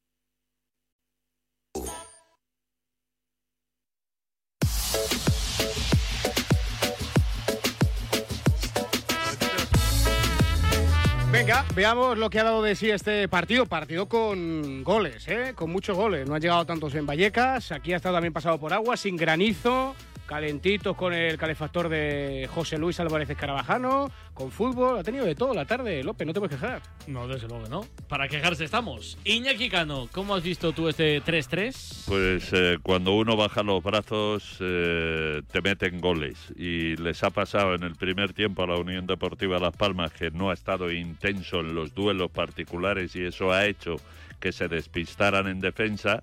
Veamos 11.76 12.18
lo 12.18 12.30
que 12.30 12.40
ha 12.40 12.44
dado 12.44 12.64
de 12.64 12.76
sí 12.76 12.90
este 12.90 13.28
partido. 13.28 13.66
Partido 13.66 14.08
con 14.08 14.84
goles, 14.84 15.28
¿eh? 15.28 15.52
con 15.54 15.70
muchos 15.70 15.98
goles. 15.98 16.28
No 16.28 16.36
han 16.36 16.42
llegado 16.42 16.66
tantos 16.66 16.96
en 16.96 17.06
Vallecas. 17.06 17.72
Aquí 17.72 17.94
ha 17.94 17.98
estado 17.98 18.16
también 18.16 18.34
pasado 18.34 18.58
por 18.58 18.74
agua, 18.74 18.96
sin 18.96 19.18
granizo, 19.18 19.94
calentitos 20.26 20.96
con 20.96 21.14
el 21.14 21.38
calefactor 21.38 21.90
de 21.90 22.50
José 22.54 22.78
Luis 22.78 23.00
Álvarez 23.00 23.30
Escarabajano, 23.30 24.12
con 24.34 24.52
fútbol. 24.52 25.00
Ha 25.00 25.04
tenido 25.04 25.26
de 25.26 25.36
todo 25.36 25.54
la 25.54 25.66
tarde, 25.66 26.04
López, 26.04 26.26
no 26.26 26.34
te 26.34 26.40
puedes 26.40 26.60
quejar. 26.60 26.82
No, 27.08 27.28
desde 27.28 27.48
luego 27.48 27.64
que 27.64 27.70
no. 27.70 27.86
Para 28.08 28.28
quejarse 28.28 28.66
estamos. 28.66 29.18
Iñaki 29.24 29.70
Cano, 29.70 30.10
¿cómo 30.12 30.36
has 30.36 30.44
visto 30.44 30.72
tú 30.74 30.90
este 30.90 31.22
3-3? 31.22 32.06
Pues 32.08 32.50
eh, 32.54 32.78
cuando 32.82 33.14
uno 33.14 33.36
baja 33.36 33.64
los 33.64 33.84
brazos 33.84 34.58
eh, 34.60 35.42
te 35.52 35.62
meten 35.62 36.02
goles 36.02 36.38
y 36.56 36.96
les 36.98 37.24
ha 37.24 37.30
pasado 37.30 37.76
en 37.76 37.84
el 37.84 37.96
primer 37.96 38.34
tiempo 38.34 38.64
a 38.64 38.68
la 38.68 38.78
Unión 38.78 39.06
Deportiva 39.06 39.60
Las 39.60 39.76
Palmas 39.76 40.12
que 40.12 40.32
no 40.32 40.50
ha 40.50 40.54
estado 40.54 40.92
intenso 40.92 41.60
en 41.60 41.76
los 41.76 41.94
duelos 41.94 42.32
particulares 42.32 43.16
y 43.16 43.24
eso 43.24 43.52
ha 43.52 43.66
hecho 43.66 43.98
que 44.40 44.52
se 44.52 44.68
despistaran 44.68 45.48
en 45.48 45.60
defensa 45.60 46.22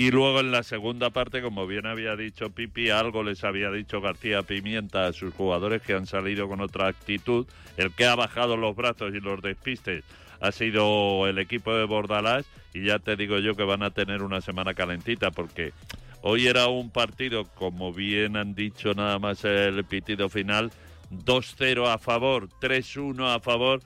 y 0.00 0.10
luego 0.10 0.40
en 0.40 0.50
la 0.50 0.62
segunda 0.62 1.10
parte, 1.10 1.42
como 1.42 1.66
bien 1.66 1.84
había 1.84 2.16
dicho 2.16 2.48
Pipi, 2.48 2.88
algo 2.88 3.22
les 3.22 3.44
había 3.44 3.70
dicho 3.70 4.00
García 4.00 4.42
Pimienta 4.42 5.06
a 5.06 5.12
sus 5.12 5.34
jugadores 5.34 5.82
que 5.82 5.92
han 5.92 6.06
salido 6.06 6.48
con 6.48 6.62
otra 6.62 6.86
actitud. 6.88 7.46
El 7.76 7.92
que 7.92 8.06
ha 8.06 8.14
bajado 8.14 8.56
los 8.56 8.74
brazos 8.74 9.12
y 9.14 9.20
los 9.20 9.42
despistes 9.42 10.02
ha 10.40 10.52
sido 10.52 11.26
el 11.26 11.38
equipo 11.38 11.74
de 11.74 11.84
Bordalás 11.84 12.46
y 12.72 12.84
ya 12.84 12.98
te 12.98 13.14
digo 13.14 13.40
yo 13.40 13.56
que 13.56 13.64
van 13.64 13.82
a 13.82 13.90
tener 13.90 14.22
una 14.22 14.40
semana 14.40 14.72
calentita 14.72 15.32
porque 15.32 15.74
hoy 16.22 16.46
era 16.46 16.68
un 16.68 16.88
partido, 16.88 17.44
como 17.54 17.92
bien 17.92 18.38
han 18.38 18.54
dicho 18.54 18.94
nada 18.94 19.18
más 19.18 19.44
el 19.44 19.84
pitido 19.84 20.30
final, 20.30 20.72
2-0 21.10 21.92
a 21.92 21.98
favor, 21.98 22.48
3-1 22.62 23.36
a 23.36 23.38
favor. 23.40 23.82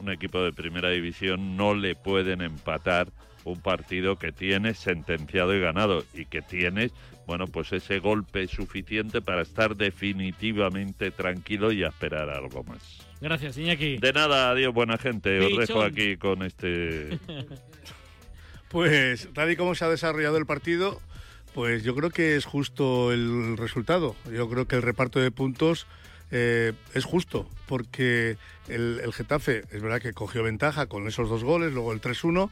Un 0.00 0.12
equipo 0.12 0.40
de 0.44 0.52
primera 0.52 0.90
división 0.90 1.56
no 1.56 1.74
le 1.74 1.96
pueden 1.96 2.40
empatar 2.40 3.08
un 3.44 3.60
partido 3.60 4.18
que 4.18 4.32
tienes 4.32 4.78
sentenciado 4.78 5.54
y 5.54 5.60
ganado 5.60 6.04
y 6.14 6.26
que 6.26 6.42
tienes, 6.42 6.92
bueno, 7.26 7.46
pues 7.46 7.72
ese 7.72 7.98
golpe 7.98 8.46
suficiente 8.48 9.20
para 9.20 9.42
estar 9.42 9.76
definitivamente 9.76 11.10
tranquilo 11.10 11.72
y 11.72 11.84
a 11.84 11.88
esperar 11.88 12.30
algo 12.30 12.64
más. 12.64 12.82
Gracias, 13.20 13.56
Iñaki. 13.56 13.98
De 13.98 14.12
nada, 14.12 14.50
adiós, 14.50 14.74
buena 14.74 14.98
gente. 14.98 15.40
Os 15.40 15.66
dejo 15.66 15.82
aquí 15.82 16.16
con 16.16 16.42
este. 16.42 17.18
Pues 18.74 19.28
tal 19.34 19.52
y 19.52 19.56
como 19.56 19.76
se 19.76 19.84
ha 19.84 19.88
desarrollado 19.88 20.36
el 20.36 20.46
partido, 20.46 21.00
pues 21.54 21.84
yo 21.84 21.94
creo 21.94 22.10
que 22.10 22.34
es 22.34 22.44
justo 22.44 23.12
el 23.12 23.56
resultado. 23.56 24.16
Yo 24.32 24.50
creo 24.50 24.66
que 24.66 24.74
el 24.74 24.82
reparto 24.82 25.20
de 25.20 25.30
puntos 25.30 25.86
eh, 26.32 26.72
es 26.92 27.04
justo, 27.04 27.48
porque 27.68 28.36
el, 28.66 29.00
el 29.00 29.12
Getafe 29.12 29.62
es 29.70 29.80
verdad 29.80 30.00
que 30.00 30.12
cogió 30.12 30.42
ventaja 30.42 30.86
con 30.86 31.06
esos 31.06 31.28
dos 31.28 31.44
goles, 31.44 31.72
luego 31.72 31.92
el 31.92 32.00
3-1, 32.00 32.50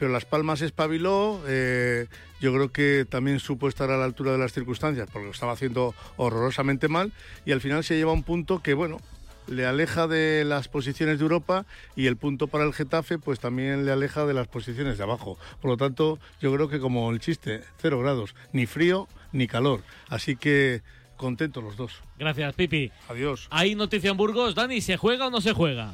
pero 0.00 0.10
Las 0.10 0.24
Palmas 0.24 0.62
espabiló, 0.62 1.42
eh, 1.46 2.06
yo 2.40 2.54
creo 2.54 2.72
que 2.72 3.06
también 3.06 3.38
supo 3.38 3.68
estar 3.68 3.90
a 3.90 3.98
la 3.98 4.06
altura 4.06 4.32
de 4.32 4.38
las 4.38 4.54
circunstancias, 4.54 5.06
porque 5.12 5.26
lo 5.26 5.32
estaba 5.32 5.52
haciendo 5.52 5.94
horrorosamente 6.16 6.88
mal, 6.88 7.12
y 7.44 7.52
al 7.52 7.60
final 7.60 7.84
se 7.84 7.96
lleva 7.96 8.10
un 8.10 8.22
punto 8.22 8.62
que, 8.62 8.72
bueno, 8.72 8.98
le 9.46 9.66
aleja 9.66 10.08
de 10.08 10.44
las 10.46 10.68
posiciones 10.68 11.18
de 11.18 11.24
Europa 11.24 11.66
y 11.96 12.06
el 12.06 12.16
punto 12.16 12.46
para 12.46 12.64
el 12.64 12.72
Getafe 12.72 13.18
pues 13.18 13.40
también 13.40 13.84
le 13.84 13.92
aleja 13.92 14.24
de 14.24 14.32
las 14.32 14.48
posiciones 14.48 14.96
de 14.96 15.04
abajo. 15.04 15.38
Por 15.60 15.70
lo 15.70 15.76
tanto, 15.76 16.18
yo 16.40 16.50
creo 16.54 16.68
que 16.68 16.80
como 16.80 17.10
el 17.10 17.20
chiste, 17.20 17.60
cero 17.78 17.98
grados, 17.98 18.34
ni 18.52 18.64
frío 18.66 19.06
ni 19.32 19.48
calor. 19.48 19.82
Así 20.08 20.36
que 20.36 20.82
contentos 21.16 21.62
los 21.62 21.76
dos. 21.76 22.00
Gracias, 22.18 22.54
Pipi. 22.54 22.90
Adiós. 23.08 23.48
Hay 23.50 23.74
noticia 23.74 24.12
en 24.12 24.16
Burgos. 24.16 24.54
Dani, 24.54 24.80
¿se 24.80 24.96
juega 24.96 25.26
o 25.26 25.30
no 25.30 25.40
se 25.40 25.52
juega? 25.52 25.92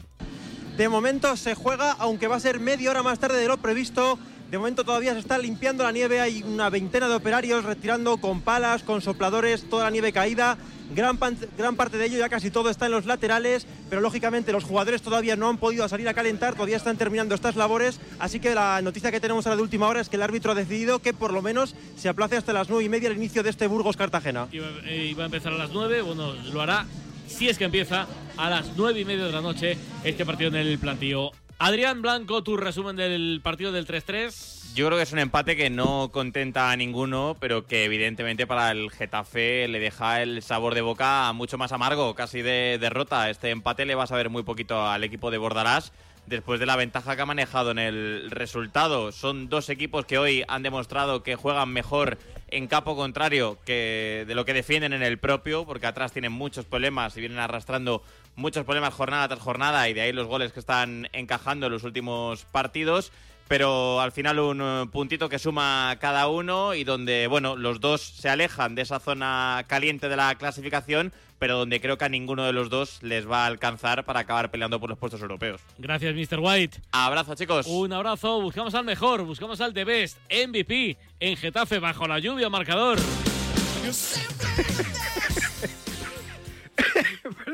De 0.76 0.90
momento 0.90 1.38
se 1.38 1.54
juega, 1.54 1.92
aunque 1.92 2.28
va 2.28 2.36
a 2.36 2.40
ser 2.40 2.60
media 2.60 2.90
hora 2.90 3.02
más 3.02 3.18
tarde 3.18 3.38
de 3.38 3.48
lo 3.48 3.56
previsto. 3.56 4.18
De 4.50 4.58
momento 4.58 4.84
todavía 4.84 5.14
se 5.14 5.20
está 5.20 5.38
limpiando 5.38 5.82
la 5.82 5.90
nieve, 5.90 6.20
hay 6.20 6.42
una 6.42 6.68
veintena 6.68 7.08
de 7.08 7.14
operarios 7.14 7.64
retirando 7.64 8.18
con 8.18 8.42
palas, 8.42 8.82
con 8.82 9.00
sopladores, 9.00 9.68
toda 9.70 9.84
la 9.84 9.90
nieve 9.90 10.12
caída. 10.12 10.58
Gran, 10.94 11.18
gran 11.56 11.76
parte 11.76 11.96
de 11.96 12.04
ello 12.04 12.18
ya 12.18 12.28
casi 12.28 12.50
todo 12.50 12.68
está 12.68 12.86
en 12.86 12.92
los 12.92 13.06
laterales, 13.06 13.66
pero 13.88 14.02
lógicamente 14.02 14.52
los 14.52 14.64
jugadores 14.64 15.00
todavía 15.00 15.34
no 15.34 15.48
han 15.48 15.56
podido 15.56 15.88
salir 15.88 16.10
a 16.10 16.14
calentar, 16.14 16.52
todavía 16.52 16.76
están 16.76 16.98
terminando 16.98 17.34
estas 17.34 17.56
labores, 17.56 17.98
así 18.18 18.38
que 18.38 18.54
la 18.54 18.80
noticia 18.82 19.10
que 19.10 19.18
tenemos 19.18 19.46
ahora 19.46 19.56
de 19.56 19.62
última 19.62 19.88
hora 19.88 20.02
es 20.02 20.10
que 20.10 20.16
el 20.16 20.22
árbitro 20.22 20.52
ha 20.52 20.54
decidido 20.54 21.00
que 21.00 21.14
por 21.14 21.32
lo 21.32 21.40
menos 21.40 21.74
se 21.96 22.10
aplace 22.10 22.36
hasta 22.36 22.52
las 22.52 22.68
nueve 22.68 22.84
y 22.84 22.88
media 22.90 23.08
el 23.08 23.16
inicio 23.16 23.42
de 23.42 23.50
este 23.50 23.66
Burgos-Cartagena. 23.66 24.46
Iba, 24.52 24.68
eh, 24.84 25.06
iba 25.10 25.22
a 25.22 25.26
empezar 25.26 25.54
a 25.54 25.56
las 25.56 25.70
9, 25.70 26.02
bueno, 26.02 26.34
lo 26.34 26.60
hará 26.60 26.86
si 27.26 27.48
es 27.48 27.58
que 27.58 27.64
empieza 27.64 28.06
a 28.36 28.50
las 28.50 28.76
9 28.76 29.00
y 29.00 29.04
media 29.04 29.26
de 29.26 29.32
la 29.32 29.40
noche 29.40 29.76
este 30.04 30.24
partido 30.24 30.48
en 30.48 30.56
el 30.56 30.78
plantillo. 30.78 31.32
Adrián 31.58 32.02
Blanco, 32.02 32.42
tu 32.42 32.56
resumen 32.56 32.96
del 32.96 33.40
partido 33.42 33.72
del 33.72 33.86
3-3. 33.86 34.74
Yo 34.74 34.86
creo 34.86 34.98
que 34.98 35.04
es 35.04 35.12
un 35.12 35.18
empate 35.18 35.56
que 35.56 35.70
no 35.70 36.10
contenta 36.12 36.70
a 36.70 36.76
ninguno, 36.76 37.34
pero 37.40 37.66
que 37.66 37.84
evidentemente 37.84 38.46
para 38.46 38.70
el 38.72 38.90
Getafe 38.90 39.66
le 39.68 39.80
deja 39.80 40.20
el 40.20 40.42
sabor 40.42 40.74
de 40.74 40.82
boca 40.82 41.32
mucho 41.32 41.56
más 41.56 41.72
amargo, 41.72 42.14
casi 42.14 42.42
de 42.42 42.76
derrota. 42.78 43.30
Este 43.30 43.48
empate 43.48 43.86
le 43.86 43.94
va 43.94 44.04
a 44.04 44.06
saber 44.06 44.28
muy 44.28 44.42
poquito 44.42 44.86
al 44.86 45.02
equipo 45.02 45.30
de 45.30 45.38
Bordalás 45.38 45.92
después 46.26 46.60
de 46.60 46.66
la 46.66 46.76
ventaja 46.76 47.16
que 47.16 47.22
ha 47.22 47.26
manejado 47.26 47.70
en 47.70 47.78
el 47.78 48.30
resultado. 48.30 49.12
Son 49.12 49.48
dos 49.48 49.68
equipos 49.68 50.04
que 50.06 50.18
hoy 50.18 50.44
han 50.48 50.62
demostrado 50.62 51.22
que 51.22 51.36
juegan 51.36 51.72
mejor 51.72 52.18
en 52.48 52.66
campo 52.66 52.96
contrario 52.96 53.58
que 53.64 54.24
de 54.26 54.34
lo 54.34 54.44
que 54.44 54.52
defienden 54.52 54.92
en 54.92 55.02
el 55.02 55.18
propio, 55.18 55.64
porque 55.64 55.86
atrás 55.86 56.12
tienen 56.12 56.32
muchos 56.32 56.64
problemas 56.64 57.16
y 57.16 57.20
vienen 57.20 57.38
arrastrando 57.38 58.02
muchos 58.34 58.64
problemas 58.64 58.94
jornada 58.94 59.28
tras 59.28 59.40
jornada 59.40 59.88
y 59.88 59.94
de 59.94 60.02
ahí 60.02 60.12
los 60.12 60.26
goles 60.26 60.52
que 60.52 60.60
están 60.60 61.08
encajando 61.12 61.66
en 61.66 61.72
los 61.72 61.84
últimos 61.84 62.44
partidos. 62.44 63.12
Pero 63.48 64.00
al 64.00 64.12
final 64.12 64.38
un 64.40 64.60
eh, 64.60 64.86
puntito 64.90 65.28
que 65.28 65.38
suma 65.38 65.96
cada 66.00 66.28
uno 66.28 66.74
y 66.74 66.84
donde, 66.84 67.26
bueno, 67.28 67.56
los 67.56 67.80
dos 67.80 68.00
se 68.00 68.28
alejan 68.28 68.74
de 68.74 68.82
esa 68.82 68.98
zona 68.98 69.64
caliente 69.68 70.08
de 70.08 70.16
la 70.16 70.34
clasificación, 70.34 71.12
pero 71.38 71.58
donde 71.58 71.80
creo 71.80 71.96
que 71.96 72.04
a 72.04 72.08
ninguno 72.08 72.44
de 72.44 72.52
los 72.52 72.70
dos 72.70 73.02
les 73.02 73.30
va 73.30 73.44
a 73.44 73.46
alcanzar 73.46 74.04
para 74.04 74.20
acabar 74.20 74.50
peleando 74.50 74.80
por 74.80 74.90
los 74.90 74.98
puestos 74.98 75.20
europeos. 75.22 75.60
Gracias, 75.78 76.14
Mr. 76.14 76.40
White. 76.40 76.80
Abrazo, 76.90 77.34
chicos. 77.36 77.66
Un 77.66 77.92
abrazo. 77.92 78.40
Buscamos 78.40 78.74
al 78.74 78.84
mejor, 78.84 79.22
buscamos 79.22 79.60
al 79.60 79.72
The 79.72 79.84
Best, 79.84 80.18
MVP, 80.30 80.96
en 81.20 81.36
Getafe, 81.36 81.78
bajo 81.78 82.08
la 82.08 82.18
lluvia, 82.18 82.48
marcador. 82.48 82.98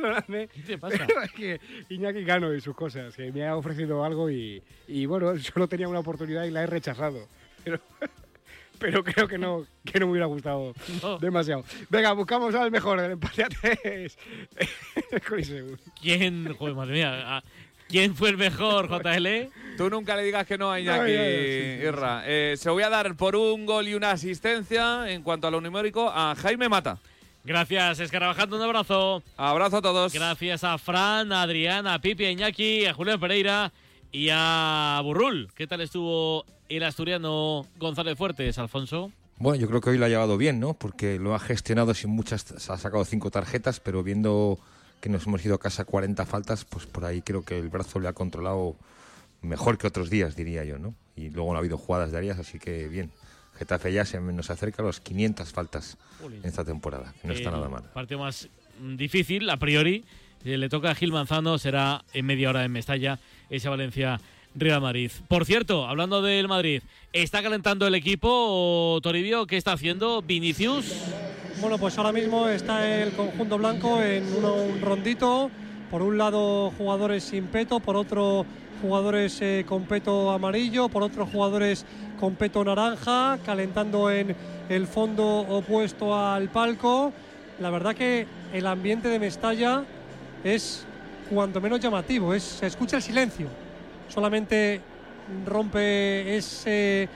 Perdóname. 0.03 0.49
¿Qué 0.49 0.63
te 0.63 0.79
pasa? 0.79 0.97
es 1.25 1.33
que 1.33 1.61
Iñaki 1.89 2.25
Cano 2.25 2.53
y 2.53 2.61
sus 2.61 2.75
cosas, 2.75 3.15
que 3.15 3.31
me 3.31 3.47
ha 3.47 3.57
ofrecido 3.57 4.05
algo 4.05 4.29
y, 4.31 4.63
y 4.89 5.07
bueno, 5.07 5.39
solo 5.39 5.69
tenía 5.69 5.89
una 5.89 6.01
oportunidad 6.01 6.45
y 6.45 6.51
la 6.51 6.63
he 6.63 6.67
rechazado. 6.67 7.29
Pero, 7.63 7.79
pero 8.81 9.05
creo 9.05 9.29
que 9.29 9.39
no, 9.39 9.65
que 9.85 10.01
no 10.01 10.07
me 10.07 10.13
hubiera 10.13 10.27
gustado 10.27 10.75
demasiado. 11.21 11.65
Venga, 11.89 12.13
buscamos 12.15 12.53
al 12.57 12.73
mejor 12.73 13.01
del 13.01 13.13
empate 13.13 13.45
a 13.45 13.49
tres. 13.49 14.19
¿Quién, 16.01 16.53
joder, 16.55 16.75
madre 16.75 16.95
mía, 16.95 17.23
ah, 17.25 17.43
¿quién 17.89 18.17
fue 18.17 18.31
el 18.31 18.37
mejor, 18.37 18.89
JL? 18.89 19.51
Tú 19.77 19.89
nunca 19.89 20.17
le 20.17 20.25
digas 20.25 20.47
que 20.47 20.59
no 20.59 20.73
a 20.73 20.81
Iñaki, 20.81 21.13
sí, 21.13 21.17
sí, 21.17 21.87
Irra. 21.87 22.25
Eh, 22.27 22.57
se 22.57 22.71
voy 22.71 22.83
a 22.83 22.91
dar 22.91 23.15
por 23.15 23.37
un 23.37 23.67
gol 23.67 23.87
y 23.87 23.95
una 23.95 24.11
asistencia 24.11 25.09
en 25.13 25.23
cuanto 25.23 25.47
a 25.47 25.51
lo 25.53 25.61
numérico 25.61 26.11
a 26.13 26.35
Jaime 26.35 26.69
Mata. 26.69 26.99
Gracias, 27.45 27.99
Escarabajando, 27.99 28.57
un 28.57 28.63
abrazo. 28.63 29.23
Abrazo 29.37 29.79
a 29.79 29.83
todos. 29.83 30.13
Gracias 30.13 30.63
a 30.63 30.79
Fran, 30.79 31.33
a 31.33 31.43
Adrián, 31.43 31.89
a 31.89 32.01
Pipi, 32.01 32.25
a 32.25 32.31
Iñaki, 32.31 32.87
a 32.87 32.95
Julián 32.95 33.19
Pereira 33.19 33.73
y 34.13 34.29
a 34.31 35.01
Burrul. 35.03 35.51
¿Qué 35.57 35.67
tal 35.67 35.81
estuvo 35.81 36.45
el 36.69 36.85
asturiano 36.85 37.67
González 37.79 38.17
Fuertes, 38.17 38.59
Alfonso? 38.59 39.11
Bueno, 39.39 39.61
yo 39.61 39.67
creo 39.67 39.81
que 39.81 39.91
hoy 39.91 39.99
lo 39.99 40.05
ha 40.05 40.09
llevado 40.09 40.37
bien, 40.39 40.61
¿no? 40.61 40.75
Porque 40.75 41.19
lo 41.19 41.35
ha 41.35 41.41
gestionado 41.41 41.95
sin 41.95 42.11
muchas, 42.11 42.43
se 42.43 42.73
ha 42.73 42.77
sacado 42.77 43.05
cinco 43.05 43.33
tarjetas, 43.33 43.81
pero 43.81 44.05
viendo 44.05 44.61
que 45.01 45.09
nos 45.09 45.27
hemos 45.27 45.45
ido 45.45 45.57
a 45.57 45.59
casa 45.59 45.85
40 45.85 46.25
faltas, 46.27 46.65
pues 46.65 46.87
por 46.87 47.05
ahí 47.05 47.23
creo 47.23 47.45
que 47.45 47.59
el 47.59 47.69
brazo 47.69 47.99
le 47.99 48.07
ha 48.07 48.13
controlado 48.13 48.77
mejor 49.41 49.79
que 49.79 49.89
otros 49.89 50.11
días, 50.11 50.37
diría 50.37 50.63
yo, 50.63 50.79
¿no? 50.79 50.95
Y 51.17 51.31
luego 51.31 51.51
no 51.51 51.57
ha 51.57 51.59
habido 51.59 51.77
jugadas 51.77 52.13
de 52.13 52.19
Arias, 52.19 52.39
así 52.39 52.61
que 52.61 52.87
bien. 52.87 53.11
Getafe 53.59 53.93
ya 53.93 54.05
se 54.05 54.21
nos 54.21 54.51
acerca 54.51 54.83
a 54.83 54.87
los 54.87 55.01
500 55.01 55.53
faltas 55.53 55.97
en 56.25 56.45
esta 56.45 56.65
temporada, 56.65 57.13
que 57.21 57.29
no 57.29 57.35
está 57.35 57.51
El 57.51 57.55
nada 57.57 57.69
mal. 57.69 57.83
Partido 57.93 58.21
más 58.21 58.49
mm, 58.81 58.97
difícil, 58.97 59.49
a 59.51 59.57
priori. 59.57 60.05
eh, 60.45 60.57
le 60.59 60.69
toca 60.69 60.91
a 60.91 60.95
Gil 60.95 61.13
Manzano, 61.13 61.59
será 61.59 62.03
en 62.13 62.27
media 62.27 62.49
hora 62.51 62.65
en 62.65 62.73
Mestalla, 62.73 63.19
ese 63.51 63.69
Valencia. 63.69 64.21
Real 64.55 64.83
Madrid. 64.83 65.11
Por 65.29 65.47
cierto, 65.47 65.89
hablando 65.89 66.21
del 66.21 66.47
Madrid, 66.47 66.83
¿está 67.15 67.43
calentando 67.43 67.87
el 67.87 67.95
equipo 67.95 68.99
Toribio? 69.03 69.47
¿Qué 69.47 69.57
está 69.57 69.73
haciendo 69.73 70.21
Vinicius? 70.21 70.93
Bueno, 71.63 71.79
pues 71.79 71.97
ahora 71.97 72.13
mismo 72.13 72.47
está 72.51 72.87
el 73.03 73.13
conjunto 73.13 73.57
blanco 73.57 74.03
en 74.03 74.25
uno- 74.37 74.57
un 74.57 74.79
rondito. 74.83 75.51
Por 75.91 76.03
un 76.03 76.19
lado 76.19 76.71
jugadores 76.77 77.25
sin 77.25 77.47
peto, 77.47 77.81
por 77.81 77.97
otro 77.97 78.45
jugadores 78.83 79.41
eh, 79.41 79.65
con 79.67 79.85
peto 79.87 80.31
amarillo, 80.31 80.91
por 80.91 81.03
otro 81.03 81.25
jugadores 81.25 81.87
con 82.23 82.37
peto 82.37 82.63
naranja, 82.63 83.37
calentando 83.45 84.09
en 84.09 84.37
el 84.69 84.87
fondo 84.87 85.25
opuesto 85.41 86.17
al 86.17 86.51
palco. 86.51 87.13
La 87.59 87.69
verdad 87.69 87.97
que 87.97 88.29
el 88.53 88.65
ambiente 88.69 89.09
de 89.09 89.19
Mestalla 89.19 89.83
es 90.45 90.85
cuanto 91.29 91.61
menos 91.61 91.81
llamativo, 91.81 92.33
es, 92.33 92.45
se 92.45 92.69
escucha 92.69 92.99
el 92.99 93.03
silencio. 93.03 93.49
Solamente 94.09 94.81
rompe 95.45 96.37
ese 96.37 97.09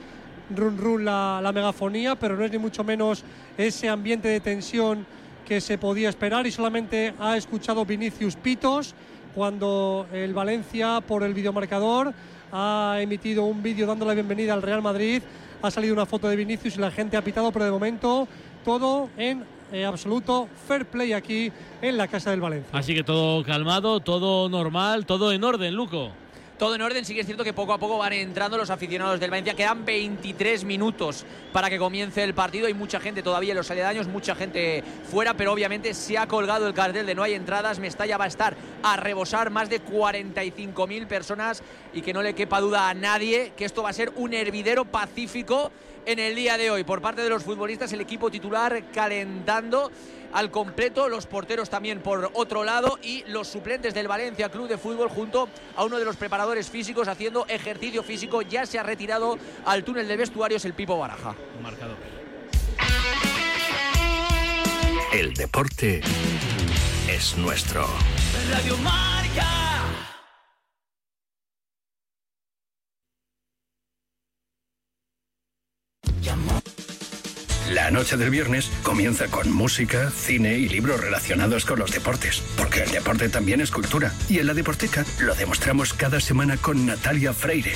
run 0.53 0.77
run 0.77 1.05
la, 1.05 1.39
la 1.41 1.53
megafonía, 1.53 2.15
pero 2.15 2.35
no 2.35 2.43
es 2.43 2.51
ni 2.51 2.57
mucho 2.57 2.83
menos 2.83 3.23
ese 3.57 3.87
ambiente 3.87 4.27
de 4.27 4.41
tensión 4.41 5.05
que 5.47 5.61
se 5.61 5.77
podía 5.77 6.09
esperar 6.09 6.45
y 6.45 6.51
solamente 6.51 7.13
ha 7.17 7.37
escuchado 7.37 7.85
Vinicius 7.85 8.35
Pitos 8.35 8.93
cuando 9.33 10.05
el 10.11 10.33
Valencia 10.33 10.99
por 10.99 11.23
el 11.23 11.33
videomarcador 11.33 12.13
ha 12.51 12.97
emitido 12.99 13.45
un 13.45 13.61
vídeo 13.61 13.85
dando 13.85 14.05
la 14.05 14.13
bienvenida 14.13 14.53
al 14.53 14.61
Real 14.61 14.81
Madrid, 14.81 15.21
ha 15.61 15.71
salido 15.71 15.93
una 15.93 16.05
foto 16.05 16.27
de 16.27 16.35
Vinicius 16.35 16.77
y 16.77 16.79
la 16.79 16.91
gente 16.91 17.17
ha 17.17 17.21
pitado, 17.21 17.51
pero 17.51 17.65
de 17.65 17.71
momento 17.71 18.27
todo 18.63 19.09
en 19.17 19.43
eh, 19.71 19.85
absoluto 19.85 20.47
fair 20.67 20.85
play 20.85 21.13
aquí 21.13 21.51
en 21.81 21.97
la 21.97 22.07
casa 22.07 22.31
del 22.31 22.41
Valencia. 22.41 22.69
Así 22.77 22.93
que 22.93 23.03
todo 23.03 23.43
calmado, 23.43 23.99
todo 23.99 24.49
normal, 24.49 25.05
todo 25.05 25.31
en 25.31 25.43
orden, 25.43 25.73
Luco. 25.73 26.11
Todo 26.57 26.73
en 26.73 26.81
orden, 26.81 27.05
sí 27.05 27.13
que 27.13 27.19
es 27.19 27.27
cierto 27.27 27.43
que 27.43 27.53
poco 27.53 27.71
a 27.71 27.77
poco 27.77 27.99
van 27.99 28.13
entrando 28.13 28.57
los 28.57 28.71
aficionados 28.71 29.19
del 29.19 29.29
Valencia. 29.29 29.53
Quedan 29.53 29.85
23 29.85 30.63
minutos 30.63 31.23
para 31.53 31.69
que 31.69 31.77
comience 31.77 32.23
el 32.23 32.33
partido. 32.33 32.65
Hay 32.65 32.73
mucha 32.73 32.99
gente 32.99 33.21
todavía 33.21 33.51
en 33.51 33.57
los 33.57 33.69
aledaños, 33.69 34.07
mucha 34.07 34.33
gente 34.33 34.83
fuera, 35.07 35.35
pero 35.35 35.53
obviamente 35.53 35.93
se 35.93 36.17
ha 36.17 36.25
colgado 36.25 36.67
el 36.67 36.73
cartel 36.73 37.05
de 37.05 37.13
no 37.13 37.21
hay 37.21 37.35
entradas. 37.35 37.77
Mestalla 37.77 38.17
va 38.17 38.25
a 38.25 38.29
estar 38.29 38.55
a 38.81 38.97
rebosar 38.97 39.51
más 39.51 39.69
de 39.69 39.83
45.000 39.83 41.05
personas 41.05 41.61
y 41.93 42.01
que 42.01 42.11
no 42.11 42.23
le 42.23 42.33
quepa 42.33 42.59
duda 42.59 42.89
a 42.89 42.95
nadie 42.95 43.53
que 43.55 43.65
esto 43.65 43.83
va 43.83 43.89
a 43.89 43.93
ser 43.93 44.11
un 44.15 44.33
hervidero 44.33 44.85
pacífico 44.85 45.71
en 46.07 46.19
el 46.19 46.35
día 46.35 46.57
de 46.57 46.71
hoy. 46.71 46.83
Por 46.83 47.01
parte 47.01 47.21
de 47.21 47.29
los 47.29 47.43
futbolistas, 47.43 47.91
el 47.93 48.01
equipo 48.01 48.31
titular 48.31 48.91
calentando 48.91 49.91
al 50.33 50.49
completo, 50.51 51.09
los 51.09 51.27
porteros 51.27 51.69
también 51.69 52.01
por 52.01 52.31
otro 52.33 52.63
lado 52.63 52.97
y 53.03 53.23
los 53.27 53.47
suplentes 53.47 53.93
del 53.93 54.07
Valencia 54.07 54.49
Club 54.49 54.67
de 54.67 54.77
Fútbol 54.77 55.09
junto 55.09 55.49
a 55.75 55.83
uno 55.83 55.99
de 55.99 56.05
los 56.05 56.15
preparadores 56.15 56.69
físicos 56.69 57.07
haciendo 57.07 57.45
ejercicio 57.47 58.03
físico. 58.03 58.41
Ya 58.41 58.65
se 58.65 58.79
ha 58.79 58.83
retirado 58.83 59.37
al 59.65 59.83
túnel 59.83 60.07
de 60.07 60.17
vestuarios 60.17 60.63
el 60.65 60.73
Pipo 60.73 60.97
Baraja. 60.97 61.35
Marcador. 61.61 61.97
El 65.13 65.33
deporte 65.33 66.01
es 67.09 67.37
nuestro. 67.37 67.87
Radio 68.49 68.77
Marca. 68.77 69.76
Noche 77.97 78.15
del 78.15 78.29
viernes 78.29 78.69
comienza 78.83 79.25
con 79.25 79.51
música, 79.51 80.11
cine 80.11 80.55
y 80.59 80.69
libros 80.69 81.01
relacionados 81.01 81.65
con 81.65 81.79
los 81.79 81.91
deportes, 81.91 82.43
porque 82.55 82.83
el 82.83 82.91
deporte 82.91 83.27
también 83.27 83.59
es 83.59 83.71
cultura. 83.71 84.13
Y 84.29 84.37
en 84.37 84.45
la 84.45 84.53
Deporteca 84.53 85.03
lo 85.19 85.33
demostramos 85.33 85.95
cada 85.95 86.19
semana 86.19 86.57
con 86.57 86.85
Natalia 86.85 87.33
Freire. 87.33 87.73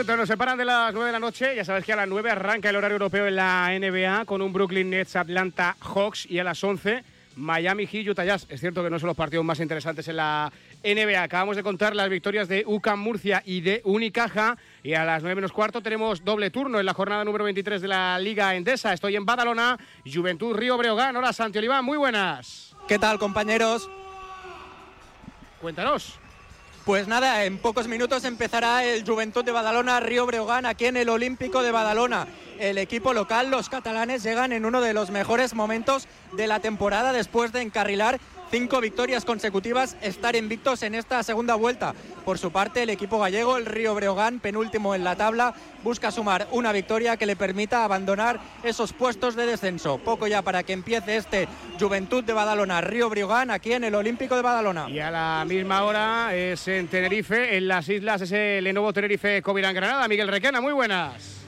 Minutos 0.00 0.16
nos 0.16 0.28
separan 0.28 0.56
de 0.56 0.64
las 0.64 0.94
9 0.94 1.08
de 1.08 1.12
la 1.12 1.18
noche. 1.18 1.54
Ya 1.54 1.62
sabes 1.62 1.84
que 1.84 1.92
a 1.92 1.96
las 1.96 2.08
9 2.08 2.30
arranca 2.30 2.70
el 2.70 2.76
horario 2.76 2.94
europeo 2.94 3.26
en 3.26 3.36
la 3.36 3.68
NBA 3.78 4.24
con 4.24 4.40
un 4.40 4.50
Brooklyn 4.50 4.88
Nets 4.88 5.14
Atlanta 5.14 5.76
Hawks 5.78 6.24
y 6.24 6.38
a 6.38 6.44
las 6.44 6.64
11 6.64 7.04
Miami 7.36 7.86
Heat 7.86 8.08
Utah 8.08 8.24
Jazz. 8.24 8.46
Es 8.48 8.60
cierto 8.60 8.82
que 8.82 8.88
no 8.88 8.98
son 8.98 9.08
los 9.08 9.16
partidos 9.16 9.44
más 9.44 9.60
interesantes 9.60 10.08
en 10.08 10.16
la 10.16 10.50
NBA. 10.82 11.22
Acabamos 11.22 11.56
de 11.56 11.62
contar 11.62 11.94
las 11.94 12.08
victorias 12.08 12.48
de 12.48 12.64
UCAM 12.66 12.98
Murcia 12.98 13.42
y 13.44 13.60
de 13.60 13.82
Unicaja. 13.84 14.56
Y 14.82 14.94
a 14.94 15.04
las 15.04 15.22
9 15.22 15.34
menos 15.34 15.52
cuarto 15.52 15.82
tenemos 15.82 16.24
doble 16.24 16.48
turno 16.48 16.80
en 16.80 16.86
la 16.86 16.94
jornada 16.94 17.22
número 17.22 17.44
23 17.44 17.82
de 17.82 17.88
la 17.88 18.18
Liga 18.18 18.54
Endesa. 18.54 18.94
Estoy 18.94 19.16
en 19.16 19.26
Badalona, 19.26 19.78
Juventud 20.10 20.56
Río 20.56 20.78
Breogán. 20.78 21.14
Hola 21.14 21.34
Santi 21.34 21.58
Oliván, 21.58 21.84
muy 21.84 21.98
buenas. 21.98 22.74
¿Qué 22.88 22.98
tal, 22.98 23.18
compañeros? 23.18 23.90
Cuéntanos. 25.60 26.19
Pues 26.90 27.06
nada, 27.06 27.44
en 27.44 27.58
pocos 27.58 27.86
minutos 27.86 28.24
empezará 28.24 28.82
el 28.82 29.06
Juventud 29.06 29.44
de 29.44 29.52
Badalona 29.52 30.00
Río 30.00 30.26
Breogán 30.26 30.66
aquí 30.66 30.86
en 30.86 30.96
el 30.96 31.08
Olímpico 31.08 31.62
de 31.62 31.70
Badalona. 31.70 32.26
El 32.58 32.78
equipo 32.78 33.14
local, 33.14 33.48
los 33.48 33.68
catalanes, 33.68 34.24
llegan 34.24 34.52
en 34.52 34.64
uno 34.64 34.80
de 34.80 34.92
los 34.92 35.12
mejores 35.12 35.54
momentos 35.54 36.08
de 36.32 36.48
la 36.48 36.58
temporada 36.58 37.12
después 37.12 37.52
de 37.52 37.62
encarrilar 37.62 38.18
cinco 38.50 38.80
victorias 38.80 39.24
consecutivas, 39.24 39.96
estar 40.02 40.36
invictos 40.36 40.82
en 40.82 40.94
esta 40.94 41.22
segunda 41.22 41.54
vuelta. 41.54 41.94
Por 42.24 42.38
su 42.38 42.50
parte, 42.50 42.82
el 42.82 42.90
equipo 42.90 43.18
gallego, 43.18 43.56
el 43.56 43.66
Río 43.66 43.94
Breogán, 43.94 44.40
penúltimo 44.40 44.94
en 44.94 45.04
la 45.04 45.16
tabla, 45.16 45.54
busca 45.82 46.10
sumar 46.10 46.48
una 46.50 46.72
victoria 46.72 47.16
que 47.16 47.26
le 47.26 47.36
permita 47.36 47.84
abandonar 47.84 48.40
esos 48.62 48.92
puestos 48.92 49.36
de 49.36 49.46
descenso. 49.46 49.98
Poco 49.98 50.26
ya 50.26 50.42
para 50.42 50.62
que 50.62 50.72
empiece 50.72 51.16
este 51.16 51.48
Juventud 51.78 52.24
de 52.24 52.32
Badalona 52.32 52.80
Río 52.80 53.08
Breogán 53.08 53.50
aquí 53.50 53.72
en 53.72 53.84
el 53.84 53.94
Olímpico 53.94 54.36
de 54.36 54.42
Badalona. 54.42 54.90
Y 54.90 55.00
a 55.00 55.10
la 55.10 55.44
misma 55.46 55.84
hora 55.84 56.34
es 56.34 56.66
en 56.68 56.88
Tenerife, 56.88 57.56
en 57.56 57.68
las 57.68 57.88
islas, 57.88 58.20
ese 58.20 58.60
Lenovo 58.60 58.92
Tenerife 58.92 59.40
Covirán 59.42 59.74
Granada. 59.74 60.06
Miguel 60.08 60.28
Requena, 60.28 60.60
muy 60.60 60.72
buenas. 60.72 61.39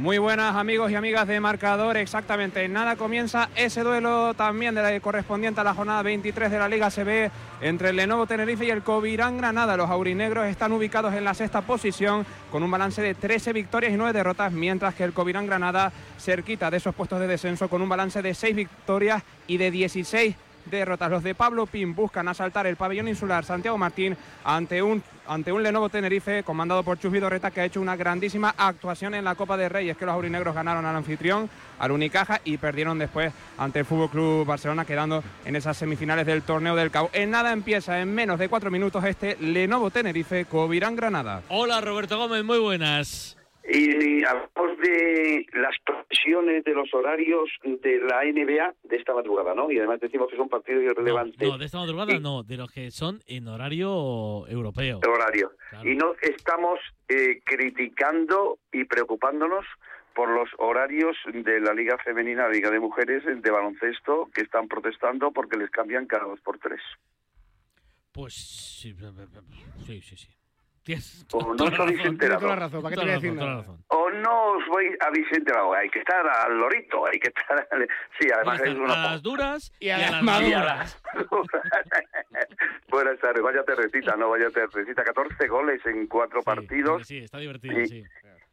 Muy 0.00 0.16
buenas 0.16 0.56
amigos 0.56 0.90
y 0.90 0.94
amigas 0.94 1.28
de 1.28 1.40
marcador, 1.40 1.98
exactamente. 1.98 2.66
Nada 2.70 2.96
comienza 2.96 3.50
ese 3.54 3.82
duelo 3.82 4.32
también 4.32 4.74
de 4.74 4.82
la 4.82 4.98
correspondiente 4.98 5.60
a 5.60 5.64
la 5.64 5.74
jornada 5.74 6.02
23 6.02 6.50
de 6.50 6.58
la 6.58 6.70
Liga 6.70 6.90
CB 6.90 7.30
entre 7.60 7.90
el 7.90 7.96
Lenovo 7.96 8.26
Tenerife 8.26 8.64
y 8.64 8.70
el 8.70 8.82
Covirán 8.82 9.36
Granada. 9.36 9.76
Los 9.76 9.90
aurinegros 9.90 10.46
están 10.46 10.72
ubicados 10.72 11.12
en 11.12 11.22
la 11.22 11.34
sexta 11.34 11.60
posición 11.60 12.24
con 12.50 12.62
un 12.62 12.70
balance 12.70 13.02
de 13.02 13.14
13 13.14 13.52
victorias 13.52 13.92
y 13.92 13.98
9 13.98 14.14
derrotas, 14.14 14.50
mientras 14.52 14.94
que 14.94 15.04
el 15.04 15.12
Covirán 15.12 15.46
Granada 15.46 15.92
cerquita 16.18 16.70
de 16.70 16.78
esos 16.78 16.94
puestos 16.94 17.20
de 17.20 17.26
descenso 17.26 17.68
con 17.68 17.82
un 17.82 17.90
balance 17.90 18.22
de 18.22 18.32
6 18.32 18.56
victorias 18.56 19.22
y 19.48 19.58
de 19.58 19.70
16 19.70 20.34
derrotas. 20.66 21.10
Los 21.10 21.22
de 21.22 21.34
Pablo 21.34 21.66
Pin 21.66 21.94
buscan 21.94 22.28
asaltar 22.28 22.66
el 22.66 22.76
pabellón 22.76 23.08
insular 23.08 23.44
Santiago 23.44 23.78
Martín 23.78 24.16
ante 24.44 24.82
un, 24.82 25.02
ante 25.26 25.52
un 25.52 25.62
Lenovo 25.62 25.88
Tenerife 25.88 26.42
comandado 26.42 26.82
por 26.82 26.98
Chus 26.98 27.12
Vidorreta 27.12 27.50
que 27.50 27.60
ha 27.60 27.64
hecho 27.64 27.80
una 27.80 27.96
grandísima 27.96 28.54
actuación 28.56 29.14
en 29.14 29.24
la 29.24 29.34
Copa 29.34 29.56
de 29.56 29.68
Reyes 29.68 29.96
que 29.96 30.06
los 30.06 30.14
aurinegros 30.14 30.54
ganaron 30.54 30.86
al 30.86 30.96
anfitrión, 30.96 31.48
al 31.78 31.92
Unicaja 31.92 32.40
y 32.44 32.56
perdieron 32.56 32.98
después 32.98 33.32
ante 33.58 33.80
el 33.80 33.84
Fútbol 33.84 34.10
Club 34.10 34.46
Barcelona 34.46 34.84
quedando 34.84 35.22
en 35.44 35.56
esas 35.56 35.76
semifinales 35.76 36.26
del 36.26 36.42
torneo 36.42 36.76
del 36.76 36.90
Cabo. 36.90 37.10
En 37.12 37.30
nada 37.30 37.52
empieza 37.52 38.00
en 38.00 38.14
menos 38.14 38.38
de 38.38 38.48
cuatro 38.48 38.70
minutos 38.70 39.04
este 39.04 39.36
Lenovo 39.40 39.90
Tenerife 39.90 40.44
Covirán 40.44 40.96
Granada. 40.96 41.42
Hola 41.48 41.80
Roberto 41.80 42.18
Gómez, 42.18 42.44
muy 42.44 42.58
buenas. 42.58 43.39
Y 43.68 44.24
hablamos 44.24 44.78
de 44.78 45.46
las 45.52 45.76
presiones 45.84 46.64
de 46.64 46.74
los 46.74 46.92
horarios 46.94 47.48
de 47.62 47.98
la 47.98 48.24
NBA 48.24 48.74
de 48.82 48.96
esta 48.96 49.14
madrugada, 49.14 49.54
¿no? 49.54 49.70
Y 49.70 49.78
además 49.78 50.00
decimos 50.00 50.28
que 50.30 50.36
son 50.36 50.48
partidos 50.48 50.82
irrelevantes. 50.82 51.48
No, 51.48 51.58
de 51.58 51.64
esta 51.66 51.78
madrugada 51.78 52.18
no, 52.18 52.42
de 52.42 52.56
los 52.56 52.70
que 52.72 52.90
son 52.90 53.20
en 53.26 53.48
horario 53.48 54.46
europeo. 54.48 55.00
horario. 55.06 55.52
Y 55.84 55.94
no 55.94 56.14
estamos 56.22 56.80
eh, 57.08 57.40
criticando 57.44 58.58
y 58.72 58.84
preocupándonos 58.84 59.64
por 60.14 60.30
los 60.30 60.48
horarios 60.58 61.16
de 61.32 61.60
la 61.60 61.72
Liga 61.72 61.96
Femenina, 61.98 62.48
la 62.48 62.52
Liga 62.52 62.70
de 62.70 62.80
Mujeres 62.80 63.22
de 63.24 63.50
baloncesto, 63.50 64.28
que 64.34 64.42
están 64.42 64.68
protestando 64.68 65.30
porque 65.30 65.56
les 65.56 65.70
cambian 65.70 66.06
cada 66.06 66.24
dos 66.24 66.40
por 66.40 66.58
tres. 66.58 66.80
Pues 68.12 68.34
sí, 68.34 68.94
sí, 69.86 70.00
sí. 70.00 70.16
sí. 70.16 70.39
Tienes 70.82 71.26
O 71.32 71.54
no 71.54 71.64
os 71.64 71.78
la 71.78 71.84
habéis 75.06 75.30
enterado. 75.32 75.72
Hay 75.74 75.88
que 75.90 75.98
estar 76.00 76.26
al 76.26 76.58
lorito, 76.58 77.06
hay 77.06 77.18
que 77.20 77.28
estar... 77.28 77.68
al- 77.70 77.88
Sí, 78.18 78.28
además 78.34 78.60
es 78.62 78.74
una... 78.74 78.92
A 78.94 79.10
las 79.12 79.22
duras 79.22 79.72
y 79.78 79.90
a, 79.90 79.98
Y 79.98 80.02
a 80.04 80.10
las 80.10 80.22
maduras. 80.22 81.02
Buenas 82.88 83.18
tardes, 83.20 83.42
vaya 83.42 83.62
terrecita, 83.64 84.16
no 84.16 84.30
vaya 84.30 84.50
terrecita. 84.50 85.04
14 85.04 85.48
goles 85.48 85.84
en 85.86 86.06
cuatro 86.06 86.42
partidos. 86.42 87.06
Sí, 87.06 87.18
está 87.18 87.38
divertido, 87.38 87.78
Y- 87.80 87.86
sí. 87.86 88.04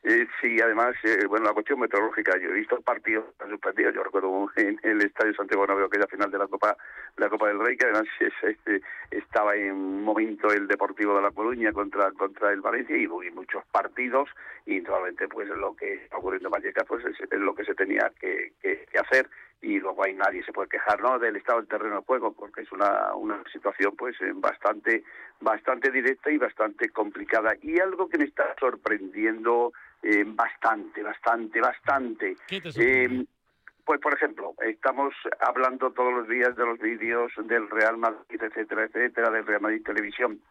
Eh, 0.10 0.26
sí, 0.40 0.58
además, 0.64 0.96
eh, 1.04 1.26
bueno, 1.28 1.48
la 1.48 1.54
cuestión 1.54 1.82
meteorológica, 1.82 2.38
yo 2.40 2.48
he 2.52 2.54
visto 2.54 2.80
partidos 2.80 3.26
suspendidos, 3.50 3.94
yo 3.94 4.04
recuerdo 4.04 4.50
en 4.56 4.80
el 4.84 5.02
Estadio 5.02 5.34
Santiago 5.34 5.64
Bernabéu 5.64 5.88
aquella 5.88 6.08
final 6.08 6.32
de 6.32 6.38
la 6.38 6.48
Copa 6.48 6.78
la 7.18 7.28
Copa 7.30 7.48
del 7.50 7.60
Rey, 7.60 7.76
que 7.76 7.88
además 7.88 8.06
es- 8.22 8.58
es- 8.66 8.82
estaba 9.12 9.54
en 9.58 9.74
un 9.74 10.04
momento 10.04 10.48
el 10.54 10.66
Deportivo 10.68 11.14
de 11.16 11.24
La 11.24 11.32
Coruña 11.32 11.74
contra 11.74 12.12
contra 12.14 12.54
el 12.54 12.62
Valencia 12.62 12.96
y 12.96 13.06
muchos 13.32 13.66
partidos 13.66 14.30
y 14.66 14.80
naturalmente 14.80 15.28
pues 15.28 15.50
lo 15.50 15.76
que 15.76 15.96
está 15.96 16.18
ocurriendo 16.18 16.48
en 16.48 16.52
Vallecas 16.54 16.86
pues 16.88 17.04
es, 17.04 17.20
es 17.20 17.40
lo 17.40 17.54
que 17.54 17.66
se 17.66 17.76
tenía 17.76 18.10
que, 18.22 18.54
que- 18.62 18.86
que 18.90 19.00
hacer 19.00 19.30
y 19.68 19.80
luego 19.80 20.06
ahí 20.06 20.14
nadie 20.14 20.44
se 20.44 20.54
puede 20.54 20.70
quejar 20.70 21.02
no 21.02 21.20
del 21.20 21.36
estado 21.36 21.60
del 21.60 21.68
terreno 21.68 21.98
de 21.98 22.06
juego 22.06 22.32
porque 22.32 22.62
es 22.62 22.72
una, 22.72 23.14
una 23.16 23.44
situación 23.52 23.94
pues 23.98 24.16
eh, 24.22 24.32
bastante 24.34 25.04
bastante 25.42 25.92
directa 25.92 26.32
y 26.32 26.38
bastante 26.38 26.90
complicada. 26.90 27.54
Y 27.62 27.78
algo 27.80 28.08
que 28.08 28.18
me 28.18 28.24
está 28.24 28.56
sorprendiendo 28.60 29.74
eh, 30.02 30.24
bastante 30.26 31.04
bastante 31.04 31.60
bastante. 31.60 32.38
¿Qué 32.48 32.62
te 32.62 32.70
Eh, 32.78 33.26
pues, 33.84 34.02
por 34.02 34.14
ejemplo, 34.14 34.54
estamos 34.66 35.14
hablando 35.40 35.92
todos 35.92 36.14
los 36.14 36.28
días 36.28 36.56
de 36.58 36.66
los 36.66 36.78
vídeos 36.78 37.32
del 37.46 37.70
Real 37.70 37.98
Madrid, 37.98 38.42
etcétera, 38.42 38.84
etcétera, 38.84 39.30
del 39.30 39.46
Real 39.46 39.62
Madrid 39.62 39.82
Televisión. 39.82 40.42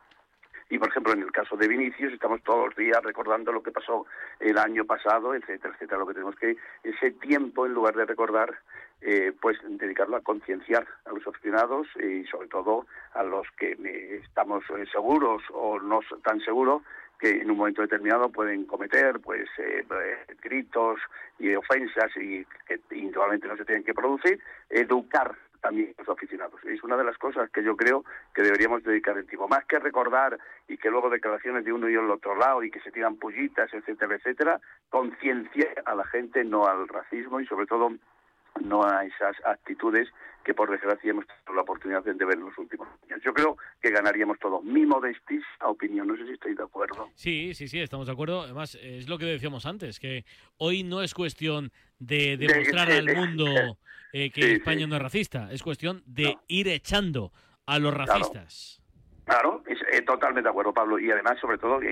Y, 0.68 0.78
por 0.78 0.88
ejemplo, 0.88 1.12
en 1.12 1.22
el 1.22 1.32
caso 1.32 1.56
de 1.56 1.68
Vinicius, 1.68 2.12
estamos 2.12 2.42
todos 2.42 2.66
los 2.66 2.76
días 2.76 3.00
recordando 3.02 3.52
lo 3.52 3.62
que 3.62 3.70
pasó 3.70 4.06
el 4.40 4.58
año 4.58 4.84
pasado, 4.84 5.34
etcétera, 5.34 5.74
etcétera. 5.74 5.98
Lo 5.98 6.06
que 6.06 6.14
tenemos 6.14 6.36
que, 6.36 6.56
ese 6.82 7.12
tiempo, 7.12 7.66
en 7.66 7.74
lugar 7.74 7.94
de 7.94 8.04
recordar, 8.04 8.58
eh, 9.00 9.32
pues 9.40 9.58
dedicarlo 9.62 10.16
a 10.16 10.22
concienciar 10.22 10.86
a 11.04 11.10
los 11.12 11.26
aficionados 11.26 11.86
y, 11.96 12.24
sobre 12.24 12.48
todo, 12.48 12.86
a 13.14 13.22
los 13.22 13.46
que 13.58 13.72
eh, 13.72 14.20
estamos 14.24 14.64
eh, 14.70 14.86
seguros 14.92 15.42
o 15.52 15.78
no 15.78 16.00
tan 16.24 16.40
seguros 16.40 16.82
que 17.18 17.30
en 17.30 17.50
un 17.50 17.56
momento 17.56 17.82
determinado 17.82 18.28
pueden 18.28 18.64
cometer 18.64 19.20
pues 19.20 19.48
eh, 19.58 19.84
eh, 19.88 20.34
gritos 20.42 21.00
y 21.38 21.54
ofensas 21.54 22.10
y 22.16 22.44
que 22.66 22.80
indudablemente 22.94 23.48
no 23.48 23.56
se 23.56 23.64
tienen 23.64 23.84
que 23.84 23.94
producir, 23.94 24.40
educar 24.70 25.34
también 25.60 25.94
los 25.98 26.08
aficionados. 26.08 26.60
Es 26.64 26.82
una 26.82 26.96
de 26.96 27.04
las 27.04 27.18
cosas 27.18 27.50
que 27.50 27.62
yo 27.62 27.76
creo 27.76 28.04
que 28.34 28.42
deberíamos 28.42 28.82
dedicar 28.82 29.16
el 29.16 29.26
tiempo. 29.26 29.48
Más 29.48 29.64
que 29.64 29.78
recordar 29.78 30.38
y 30.68 30.76
que 30.78 30.90
luego 30.90 31.10
declaraciones 31.10 31.64
de 31.64 31.72
uno 31.72 31.88
y 31.88 31.94
el 31.94 32.10
otro 32.10 32.36
lado 32.36 32.62
y 32.62 32.70
que 32.70 32.80
se 32.80 32.90
tiran 32.90 33.16
pullitas, 33.16 33.72
etcétera, 33.72 34.16
etcétera, 34.16 34.60
concienciar 34.90 35.82
a 35.84 35.94
la 35.94 36.04
gente 36.04 36.44
no 36.44 36.66
al 36.66 36.88
racismo 36.88 37.40
y 37.40 37.46
sobre 37.46 37.66
todo 37.66 37.92
no 38.60 38.84
a 38.84 39.04
esas 39.04 39.36
actitudes 39.44 40.08
que 40.44 40.54
por 40.54 40.70
desgracia 40.70 41.10
hemos 41.10 41.26
tenido 41.26 41.54
la 41.54 41.62
oportunidad 41.62 42.04
de 42.04 42.12
ver 42.24 42.36
en 42.38 42.44
los 42.44 42.56
últimos 42.56 42.86
años. 43.04 43.20
Yo 43.24 43.34
creo 43.34 43.56
que 43.82 43.90
ganaríamos 43.90 44.38
todos. 44.38 44.62
Mi 44.62 44.86
modestis 44.86 45.42
opinión, 45.62 46.06
no 46.06 46.16
sé 46.16 46.24
si 46.24 46.32
estáis 46.34 46.56
de 46.56 46.62
acuerdo. 46.62 47.08
Sí, 47.16 47.52
sí, 47.54 47.66
sí, 47.66 47.80
estamos 47.80 48.06
de 48.06 48.12
acuerdo. 48.12 48.42
Además, 48.42 48.76
es 48.80 49.08
lo 49.08 49.18
que 49.18 49.24
decíamos 49.26 49.66
antes, 49.66 49.98
que 49.98 50.24
hoy 50.58 50.84
no 50.84 51.02
es 51.02 51.14
cuestión 51.14 51.72
de 51.98 52.36
De- 52.36 52.46
demostrar 52.46 52.88
de- 52.88 52.94
al 52.98 53.06
de- 53.06 53.14
mundo 53.14 53.44
eh, 54.12 54.30
que 54.30 54.42
Sí, 54.42 54.52
España 54.52 54.84
sí. 54.84 54.86
no 54.86 54.96
es 54.96 55.02
racista, 55.02 55.48
es 55.52 55.62
cuestión 55.64 56.02
de 56.06 56.36
ir 56.46 56.68
echando 56.68 57.32
a 57.66 57.80
los 57.80 57.92
racistas. 57.92 58.80
Claro, 59.24 59.64
es, 59.66 59.80
eh, 59.90 60.02
totalmente 60.02 60.44
de 60.44 60.50
acuerdo, 60.50 60.72
Pablo. 60.72 61.00
Y 61.00 61.10
además, 61.10 61.36
sobre 61.40 61.58
todo, 61.58 61.82
y, 61.82 61.86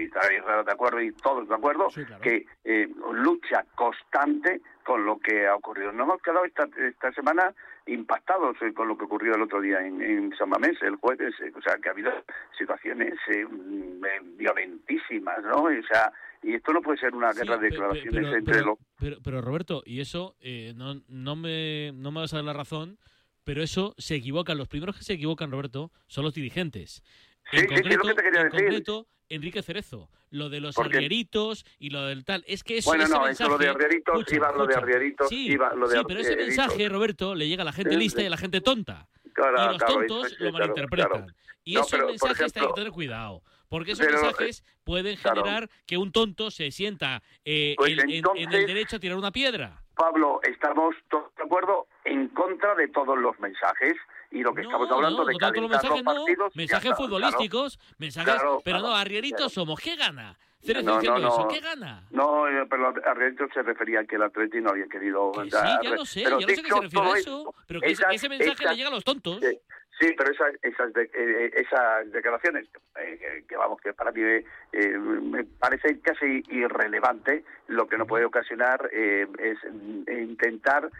y 0.00 0.04
estáis 0.06 0.42
de 0.66 0.72
acuerdo 0.72 1.00
y 1.00 1.12
todos 1.12 1.48
de 1.48 1.54
acuerdo, 1.54 1.86
que 2.20 2.44
eh, 2.64 2.88
lucha 3.12 3.64
constante 3.76 4.60
con 4.84 5.04
lo 5.04 5.18
que 5.18 5.46
ha 5.46 5.54
ocurrido. 5.54 5.92
Nos 5.92 6.06
hemos 6.06 6.22
quedado 6.22 6.44
esta, 6.44 6.68
esta 6.88 7.12
semana 7.12 7.54
impactados 7.86 8.56
eh, 8.62 8.72
con 8.72 8.88
lo 8.88 8.96
que 8.96 9.04
ocurrió 9.04 9.34
el 9.34 9.42
otro 9.42 9.60
día 9.60 9.80
en, 9.80 10.00
en 10.02 10.34
San 10.36 10.48
Mamés, 10.48 10.76
el 10.82 10.96
jueves. 10.96 11.34
eh, 11.42 11.52
o 11.56 11.60
sea, 11.62 11.76
que 11.78 11.88
ha 11.88 11.92
habido 11.92 12.10
situaciones 12.58 13.14
eh, 13.28 13.44
mm, 13.44 14.04
eh, 14.04 14.20
violentísimas, 14.36 15.42
¿no? 15.44 15.62
O 15.64 15.70
sea, 15.90 16.12
y 16.42 16.54
esto 16.54 16.72
no 16.72 16.80
puede 16.82 16.98
ser 16.98 17.14
una 17.14 17.32
guerra 17.32 17.56
de 17.58 17.68
declaraciones 17.70 18.12
pero, 18.14 18.36
entre 18.36 18.54
pero- 18.54 18.66
los... 18.66 18.78
pero- 18.98 19.16
pero, 19.22 19.40
Roberto, 19.42 19.82
y 19.84 20.00
eso 20.00 20.36
eh, 20.40 20.72
no, 20.76 20.94
no, 21.08 21.36
me, 21.36 21.92
no 21.94 22.10
me 22.12 22.20
vas 22.20 22.32
a 22.32 22.36
dar 22.36 22.44
la 22.44 22.52
razón, 22.52 22.98
pero 23.44 23.62
eso 23.62 23.94
se 23.98 24.14
equivocan. 24.14 24.56
Los 24.58 24.68
primeros 24.68 24.96
que 24.96 25.02
se 25.04 25.14
equivocan, 25.14 25.50
Roberto, 25.50 25.90
son 26.06 26.24
los 26.24 26.34
dirigentes. 26.34 27.02
Sí, 27.50 27.58
sí, 27.58 27.66
sí, 27.68 27.74
es 27.88 27.96
lo 27.96 28.02
que 28.04 28.14
te 28.14 28.22
quería 28.22 28.40
en 28.42 28.48
decir. 28.50 28.60
concreto, 28.66 29.06
Enrique 29.28 29.62
Cerezo. 29.62 30.08
Lo 30.30 30.48
de 30.48 30.60
los 30.60 30.78
arrieritos 30.78 31.64
y 31.80 31.90
lo 31.90 32.02
del 32.06 32.24
tal. 32.24 32.44
Es 32.46 32.62
que 32.62 32.78
eso, 32.78 32.90
Bueno, 32.90 33.04
ese 33.04 33.12
no, 33.12 33.24
mensaje, 33.24 33.42
eso 33.44 33.50
lo 33.52 33.58
de 33.58 33.68
arrieritos, 33.68 34.14
escucha, 34.14 34.36
iba 34.36 34.52
lo 34.52 34.66
de 34.66 34.74
arrieritos, 34.76 35.28
sí, 35.28 35.46
iba 35.52 35.74
lo 35.74 35.88
de 35.88 35.96
sí, 35.98 36.02
pero 36.06 36.20
ese 36.20 36.36
mensaje, 36.36 36.88
Roberto, 36.88 37.34
le 37.34 37.48
llega 37.48 37.62
a 37.62 37.64
la 37.64 37.72
gente 37.72 37.90
Sí, 37.90 37.96
lista 37.96 38.18
sí. 38.18 38.24
y 38.24 38.26
a 38.26 38.30
la 38.30 38.36
gente 38.36 38.60
tonta. 38.60 39.08
Claro, 39.32 39.56
y 39.56 39.66
los 39.66 39.78
claro, 39.78 39.94
tontos 39.94 40.28
sí, 40.30 40.36
lo 40.38 40.52
malinterpretan. 40.52 41.10
claro. 41.10 41.26
Y 41.64 41.74
No, 41.74 41.80
esos 41.80 41.90
pero, 41.92 42.06
mensajes 42.08 42.40
hay 42.40 42.46
ejemplo, 42.46 42.68
que 42.74 42.80
tener 42.80 42.92
cuidado. 42.92 43.42
Porque 43.68 43.92
esos 43.92 44.04
pero, 44.06 44.18
eh, 44.18 44.22
mensajes 44.22 44.64
pueden 44.84 45.16
generar 45.16 45.68
que 45.86 45.96
un 45.96 46.10
tonto 46.12 46.50
se 46.50 46.70
sienta 46.70 47.22
eh, 47.44 47.74
Pues 47.76 47.92
en, 47.92 48.00
en- 48.00 48.10
en 48.10 48.16
entonces- 48.16 48.54
el 48.54 48.66
derecho 48.66 48.96
a 48.96 48.98
tirar 49.00 49.16
una 49.16 49.30
piedra. 49.32 49.82
Pablo, 49.94 50.40
estamos 50.44 50.94
todos 51.08 51.34
de 51.36 51.42
acuerdo 51.44 51.86
en 52.04 52.28
contra 52.28 52.74
de 52.76 52.88
todos 52.88 53.18
los 53.18 53.38
mensajes 53.40 53.94
y 54.30 54.42
lo 54.42 54.54
que 54.54 54.62
estamos 54.62 54.90
hablando 54.90 55.18
no, 55.20 55.26
de 55.26 55.32
no 55.32 55.38
calentar 55.38 55.70
mensajes 55.70 55.90
los 55.90 56.04
no, 56.04 56.14
partidos. 56.20 56.56
mensajes 56.56 56.92
futbolísticos, 56.96 57.78
mensajes, 57.98 58.34
Claro, 58.34 58.60
pero 58.64 58.78
claro, 58.78 58.94
no, 58.94 58.96
arrieritos 58.96 59.52
somos. 59.52 59.80
¿Qué 59.80 59.96
gana? 59.96 60.36
No, 60.62 60.82
no, 60.82 60.98
diciendo 61.00 61.28
eso, 61.28 61.40
no. 61.42 61.48
¿qué 61.48 61.60
gana? 61.60 62.02
No, 62.10 62.46
eh, 62.46 62.66
pero 62.68 62.88
a 62.88 63.14
Rienzo 63.14 63.46
se 63.54 63.62
refería 63.62 64.00
a 64.00 64.04
que 64.04 64.16
el 64.16 64.22
Atleti 64.22 64.60
no 64.60 64.70
había 64.70 64.86
querido... 64.88 65.32
Sí, 65.42 65.48
dar- 65.48 65.82
ya 65.82 65.90
lo 65.90 66.04
sé, 66.04 66.20
pero 66.22 66.38
ya 66.38 66.46
lo 66.46 66.54
sé 66.54 66.62
que 66.62 66.68
se 66.70 66.80
refiere 66.80 67.06
a 67.10 67.16
eso, 67.16 67.54
pero 67.66 67.80
que 67.80 67.86
ese, 67.90 68.02
esas- 68.02 68.14
ese 68.14 68.28
mensaje 68.28 68.52
esas- 68.52 68.70
le 68.72 68.76
llega 68.76 68.88
a 68.88 68.92
los 68.92 69.02
tontos. 69.04 69.38
Sí, 69.40 69.58
sí, 69.98 70.14
pero 70.18 70.30
esas, 70.30 70.52
esas, 70.60 70.92
de- 70.92 71.10
eh, 71.14 71.50
esas 71.56 72.12
declaraciones, 72.12 72.68
eh, 72.96 73.18
que, 73.18 73.46
que 73.48 73.56
vamos, 73.56 73.80
que 73.80 73.94
para 73.94 74.12
mí 74.12 74.20
eh, 74.20 74.98
me 74.98 75.44
parece 75.44 75.98
casi 76.00 76.42
irrelevante, 76.50 77.42
lo 77.68 77.88
que 77.88 77.96
no 77.96 78.06
puede 78.06 78.26
ocasionar 78.26 78.86
eh, 78.92 79.26
es 79.38 79.56
mm, 79.72 80.10
intentar 80.12 80.90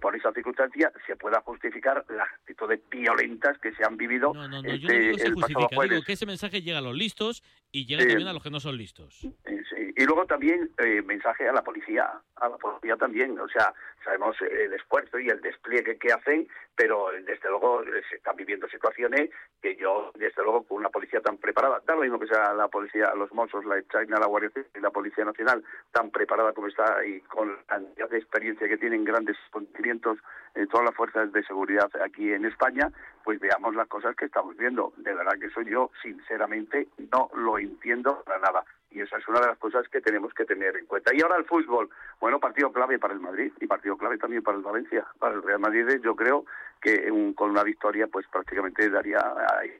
por 0.00 0.14
esa 0.16 0.32
circunstancia 0.32 0.92
se 1.06 1.16
pueda 1.16 1.40
justificar 1.42 2.04
las 2.08 2.28
actitudes 2.40 2.80
violentas 2.90 3.58
que 3.58 3.72
se 3.72 3.84
han 3.84 3.96
vivido 3.96 4.32
No, 4.34 4.48
no, 4.48 4.62
yo 4.62 4.70
este, 4.72 4.86
no 4.86 4.98
digo 5.00 5.18
se 5.18 5.26
el 5.26 5.34
pasado 5.34 5.60
justifica, 5.60 5.82
digo 5.94 6.02
que 6.04 6.12
ese 6.12 6.26
mensaje 6.26 6.62
llega 6.62 6.78
a 6.78 6.82
los 6.82 6.94
listos 6.96 7.42
y 7.72 7.86
llega 7.86 8.02
Sí. 8.02 8.08
también 8.08 8.28
a 8.28 8.32
los 8.32 8.42
que 8.42 8.50
no 8.50 8.60
son 8.60 8.76
listos. 8.76 9.24
Eh, 9.24 9.62
sí. 9.68 9.92
Y 9.96 10.04
luego 10.04 10.24
también 10.26 10.70
eh, 10.78 11.02
mensaje 11.02 11.48
a 11.48 11.52
la 11.52 11.62
policía, 11.62 12.08
a 12.36 12.48
la 12.48 12.56
policía 12.56 12.96
también, 12.96 13.38
o 13.38 13.48
sea, 13.48 13.74
sabemos 14.04 14.36
el 14.42 14.72
esfuerzo 14.72 15.18
y 15.18 15.28
el 15.28 15.40
despliegue 15.40 15.98
que 15.98 16.12
hacen, 16.12 16.48
pero 16.76 17.08
desde 17.24 17.48
luego 17.48 17.82
se 18.08 18.16
están 18.16 18.36
viviendo 18.36 18.68
situaciones 18.68 19.30
que 19.60 19.76
yo, 19.76 20.12
desde 20.14 20.42
luego, 20.42 20.62
con 20.62 20.78
una 20.78 20.90
policía 20.90 21.20
tan 21.20 21.38
preparada, 21.38 21.82
da 21.86 21.94
lo 21.94 22.02
mismo 22.02 22.18
que 22.18 22.28
sea 22.28 22.54
la 22.54 22.68
policía, 22.68 23.12
los 23.14 23.32
Mossos, 23.32 23.64
la 23.64 23.82
China, 23.82 24.18
la 24.18 24.26
Guardia 24.26 24.50
Civil 24.50 24.68
y 24.74 24.80
la 24.80 24.90
Policía 24.90 25.24
Nacional, 25.24 25.64
tan 25.92 26.10
preparada 26.10 26.52
como 26.52 26.68
está 26.68 27.04
y 27.04 27.20
con 27.22 27.56
la 27.68 28.16
experiencia 28.16 28.68
que 28.68 28.76
tienen, 28.78 29.04
grandes 29.04 29.36
conocimientos, 29.50 30.18
eh, 30.54 30.66
todas 30.70 30.86
las 30.86 30.94
fuerzas 30.94 31.32
de 31.32 31.42
seguridad 31.44 31.90
aquí 32.04 32.32
en 32.32 32.44
España, 32.44 32.90
pues 33.24 33.40
veamos 33.40 33.74
las 33.74 33.88
cosas 33.88 34.14
que 34.16 34.26
estamos 34.26 34.56
viendo. 34.56 34.92
De 34.96 35.14
verdad 35.14 35.38
que 35.38 35.46
eso 35.46 35.62
yo, 35.62 35.90
sinceramente, 36.02 36.88
no 37.12 37.30
lo 37.34 37.58
entiendo 37.58 38.22
para 38.24 38.38
nada. 38.38 38.64
Y 38.90 39.00
esa 39.00 39.18
es 39.18 39.28
una 39.28 39.40
de 39.40 39.46
las 39.48 39.58
cosas 39.58 39.86
que 39.88 40.00
tenemos 40.00 40.32
que 40.32 40.44
tener 40.46 40.76
en 40.76 40.86
cuenta. 40.86 41.14
Y 41.14 41.20
ahora 41.20 41.36
el 41.36 41.44
fútbol. 41.44 41.90
Bueno, 42.20 42.40
partido 42.40 42.72
clave 42.72 42.98
para 42.98 43.12
el 43.14 43.20
Madrid 43.20 43.52
y 43.60 43.66
partido 43.66 43.96
clave 43.98 44.16
también 44.18 44.42
para 44.42 44.56
el 44.56 44.62
Valencia. 44.64 45.06
Para 45.18 45.34
el 45.34 45.42
Real 45.42 45.60
Madrid 45.60 45.84
yo 46.02 46.16
creo 46.16 46.46
que 46.80 47.10
un- 47.10 47.34
con 47.34 47.50
una 47.50 47.62
victoria 47.62 48.06
pues 48.06 48.26
prácticamente 48.28 48.88
daría, 48.88 49.18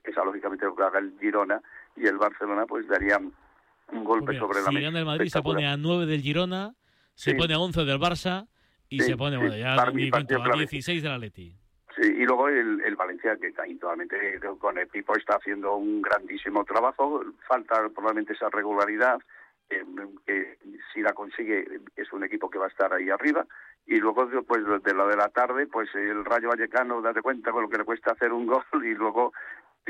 esa 0.05 0.25
lógicamente 0.25 0.67
lo 0.67 0.77
que 0.77 0.83
haga 0.83 0.99
el 0.99 1.15
Girona 1.19 1.61
y 1.97 2.07
el 2.07 2.19
Barcelona 2.19 2.67
pues 2.67 2.87
darían 2.87 3.33
un 3.93 4.05
golpe 4.05 4.39
sobre 4.39 4.61
la 4.61 4.69
si 4.69 4.75
mesa. 4.75 4.85
gana 4.87 4.99
el 4.99 5.07
Madrid 5.07 5.29
se 5.29 5.41
pone 5.43 5.67
a 5.67 5.77
9 5.79 6.05
del 6.05 6.21
Girona, 6.21 6.75
se 7.15 7.31
Sí. 7.31 7.37
pone 7.37 7.55
a 7.55 7.59
11 7.59 7.85
del 7.85 7.99
Barça 7.99 8.47
y 8.91 9.01
Sí, 9.01 9.07
se 9.11 9.17
pone, 9.17 9.39
bueno, 9.39 9.57
ya 9.57 9.75
ni 9.91 10.11
cuento, 10.11 10.37
a 10.37 10.45
clave. 10.45 10.59
16 10.59 11.03
del 11.03 11.13
Atleti. 11.13 11.55
Y 12.01 12.25
luego 12.25 12.49
el, 12.49 12.81
el 12.81 12.97
Valencia, 12.97 13.37
que 13.37 13.53
actualmente 13.57 14.39
con 14.59 14.79
el 14.79 14.87
Pipo 14.87 15.17
está 15.17 15.37
haciendo 15.37 15.75
un 15.77 16.01
grandísimo 16.01 16.65
trabajo. 16.65 17.23
Falta 17.47 17.89
probablemente 17.89 18.35
esa 18.35 18.49
regularidad 18.51 19.19
eh, 19.71 19.85
que 20.25 20.59
si 20.93 21.01
la 21.01 21.13
consigue 21.13 21.81
es 21.97 22.13
un 22.13 22.25
equipo 22.25 22.49
que 22.49 22.59
va 22.59 22.67
a 22.67 22.69
estar 22.69 22.93
ahí 22.93 23.11
arriba. 23.11 23.47
Y 23.87 23.97
luego, 23.97 24.29
pues 24.47 24.65
de 24.83 24.95
lo 24.95 25.09
de 25.09 25.17
la 25.17 25.29
tarde, 25.29 25.67
pues 25.67 25.89
el 25.95 26.25
Rayo 26.25 26.49
Vallecano, 26.49 27.01
date 27.01 27.23
cuenta 27.23 27.53
con 27.53 27.63
lo 27.63 27.69
que 27.69 27.79
le 27.79 27.85
cuesta 27.85 28.13
hacer 28.13 28.33
un 28.33 28.47
gol 28.47 28.63
y 28.85 28.95
luego 28.95 29.33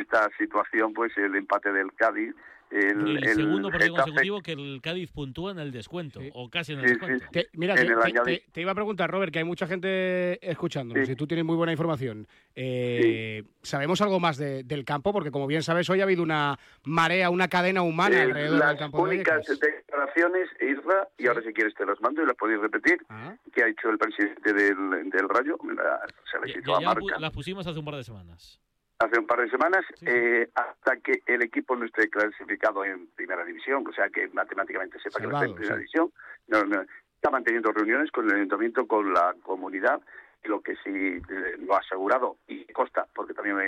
esta 0.01 0.29
situación, 0.39 0.93
pues 0.93 1.13
el 1.17 1.35
empate 1.35 1.73
del 1.73 1.93
Cádiz. 1.95 2.35
El, 2.71 3.17
El, 3.17 3.25
el 3.27 3.35
segundo 3.35 3.71
partido 3.71 3.95
Getafe- 3.95 4.03
consecutivo 4.05 4.43
que 4.43 4.53
el 4.53 4.81
Cádiz 4.83 5.11
puntúa 5.11 5.53
en 5.53 5.59
el 5.59 5.73
descuento, 5.73 6.21
o 6.35 6.51
casi 6.51 6.75
en 6.75 6.81
el 6.81 6.85
Sí, 6.85 6.91
descuento. 6.91 7.25
sí. 7.25 7.31
Te- 7.33 7.49
mira, 7.55 7.73
En 7.75 7.87
te, 7.87 7.93
el 7.95 8.23
te- 8.25 8.45
te- 8.53 8.61
iba 8.61 8.73
a 8.73 8.75
preguntar, 8.75 9.11
Robert, 9.11 9.33
que 9.33 9.39
hay 9.39 9.45
mucha 9.47 9.67
gente 9.67 10.39
escuchándonos 10.47 11.07
Sí. 11.07 11.13
y 11.15 11.17
tú 11.17 11.27
tienes 11.27 11.47
muy 11.47 11.57
buena 11.57 11.73
información. 11.73 12.27
Eh, 12.55 13.43
¿Sabemos 13.63 14.03
algo 14.03 14.21
más 14.21 14.37
de- 14.37 14.65
del 14.65 14.85
campo? 14.85 15.15
Porque 15.15 15.31
como 15.31 15.47
bien 15.47 15.63
sabes, 15.63 15.89
hoy 15.89 16.01
ha 16.01 16.05
habido 16.05 16.23
una 16.23 16.59
marea, 16.85 17.31
una 17.31 17.49
cadena 17.49 17.81
humana 17.81 18.19
Eh, 18.19 18.23
alrededor 18.25 18.59
las 18.59 18.69
del 18.69 18.79
campo 18.79 18.99
de 19.09 19.15
únicas 19.15 19.47
Vallecas. 19.49 19.61
declaraciones, 19.61 20.49
Isra, 20.61 21.09
y 21.17 21.27
ahora 21.27 21.41
si 21.41 21.55
quieres 21.55 21.73
te 21.75 21.87
las 21.87 21.99
mando 22.03 22.23
y 22.23 22.27
las 22.27 22.37
podéis 22.37 22.61
repetir, 22.61 22.99
Ah. 23.09 23.35
que 23.51 23.63
ha 23.65 23.69
hecho 23.69 23.89
el 23.89 23.97
presidente 23.97 24.53
del, 24.53 25.09
del 25.09 25.27
Rayo, 25.27 25.57
la- 25.75 26.01
se 26.31 26.39
la 26.39 26.47
Ya, 26.47 26.81
ya 26.81 26.87
Marca 26.87 27.19
las 27.19 27.31
pusimos 27.31 27.67
hace 27.67 27.79
un 27.79 27.85
par 27.87 27.95
de 27.95 28.05
semanas. 28.05 28.61
Hace 28.99 29.19
un 29.19 29.27
par 29.27 29.41
de 29.41 29.51
semanas, 29.51 29.85
eh, 30.07 30.49
hasta 30.55 30.97
que 30.97 31.23
el 31.27 31.43
equipo 31.43 31.77
no 31.77 31.85
esté 31.87 32.11
clasificado 32.11 32.85
en 32.85 33.07
primera 33.15 33.45
división, 33.45 33.85
o 33.87 33.93
sea 33.93 34.09
que 34.09 34.29
matemáticamente 34.29 34.99
sepa 34.99 35.21
que 35.21 35.27
no 35.27 35.35
está 35.35 35.47
en 35.47 35.55
primera 35.55 35.75
sí. 35.75 35.79
división, 35.81 36.13
no, 36.49 36.65
no, 36.65 36.83
está 37.15 37.31
manteniendo 37.31 37.71
reuniones 37.71 38.11
con 38.11 38.29
el 38.29 38.35
ayuntamiento, 38.37 38.87
con 38.89 39.13
la 39.13 39.35
comunidad, 39.43 40.01
lo 40.45 40.61
que 40.63 40.75
sí 40.77 40.91
eh, 41.31 41.57
lo 41.59 41.75
ha 41.75 41.79
asegurado, 41.79 42.39
y 42.49 42.65
consta, 42.73 43.07
porque 43.15 43.35
también 43.35 43.57
me- 43.57 43.67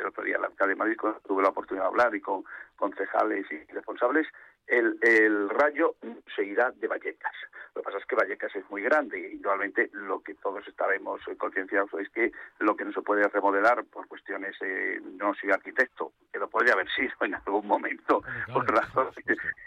el 0.00 0.06
otro 0.06 0.24
día 0.24 0.36
el 0.36 0.44
alcalde 0.44 0.74
de 0.74 0.78
Madrid 0.78 0.96
tuve 1.26 1.42
la 1.42 1.50
oportunidad 1.50 1.84
de 1.84 1.88
hablar 1.88 2.14
y 2.14 2.20
con 2.20 2.44
concejales 2.76 3.46
y 3.52 3.72
responsables, 3.72 4.26
el, 4.66 4.98
el 5.02 5.48
rayo 5.50 5.96
seguirá 6.34 6.70
de 6.72 6.86
Vallecas. 6.86 7.32
Lo 7.74 7.80
que 7.80 7.86
pasa 7.86 7.98
es 7.98 8.06
que 8.06 8.16
Vallecas 8.16 8.54
es 8.54 8.68
muy 8.70 8.82
grande 8.82 9.18
y 9.18 9.36
igualmente 9.36 9.90
lo 9.92 10.20
que 10.20 10.34
todos 10.34 10.66
estaremos 10.68 11.20
concienciados 11.38 11.90
es 12.00 12.08
que 12.10 12.32
lo 12.58 12.76
que 12.76 12.84
no 12.84 12.92
se 12.92 13.02
puede 13.02 13.26
remodelar 13.28 13.84
por 13.84 14.06
cuestiones, 14.08 14.54
eh, 14.60 15.00
no 15.18 15.34
soy 15.34 15.50
arquitecto, 15.50 16.12
que 16.32 16.38
lo 16.38 16.48
podría 16.48 16.74
haber 16.74 16.88
sido 16.96 17.14
en 17.22 17.34
algún 17.34 17.66
momento, 17.66 18.22
por 18.52 18.66
razones 18.70 19.14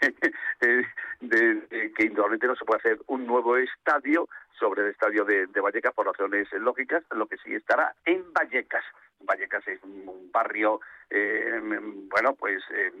eh, 0.60 0.82
de, 1.20 1.54
de 1.54 1.92
que 1.92 2.04
indudablemente 2.04 2.46
no 2.46 2.56
se 2.56 2.64
puede 2.64 2.78
hacer 2.78 2.98
un 3.08 3.26
nuevo 3.26 3.56
estadio 3.56 4.28
sobre 4.58 4.82
el 4.82 4.88
estadio 4.88 5.24
de, 5.24 5.46
de 5.48 5.60
Vallecas 5.60 5.92
por 5.92 6.06
razones 6.06 6.48
lógicas, 6.52 7.04
lo 7.10 7.26
que 7.26 7.36
sí 7.38 7.54
estará 7.54 7.94
en 8.04 8.32
Vallecas. 8.32 8.84
Vallecas 9.20 9.66
es 9.66 9.82
un 9.82 9.96
un 10.06 10.30
barrio, 10.32 10.80
eh, 11.10 11.60
bueno, 12.10 12.34
pues 12.34 12.62
eh, 12.72 12.92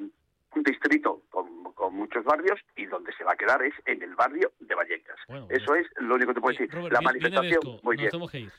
un 0.54 0.62
distrito 0.62 1.22
con, 1.30 1.64
con 1.74 1.94
muchos 1.94 2.24
barrios 2.24 2.60
y 2.76 2.86
donde 2.86 3.12
se 3.12 3.24
va 3.24 3.32
a 3.32 3.36
quedar 3.36 3.62
es 3.62 3.74
en 3.84 4.02
el 4.02 4.14
barrio 4.14 4.52
de 4.60 4.74
Vallecas. 4.74 5.16
Eso 5.50 5.74
es 5.74 5.86
lo 5.96 6.14
único 6.14 6.28
que 6.30 6.34
te 6.34 6.40
puedo 6.40 6.52
decir. 6.52 6.70
Robert, 6.72 6.92
la 6.92 7.00
viene 7.00 7.12
manifestación, 7.12 7.80
muy 7.82 7.96
nos 7.96 8.00
bien. 8.00 8.10
tenemos 8.10 8.30
que 8.30 8.40
ir. 8.40 8.52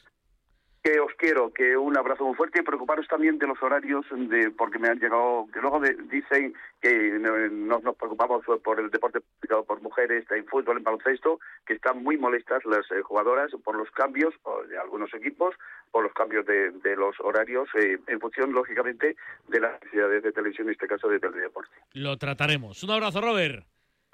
Que 0.84 1.00
os 1.02 1.12
quiero, 1.18 1.52
que 1.52 1.76
un 1.76 1.98
abrazo 1.98 2.24
muy 2.24 2.36
fuerte 2.36 2.60
y 2.60 2.64
preocuparos 2.64 3.08
también 3.08 3.38
de 3.40 3.48
los 3.48 3.62
horarios, 3.62 4.06
de 4.12 4.52
porque 4.52 4.80
me 4.80 4.88
han 4.88 5.00
llegado, 5.00 5.46
que 5.52 5.60
luego 5.60 5.80
de- 5.82 5.96
dicen 6.10 6.54
que 6.82 6.94
no, 7.20 7.36
no 7.50 7.80
nos 7.80 7.96
preocupamos 7.98 8.46
por 8.64 8.80
el 8.80 8.90
deporte 8.90 9.20
practicado 9.20 9.66
por 9.66 9.82
mujeres, 9.82 10.26
en 10.32 10.46
fútbol, 10.46 10.78
en 10.78 10.84
baloncesto, 10.84 11.40
que 11.66 11.74
están 11.74 12.02
muy 12.04 12.16
molestas 12.18 12.64
las 12.66 12.90
eh, 12.92 13.02
jugadoras 13.02 13.52
por 13.66 13.76
los 13.76 13.90
cambios 13.92 14.34
o 14.44 14.64
de 14.64 14.78
algunos 14.78 15.14
equipos, 15.14 15.56
por 15.92 16.04
los 16.04 16.14
cambios 16.14 16.46
de, 16.46 16.72
de 16.72 16.96
los 16.96 17.20
horarios, 17.20 17.68
eh, 17.76 17.98
en 18.08 18.20
función, 18.22 18.54
lógicamente, 18.54 19.18
de 19.50 19.60
las 19.60 19.74
necesidades 19.82 20.24
de 20.24 20.32
televisión, 20.32 20.68
en 20.68 20.74
este 20.74 20.88
caso 20.88 21.10
de 21.10 21.20
teledeporte. 21.20 21.76
Lo 21.94 22.16
trataremos. 22.18 22.82
Un 22.84 22.92
abrazo, 22.92 23.20
Robert. 23.20 23.66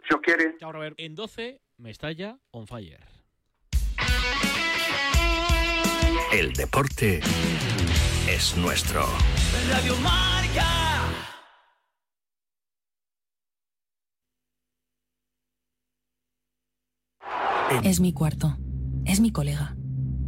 Si 0.08 0.16
os 0.16 0.22
quiere. 0.22 0.56
Chao, 0.58 0.72
Robert. 0.72 0.96
En 0.98 1.14
12, 1.14 1.60
Mestalla 1.78 2.38
on 2.52 2.66
fire. 2.68 3.00
El 6.34 6.52
deporte 6.54 7.20
es 8.28 8.58
nuestro. 8.58 9.06
Radio 9.70 9.96
Marca. 9.98 11.04
Es 17.84 18.00
mi 18.00 18.14
cuarto. 18.14 18.58
Es 19.06 19.20
mi 19.20 19.32
colega. 19.32 19.78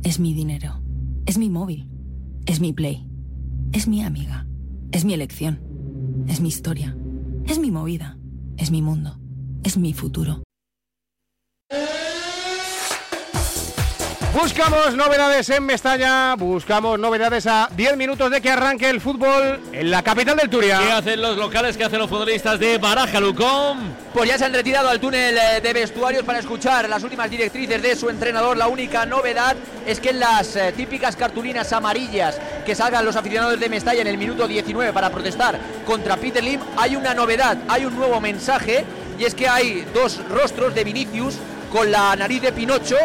Es 0.03 0.19
mi 0.19 0.35
dinero. 0.35 0.79
Es 1.25 1.39
mi 1.39 1.49
móvil. 1.49 1.89
Es 2.45 2.59
mi 2.59 2.71
play. 2.71 3.07
Es 3.73 3.87
mi 3.87 4.03
amiga. 4.03 4.45
Es 4.91 5.05
mi 5.05 5.15
elección. 5.15 5.59
Es 6.27 6.39
mi 6.39 6.49
historia. 6.49 6.95
Es 7.47 7.57
mi 7.57 7.71
movida. 7.71 8.19
Es 8.57 8.69
mi 8.69 8.83
mundo. 8.83 9.19
Es 9.63 9.75
mi 9.75 9.91
futuro. 9.93 10.44
Buscamos 14.35 14.93
novedades 14.95 15.49
en 15.49 15.65
Mestalla, 15.65 16.35
buscamos 16.35 16.99
novedades 16.99 17.47
a 17.47 17.69
10 17.73 17.95
minutos 17.95 18.29
de 18.29 18.41
que 18.41 18.49
arranque 18.49 18.89
el 18.89 18.99
fútbol 18.99 19.61
en 19.71 19.89
la 19.89 20.03
capital 20.03 20.35
del 20.35 20.49
Turia. 20.49 20.77
¿Qué 20.77 20.91
hacen 20.91 21.21
los 21.21 21.37
locales? 21.37 21.77
¿Qué 21.77 21.85
hacen 21.85 21.99
los 21.99 22.09
futbolistas 22.09 22.59
de 22.59 22.77
Baraja 22.77 23.21
Lucón? 23.21 23.95
Pues 24.13 24.27
ya 24.29 24.37
se 24.37 24.43
han 24.43 24.53
retirado 24.53 24.89
al 24.89 24.99
túnel 24.99 25.37
eh, 25.37 25.61
de 25.61 25.71
vestuarios 25.71 26.25
para 26.25 26.39
escuchar 26.39 26.89
las 26.89 27.01
últimas 27.01 27.31
directrices 27.31 27.81
de 27.81 27.95
su 27.95 28.09
entrenador. 28.09 28.57
La 28.57 28.67
única 28.67 29.05
novedad 29.05 29.55
es 29.87 30.01
que 30.01 30.09
en 30.09 30.19
las 30.19 30.53
eh, 30.57 30.73
típicas 30.75 31.15
cartulinas 31.15 31.71
amarillas 31.71 32.37
que 32.65 32.75
salgan 32.75 33.05
los 33.05 33.15
aficionados 33.15 33.57
de 33.57 33.69
Mestalla 33.69 34.01
en 34.01 34.07
el 34.07 34.17
minuto 34.17 34.49
19 34.49 34.91
para 34.91 35.11
protestar 35.11 35.57
contra 35.85 36.17
Peter 36.17 36.43
Lim, 36.43 36.59
hay 36.75 36.97
una 36.97 37.13
novedad, 37.13 37.57
hay 37.69 37.85
un 37.85 37.95
nuevo 37.95 38.19
mensaje 38.19 38.83
y 39.17 39.23
es 39.23 39.33
que 39.33 39.47
hay 39.47 39.87
dos 39.93 40.19
rostros 40.29 40.75
de 40.75 40.83
Vinicius 40.83 41.35
con 41.75 41.91
la 41.91 42.15
nariz 42.15 42.41
de 42.41 42.53
Pinocho 42.53 42.95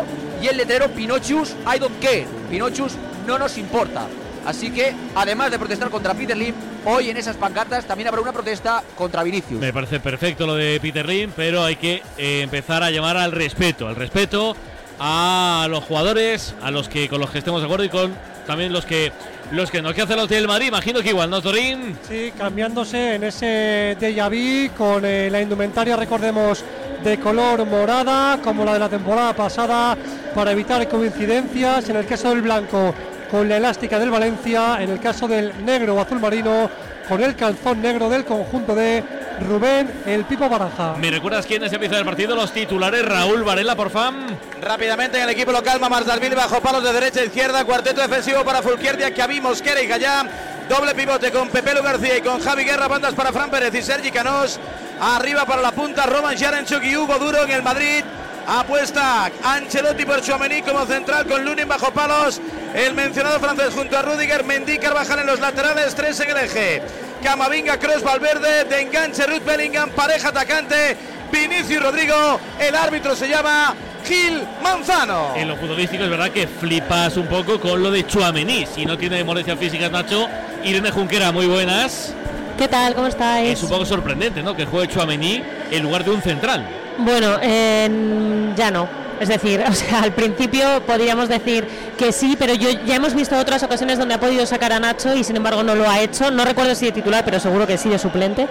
y 0.40 0.46
el 0.46 0.56
letrero 0.56 0.86
Pinochus 0.90 1.56
I 1.66 1.80
don't 1.80 2.00
care. 2.00 2.24
Pinochus 2.48 2.92
no 3.26 3.36
nos 3.36 3.58
importa. 3.58 4.06
Así 4.46 4.70
que, 4.70 4.94
además 5.16 5.50
de 5.50 5.58
protestar 5.58 5.90
contra 5.90 6.14
Peter 6.14 6.36
Lim, 6.36 6.54
hoy 6.84 7.10
en 7.10 7.16
esas 7.16 7.34
pancartas 7.34 7.84
también 7.84 8.06
habrá 8.06 8.20
una 8.20 8.32
protesta 8.32 8.84
contra 8.96 9.24
Vinicius. 9.24 9.60
Me 9.60 9.72
parece 9.72 9.98
perfecto 9.98 10.46
lo 10.46 10.54
de 10.54 10.78
Peter 10.80 11.04
Lim, 11.04 11.32
pero 11.34 11.64
hay 11.64 11.74
que 11.74 12.00
eh, 12.16 12.42
empezar 12.42 12.84
a 12.84 12.92
llamar 12.92 13.16
al 13.16 13.32
respeto, 13.32 13.88
al 13.88 13.96
respeto 13.96 14.54
a 15.00 15.66
los 15.68 15.82
jugadores, 15.82 16.54
a 16.62 16.70
los 16.70 16.88
que 16.88 17.08
con 17.08 17.20
los 17.20 17.30
que 17.30 17.38
estemos 17.38 17.60
de 17.60 17.64
acuerdo 17.64 17.84
y 17.84 17.88
con 17.88 18.14
también 18.50 18.72
los 18.72 18.84
que 18.84 19.12
los 19.52 19.70
que 19.70 19.80
no. 19.80 19.94
¿Qué 19.94 20.02
hacen 20.02 20.16
los 20.16 20.28
del 20.28 20.48
Madrid? 20.48 20.66
Imagino 20.66 21.00
que 21.02 21.10
igual, 21.10 21.30
¿no, 21.30 21.40
Torín? 21.40 21.96
Sí, 22.08 22.32
cambiándose 22.36 23.14
en 23.14 23.22
ese 23.22 23.96
déjà 24.00 24.28
vu 24.28 24.74
con 24.76 25.04
eh, 25.04 25.30
la 25.30 25.40
indumentaria, 25.40 25.94
recordemos, 25.94 26.64
de 27.04 27.20
color 27.20 27.64
morada, 27.64 28.40
como 28.42 28.64
la 28.64 28.72
de 28.72 28.80
la 28.80 28.88
temporada 28.88 29.34
pasada, 29.34 29.96
para 30.34 30.50
evitar 30.50 30.88
coincidencias. 30.88 31.88
En 31.90 31.96
el 31.96 32.06
caso 32.06 32.30
del 32.30 32.42
blanco, 32.42 32.92
con 33.30 33.48
la 33.48 33.58
elástica 33.58 34.00
del 34.00 34.10
Valencia. 34.10 34.78
En 34.80 34.90
el 34.90 34.98
caso 34.98 35.28
del 35.28 35.64
negro 35.64 35.94
o 35.94 36.00
azul 36.00 36.18
marino, 36.18 36.68
con 37.08 37.22
el 37.22 37.36
calzón 37.36 37.80
negro 37.80 38.08
del 38.08 38.24
conjunto 38.24 38.74
de 38.74 39.04
Rubén 39.48 40.02
El 40.06 40.24
Pipo 40.24 40.48
Baraja. 40.48 40.94
¿Me 40.98 41.10
recuerdas 41.10 41.46
quién 41.46 41.62
es 41.64 41.72
el 41.72 42.04
partido? 42.04 42.36
Los 42.36 42.52
titulares, 42.52 43.04
Raúl 43.04 43.42
Varela, 43.42 43.74
por 43.74 43.90
fan. 43.90 44.38
Rápidamente 44.60 45.16
en 45.16 45.24
el 45.24 45.30
equipo 45.30 45.52
local, 45.52 45.80
Mamarsdalville 45.80 46.34
bajo 46.34 46.60
palos 46.60 46.84
de 46.84 46.92
derecha 46.92 47.20
a 47.20 47.24
izquierda, 47.24 47.64
cuarteto 47.64 48.00
defensivo 48.00 48.44
para 48.44 48.62
Fulquierdia, 48.62 49.12
Kiabi, 49.12 49.40
Mosquera 49.40 49.82
y 49.82 49.86
Gallá, 49.86 50.26
doble 50.68 50.94
pivote 50.94 51.30
con 51.30 51.48
Pepelu 51.48 51.82
García 51.82 52.18
y 52.18 52.20
con 52.20 52.40
Javi 52.40 52.64
Guerra, 52.64 52.88
bandas 52.88 53.14
para 53.14 53.32
Fran 53.32 53.50
Pérez 53.50 53.74
y 53.74 53.82
Sergi 53.82 54.10
Canós, 54.10 54.60
arriba 55.00 55.46
para 55.46 55.62
la 55.62 55.72
punta 55.72 56.06
Roman 56.06 56.36
Sharanchuk 56.36 56.84
y 56.84 56.96
Hugo 56.96 57.18
Duro 57.18 57.42
en 57.44 57.50
el 57.50 57.62
Madrid, 57.62 58.04
apuesta 58.46 59.30
Ancelotti 59.42 60.04
por 60.04 60.22
Chouameni 60.22 60.62
como 60.62 60.84
central 60.86 61.26
con 61.26 61.44
Lunin 61.44 61.68
bajo 61.68 61.90
palos, 61.92 62.40
el 62.74 62.94
mencionado 62.94 63.40
francés 63.40 63.72
junto 63.74 63.96
a 63.96 64.02
Rudiger, 64.02 64.44
Mendy, 64.44 64.78
Carvajal 64.78 65.20
en 65.20 65.26
los 65.26 65.40
laterales, 65.40 65.94
tres 65.94 66.20
en 66.20 66.30
el 66.30 66.36
eje, 66.36 66.82
Camavinga, 67.22 67.78
Cross, 67.78 68.02
Valverde, 68.02 68.64
de 68.64 68.80
enganche 68.80 69.26
Ruth 69.26 69.44
Bellingham, 69.44 69.90
pareja 69.90 70.28
atacante, 70.28 70.96
Vinicius 71.30 71.82
Rodrigo, 71.82 72.40
el 72.58 72.74
árbitro 72.74 73.14
se 73.14 73.28
llama 73.28 73.74
Gil 74.04 74.42
Manzano. 74.62 75.34
En 75.36 75.48
lo 75.48 75.56
futbolístico 75.56 76.04
es 76.04 76.10
verdad 76.10 76.30
que 76.30 76.46
flipas 76.46 77.16
un 77.16 77.26
poco 77.26 77.60
con 77.60 77.82
lo 77.82 77.90
de 77.90 78.06
Chuamení. 78.06 78.66
Si 78.66 78.86
no 78.86 78.96
tiene 78.96 79.22
molestias 79.22 79.58
físicas, 79.58 79.90
Nacho. 79.90 80.28
Irene 80.64 80.90
Junquera, 80.90 81.30
muy 81.30 81.46
buenas. 81.46 82.14
¿Qué 82.58 82.68
tal? 82.68 82.94
¿Cómo 82.94 83.06
estáis? 83.06 83.50
Es 83.50 83.62
un 83.62 83.68
poco 83.68 83.84
sorprendente, 83.84 84.42
¿no? 84.42 84.56
Que 84.56 84.64
juegue 84.64 84.88
Chuamení 84.88 85.42
en 85.70 85.82
lugar 85.82 86.04
de 86.04 86.10
un 86.10 86.22
central. 86.22 86.66
Bueno, 86.98 87.38
eh, 87.42 88.52
ya 88.56 88.70
no. 88.70 88.88
Es 89.20 89.28
decir, 89.28 89.62
o 89.68 89.72
sea, 89.72 90.02
al 90.02 90.12
principio 90.12 90.82
podríamos 90.86 91.28
decir 91.28 91.68
que 91.98 92.10
sí, 92.10 92.36
pero 92.38 92.54
yo 92.54 92.70
ya 92.86 92.96
hemos 92.96 93.14
visto 93.14 93.38
otras 93.38 93.62
ocasiones 93.62 93.98
donde 93.98 94.14
ha 94.14 94.20
podido 94.20 94.46
sacar 94.46 94.72
a 94.72 94.80
Nacho 94.80 95.14
y 95.14 95.22
sin 95.22 95.36
embargo 95.36 95.62
no 95.62 95.74
lo 95.74 95.88
ha 95.88 96.00
hecho. 96.00 96.30
No 96.30 96.44
recuerdo 96.44 96.74
si 96.74 96.86
de 96.86 96.92
titular, 96.92 97.22
pero 97.24 97.38
seguro 97.38 97.66
que 97.66 97.76
sí 97.76 97.90
de 97.90 97.98
suplente. 97.98 98.48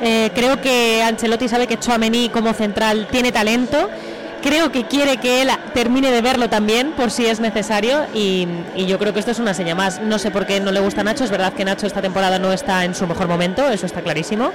Eh, 0.00 0.30
creo 0.32 0.60
que 0.60 1.02
Ancelotti 1.02 1.48
sabe 1.48 1.66
que 1.66 1.78
Chouameni 1.78 2.28
como 2.28 2.52
central 2.54 3.08
tiene 3.10 3.32
talento. 3.32 3.90
Creo 4.42 4.72
que 4.72 4.86
quiere 4.86 5.18
que 5.18 5.42
él 5.42 5.50
termine 5.72 6.10
de 6.10 6.20
verlo 6.20 6.48
también, 6.48 6.92
por 6.92 7.12
si 7.12 7.26
es 7.26 7.38
necesario, 7.38 8.06
y, 8.12 8.48
y 8.74 8.86
yo 8.86 8.98
creo 8.98 9.12
que 9.12 9.20
esto 9.20 9.30
es 9.30 9.38
una 9.38 9.54
seña 9.54 9.76
más. 9.76 10.00
No 10.00 10.18
sé 10.18 10.32
por 10.32 10.46
qué 10.46 10.58
no 10.58 10.72
le 10.72 10.80
gusta 10.80 11.02
a 11.02 11.04
Nacho, 11.04 11.22
es 11.22 11.30
verdad 11.30 11.52
que 11.52 11.64
Nacho 11.64 11.86
esta 11.86 12.02
temporada 12.02 12.40
no 12.40 12.52
está 12.52 12.84
en 12.84 12.96
su 12.96 13.06
mejor 13.06 13.28
momento, 13.28 13.68
eso 13.70 13.86
está 13.86 14.02
clarísimo 14.02 14.50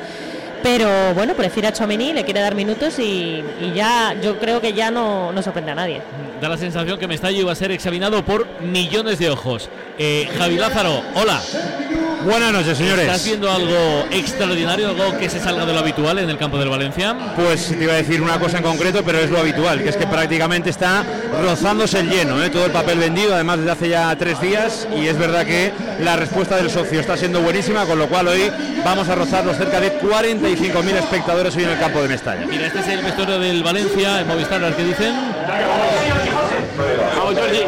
pero 0.64 1.14
bueno, 1.14 1.34
prefiere 1.34 1.68
a 1.68 1.74
Chomení, 1.74 2.14
le 2.14 2.24
quiere 2.24 2.40
dar 2.40 2.56
minutos 2.56 3.00
y, 3.00 3.44
ya 3.76 4.16
yo 4.22 4.38
creo 4.40 4.62
que 4.62 4.74
ya 4.74 4.92
no, 4.92 5.32
no 5.32 5.42
sorprende 5.42 5.72
a 5.72 5.76
nadie. 5.76 6.02
Da 6.42 6.50
la 6.50 6.58
sensación 6.58 7.00
que 7.00 7.08
Mestalla 7.08 7.38
iba 7.38 7.52
a 7.52 7.56
ser 7.56 7.72
examinado 7.72 8.24
por 8.24 8.48
millones 8.62 9.20
de 9.20 9.30
ojos. 9.30 9.70
Eh, 9.98 10.30
Javi 10.38 10.58
Lázaro, 10.58 11.02
hola. 11.16 11.42
Buenas 12.24 12.52
noches, 12.52 12.78
señores. 12.78 13.06
¿Estás 13.06 13.26
viendo 13.26 13.52
algo 13.52 14.06
extraordinario, 14.12 14.90
algo 14.90 15.18
que 15.18 15.30
se 15.30 15.40
salga 15.40 15.66
de 15.66 15.74
lo 15.74 15.80
habitual 15.80 16.20
en 16.20 16.30
el 16.30 16.38
campo 16.38 16.58
del 16.58 16.70
Valencia? 16.70 17.16
Pues 17.36 17.68
te 17.68 17.84
iba 17.84 17.94
a 17.94 17.98
decir 17.98 18.22
una 18.22 18.40
cosa 18.40 18.58
en 18.58 18.64
concreto, 18.64 19.04
pero 19.06 19.20
es 19.20 19.30
lo 19.30 19.40
habitual, 19.40 19.84
que 19.84 19.90
es 19.90 19.98
que 19.98 20.08
prácticamente 20.08 20.70
está 20.70 21.04
rozándose 21.42 22.00
el 22.00 22.10
lleno, 22.10 22.44
¿eh? 22.44 22.50
todo 22.50 22.66
el 22.66 22.72
papel 22.72 23.00
vendido, 23.00 23.36
además 23.36 23.60
desde 23.60 23.72
hace 23.72 23.90
ya 23.90 24.16
tres 24.18 24.42
días, 24.42 24.88
y 24.96 25.08
es 25.08 25.18
verdad 25.18 25.46
que 25.46 25.72
la 26.02 26.16
respuesta 26.16 26.58
del 26.58 26.70
socio 26.70 27.00
está 27.00 27.16
siendo 27.18 27.42
buenísima, 27.42 27.86
con 27.86 28.00
lo 28.00 28.08
cual 28.08 28.28
hoy 28.28 28.52
vamos 28.84 29.08
a 29.10 29.16
rozar 29.16 29.46
los 29.46 29.58
cerca 29.58 29.80
de 29.80 30.00
45.000 30.00 30.96
espectadores 30.96 31.56
hoy 31.56 31.64
en 31.64 31.70
el 31.70 31.80
campo 31.80 32.02
de 32.02 32.10
Mestalla. 32.10 32.46
Mira, 32.48 32.68
este 32.68 32.80
es 32.80 32.88
el 32.88 33.04
vestuario 33.04 33.40
del 33.40 33.64
Valencia, 33.64 34.22
en 34.22 34.28
Movistar, 34.28 34.64
al 34.64 34.76
que 34.76 34.84
dicen. 34.84 35.14
Vamos, 36.78 37.40
Jordi. 37.40 37.64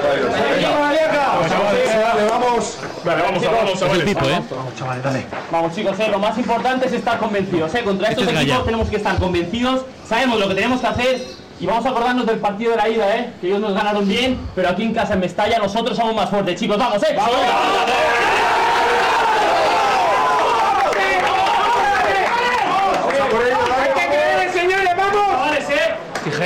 Vamos. 2.29 2.77
Vale, 3.03 3.21
vamos, 3.21 3.43
vamos, 3.43 3.81
¿eh? 3.81 4.41
Vamos, 4.51 4.75
chavales, 4.75 5.03
dale. 5.03 5.25
Vamos, 5.51 5.75
chicos, 5.75 5.99
eh, 5.99 6.09
lo 6.11 6.19
más 6.19 6.37
importante 6.37 6.85
es 6.85 6.93
estar 6.93 7.17
convencidos. 7.17 7.73
Eh. 7.73 7.83
Contra 7.83 8.09
Este 8.09 8.21
estos 8.21 8.35
es 8.35 8.41
equipos 8.41 8.65
tenemos 8.65 8.89
que 8.89 8.97
estar 8.97 9.17
convencidos, 9.17 9.81
sabemos 10.07 10.39
lo 10.39 10.47
que 10.47 10.55
tenemos 10.55 10.81
que 10.81 10.87
hacer 10.87 11.21
y 11.59 11.65
vamos 11.65 11.85
a 11.85 11.89
acordarnos 11.89 12.25
del 12.25 12.37
partido 12.37 12.71
de 12.71 12.77
la 12.77 12.89
ida, 12.89 13.15
¿eh? 13.17 13.33
que 13.41 13.47
ellos 13.47 13.59
nos 13.59 13.73
ganaron 13.73 14.07
bien, 14.07 14.37
pero 14.55 14.69
aquí 14.69 14.83
en 14.83 14.93
casa 14.93 15.13
en 15.13 15.21
Mestalla 15.21 15.57
nosotros 15.59 15.97
somos 15.97 16.15
más 16.15 16.29
fuertes, 16.29 16.59
chicos. 16.59 16.77
¡Vamos, 16.77 17.01
eh 17.03 17.13
vamos! 17.15 17.39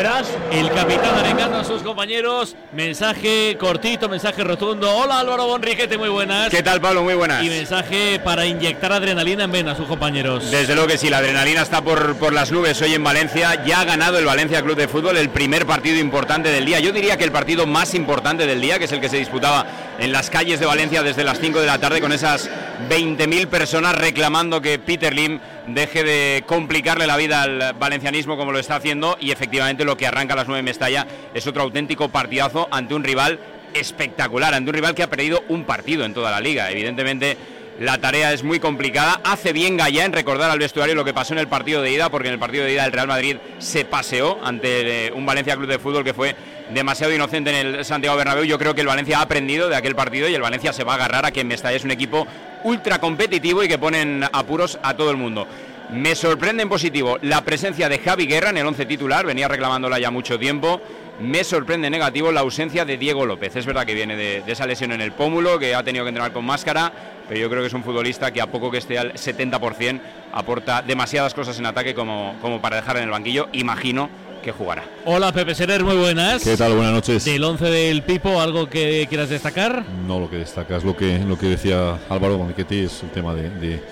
Tijeras, 0.03 0.27
el 0.51 0.69
capitán 0.69 1.15
arengando 1.17 1.59
a 1.59 1.63
sus 1.63 1.81
compañeros. 1.81 2.57
Mensaje 2.73 3.55
cortito, 3.57 4.09
mensaje 4.09 4.43
rotundo. 4.43 4.93
Hola 4.93 5.19
Álvaro 5.19 5.47
Bonriquete, 5.47 5.97
muy 5.97 6.09
buenas. 6.09 6.49
¿Qué 6.49 6.61
tal, 6.61 6.81
Pablo? 6.81 7.03
Muy 7.03 7.13
buenas. 7.13 7.41
Y 7.41 7.47
mensaje 7.47 8.19
para 8.19 8.45
inyectar 8.45 8.91
adrenalina 8.91 9.45
en 9.45 9.51
vena 9.53 9.71
a 9.71 9.75
sus 9.77 9.87
compañeros. 9.87 10.51
Desde 10.51 10.75
luego 10.75 10.89
que 10.89 10.97
sí, 10.97 11.09
la 11.09 11.19
adrenalina 11.19 11.61
está 11.61 11.81
por, 11.81 12.17
por 12.17 12.33
las 12.33 12.51
nubes 12.51 12.81
hoy 12.81 12.93
en 12.93 13.01
Valencia. 13.01 13.63
Ya 13.63 13.79
ha 13.79 13.85
ganado 13.85 14.19
el 14.19 14.25
Valencia 14.25 14.61
Club 14.61 14.75
de 14.75 14.89
Fútbol 14.89 15.15
el 15.15 15.29
primer 15.29 15.65
partido 15.65 15.97
importante 15.97 16.49
del 16.49 16.65
día. 16.65 16.81
Yo 16.81 16.91
diría 16.91 17.15
que 17.15 17.23
el 17.23 17.31
partido 17.31 17.65
más 17.65 17.93
importante 17.93 18.45
del 18.45 18.59
día, 18.59 18.79
que 18.79 18.85
es 18.85 18.91
el 18.91 18.99
que 18.99 19.07
se 19.07 19.17
disputaba 19.17 19.65
en 19.99 20.11
las 20.11 20.29
calles 20.29 20.59
de 20.59 20.65
Valencia 20.65 21.01
desde 21.01 21.23
las 21.23 21.39
5 21.39 21.61
de 21.61 21.67
la 21.67 21.77
tarde 21.77 22.01
con 22.01 22.11
esas 22.11 22.49
20.000 22.89 23.47
personas 23.47 23.95
reclamando 23.95 24.61
que 24.61 24.79
Peter 24.79 25.13
Lim 25.13 25.39
deje 25.67 26.03
de 26.03 26.43
complicarle 26.45 27.07
la 27.07 27.17
vida 27.17 27.41
al 27.41 27.73
valencianismo 27.79 28.37
como 28.37 28.51
lo 28.51 28.59
está 28.59 28.75
haciendo 28.75 29.17
y 29.19 29.31
efectivamente 29.31 29.85
lo 29.85 29.97
que 29.97 30.07
arranca 30.07 30.33
a 30.33 30.37
las 30.37 30.47
9 30.47 30.59
en 30.59 30.65
Mestalla 30.65 31.07
es 31.33 31.47
otro 31.47 31.63
auténtico 31.63 32.09
partidazo 32.09 32.67
ante 32.71 32.93
un 32.93 33.03
rival 33.03 33.39
espectacular, 33.73 34.53
ante 34.53 34.69
un 34.69 34.75
rival 34.75 34.95
que 34.95 35.03
ha 35.03 35.09
perdido 35.09 35.43
un 35.49 35.63
partido 35.65 36.05
en 36.05 36.13
toda 36.13 36.31
la 36.31 36.39
liga. 36.39 36.69
Evidentemente 36.69 37.37
la 37.79 37.97
tarea 37.97 38.33
es 38.33 38.43
muy 38.43 38.59
complicada. 38.59 39.19
Hace 39.23 39.51
bien 39.51 39.77
Gallá 39.77 40.05
en 40.05 40.13
recordar 40.13 40.51
al 40.51 40.59
vestuario 40.59 40.93
lo 40.93 41.03
que 41.03 41.13
pasó 41.13 41.33
en 41.33 41.39
el 41.39 41.47
partido 41.47 41.81
de 41.81 41.91
ida, 41.91 42.09
porque 42.09 42.27
en 42.27 42.35
el 42.35 42.39
partido 42.39 42.65
de 42.65 42.73
ida 42.73 42.85
el 42.85 42.91
Real 42.91 43.07
Madrid 43.07 43.37
se 43.57 43.83
paseó 43.83 44.39
ante 44.43 45.07
eh, 45.07 45.11
un 45.11 45.25
Valencia 45.25 45.55
Club 45.55 45.67
de 45.67 45.79
Fútbol 45.79 46.03
que 46.03 46.13
fue 46.13 46.35
demasiado 46.71 47.13
inocente 47.13 47.49
en 47.49 47.75
el 47.75 47.85
Santiago 47.85 48.15
Bernabéu. 48.15 48.43
Yo 48.43 48.59
creo 48.59 48.75
que 48.75 48.81
el 48.81 48.87
Valencia 48.87 49.17
ha 49.19 49.21
aprendido 49.23 49.69
de 49.69 49.75
aquel 49.75 49.95
partido 49.95 50.29
y 50.29 50.35
el 50.35 50.41
Valencia 50.41 50.71
se 50.71 50.83
va 50.83 50.93
a 50.93 50.95
agarrar 50.95 51.25
a 51.25 51.31
que 51.31 51.43
Mestalla 51.43 51.75
es 51.75 51.83
un 51.83 51.91
equipo 51.91 52.27
ultra 52.63 52.99
competitivo 52.99 53.63
y 53.63 53.67
que 53.67 53.77
ponen 53.77 54.23
apuros 54.31 54.79
a 54.81 54.95
todo 54.95 55.11
el 55.11 55.17
mundo. 55.17 55.47
Me 55.91 56.15
sorprende 56.15 56.63
en 56.63 56.69
positivo 56.69 57.17
la 57.21 57.41
presencia 57.43 57.89
de 57.89 57.99
Javi 57.99 58.25
Guerra 58.25 58.49
en 58.49 58.57
el 58.57 58.65
11 58.65 58.85
titular, 58.85 59.25
venía 59.25 59.47
reclamándola 59.47 59.99
ya 59.99 60.11
mucho 60.11 60.39
tiempo. 60.39 60.81
Me 61.19 61.43
sorprende 61.43 61.87
en 61.87 61.91
negativo 61.91 62.31
la 62.31 62.39
ausencia 62.39 62.85
de 62.85 62.97
Diego 62.97 63.25
López. 63.25 63.55
Es 63.55 63.67
verdad 63.67 63.85
que 63.85 63.93
viene 63.93 64.15
de, 64.15 64.41
de 64.41 64.51
esa 64.51 64.65
lesión 64.65 64.91
en 64.91 65.01
el 65.01 65.11
pómulo, 65.11 65.59
que 65.59 65.75
ha 65.75 65.83
tenido 65.83 66.03
que 66.03 66.09
entrenar 66.09 66.33
con 66.33 66.43
máscara, 66.43 66.91
pero 67.27 67.39
yo 67.39 67.49
creo 67.49 67.61
que 67.61 67.67
es 67.67 67.73
un 67.73 67.83
futbolista 67.83 68.31
que 68.31 68.41
a 68.41 68.47
poco 68.47 68.71
que 68.71 68.79
esté 68.79 68.97
al 68.97 69.13
70% 69.13 70.01
aporta 70.31 70.81
demasiadas 70.81 71.35
cosas 71.35 71.59
en 71.59 71.67
ataque 71.67 71.93
como, 71.93 72.35
como 72.41 72.59
para 72.59 72.77
dejar 72.77 72.97
en 72.97 73.03
el 73.03 73.11
banquillo. 73.11 73.47
Imagino 73.51 74.09
que 74.43 74.51
jugará. 74.51 74.83
Hola 75.05 75.31
Pepe 75.31 75.55
Serer, 75.55 75.83
muy 75.83 75.95
buenas. 75.95 76.43
¿Qué 76.43 76.55
tal? 76.55 76.75
Buenas 76.75 76.93
noches. 76.93 77.25
Del 77.25 77.43
11 77.43 77.65
del 77.65 78.03
Pipo, 78.03 78.39
¿algo 78.39 78.69
que 78.69 79.07
quieras 79.09 79.29
destacar? 79.29 79.83
No, 80.07 80.19
lo 80.19 80.29
que 80.29 80.37
destaca 80.37 80.77
es 80.77 80.83
lo 80.83 80.95
que, 80.95 81.17
lo 81.19 81.39
que 81.39 81.47
decía 81.47 81.97
Álvaro 82.09 82.37
Boniquetti, 82.37 82.79
es 82.79 83.01
el 83.01 83.09
tema 83.09 83.33
de, 83.33 83.49
de, 83.49 83.83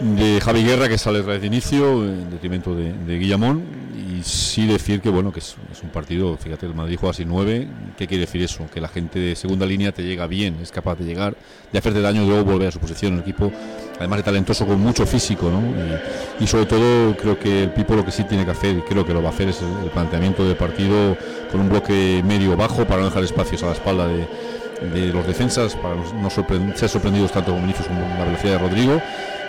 de 0.00 0.40
Javi 0.40 0.64
Guerra 0.64 0.88
que 0.88 0.96
sale 0.96 1.22
de 1.22 1.46
inicio 1.46 2.04
en 2.04 2.30
detrimento 2.30 2.74
de, 2.74 2.92
de 2.92 3.18
Guillamón 3.18 3.84
sí 4.24 4.66
decir 4.66 5.00
que 5.02 5.10
bueno 5.10 5.32
que 5.32 5.40
es, 5.40 5.56
un 5.82 5.90
partido, 5.90 6.36
fíjate, 6.36 6.64
el 6.64 6.74
Madrid 6.74 6.96
juega 6.98 7.10
así 7.10 7.24
9, 7.26 7.68
¿qué 7.98 8.06
quiere 8.06 8.22
decir 8.22 8.42
eso? 8.42 8.66
Que 8.72 8.80
la 8.80 8.88
gente 8.88 9.18
de 9.18 9.36
segunda 9.36 9.66
línea 9.66 9.92
te 9.92 10.02
llega 10.02 10.26
bien, 10.26 10.56
es 10.62 10.70
capaz 10.70 10.96
de 10.96 11.04
llegar, 11.04 11.36
de 11.70 11.78
hacerte 11.78 12.00
daño 12.00 12.22
y 12.22 12.26
luego 12.26 12.44
volver 12.44 12.68
a 12.68 12.70
su 12.70 12.78
posición, 12.78 13.14
un 13.14 13.20
equipo 13.20 13.52
además 13.98 14.18
de 14.18 14.22
talentoso 14.22 14.66
con 14.66 14.80
mucho 14.80 15.06
físico, 15.06 15.50
¿no? 15.50 15.62
Y, 16.40 16.46
sobre 16.46 16.66
todo 16.66 17.16
creo 17.16 17.38
que 17.38 17.64
el 17.64 17.70
Pipo 17.70 17.94
lo 17.94 18.04
que 18.04 18.10
sí 18.10 18.24
tiene 18.24 18.44
que 18.44 18.50
hacer, 18.50 18.78
y 18.78 18.80
creo 18.80 19.04
que 19.04 19.12
lo 19.12 19.22
va 19.22 19.28
a 19.28 19.32
hacer, 19.32 19.48
es 19.50 19.60
el, 19.60 19.84
el 19.84 19.90
planteamiento 19.90 20.46
de 20.48 20.54
partido 20.54 21.16
con 21.52 21.60
un 21.60 21.68
bloque 21.68 22.22
medio 22.24 22.56
bajo 22.56 22.84
para 22.86 23.00
no 23.00 23.06
dejar 23.06 23.24
espacios 23.24 23.62
a 23.62 23.66
la 23.66 23.72
espalda 23.72 24.08
de, 24.08 24.26
los 25.12 25.26
defensas, 25.26 25.76
para 25.76 25.94
no 25.94 26.28
sorpre- 26.28 26.74
ser 26.74 26.88
sorprendidos 26.88 27.30
tanto 27.30 27.52
con 27.52 27.60
Vinicius 27.62 27.86
como 27.86 28.00
la 28.00 28.24
velocidad 28.24 28.54
de 28.54 28.58
Rodrigo 28.58 29.00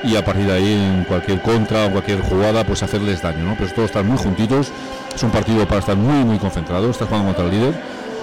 y 0.03 0.15
a 0.15 0.23
partir 0.23 0.45
de 0.45 0.53
ahí 0.53 0.73
en 0.73 1.03
cualquier 1.05 1.41
contra 1.41 1.85
o 1.87 1.91
cualquier 1.91 2.21
jugada 2.21 2.63
pues 2.63 2.83
hacerles 2.83 3.21
daño, 3.21 3.43
¿no? 3.43 3.55
Pero 3.57 3.71
todos 3.71 3.85
están 3.85 4.07
muy 4.07 4.17
juntitos, 4.17 4.71
es 5.13 5.23
un 5.23 5.31
partido 5.31 5.65
para 5.67 5.79
estar 5.79 5.95
muy 5.95 6.23
muy 6.23 6.37
concentrado, 6.37 6.89
está 6.89 7.05
jugando 7.05 7.27
contra 7.33 7.45
el 7.45 7.51
líder, 7.51 7.73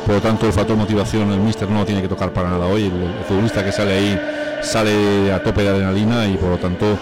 por 0.07 0.17
lo 0.17 0.21
tanto 0.21 0.47
el 0.47 0.53
factor 0.53 0.77
motivación 0.77 1.31
el 1.33 1.41
míster 1.41 1.69
no 1.69 1.81
lo 1.81 1.85
tiene 1.85 2.03
que 2.03 2.09
tocar 2.09 2.33
para 2.33 2.51
nada 2.51 2.67
hoy, 2.67 2.85
el, 2.87 2.93
el 2.93 3.25
futbolista 3.27 3.65
que 3.65 3.73
sale 3.73 3.93
ahí 3.95 4.21
sale 4.63 5.33
a 5.33 5.43
tope 5.43 5.63
de 5.63 5.69
adrenalina 5.71 6.27
y 6.27 6.37
por 6.37 6.51
lo 6.51 6.59
tanto 6.59 6.99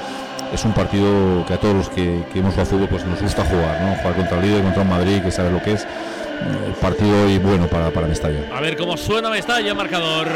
es 0.53 0.65
un 0.65 0.73
partido 0.73 1.45
que 1.47 1.55
a 1.55 1.57
todos 1.59 1.75
los 1.75 1.89
que, 1.91 2.25
que 2.33 2.41
hemos 2.41 2.53
jugado 2.53 2.71
fútbol 2.71 2.89
pues 2.89 3.05
nos 3.05 3.21
gusta 3.21 3.45
jugar, 3.45 3.81
¿no? 3.83 3.95
Jugar 3.97 4.15
contra 4.15 4.39
el 4.39 4.47
líder, 4.47 4.63
contra 4.63 4.83
un 4.83 4.89
Madrid 4.89 5.23
que 5.23 5.31
sabe 5.31 5.51
lo 5.51 5.63
que 5.63 5.73
es, 5.75 5.87
el 6.67 6.73
partido 6.75 7.25
hoy 7.25 7.39
bueno 7.39 7.67
para, 7.67 7.91
para 7.91 8.07
Mestalla. 8.07 8.41
A 8.53 8.61
ver 8.61 8.77
cómo 8.77 8.97
suena 8.97 9.31
Mestalla, 9.31 9.75
marcador. 9.75 10.29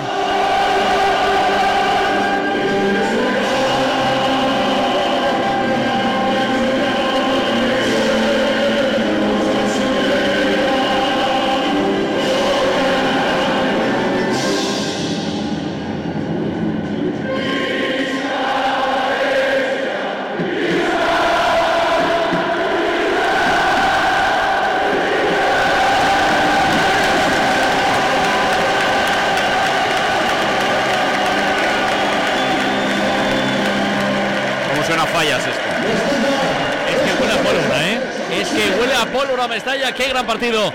Mestalla. 39.85 39.95
¡Qué 39.95 40.09
gran 40.09 40.27
partido! 40.27 40.73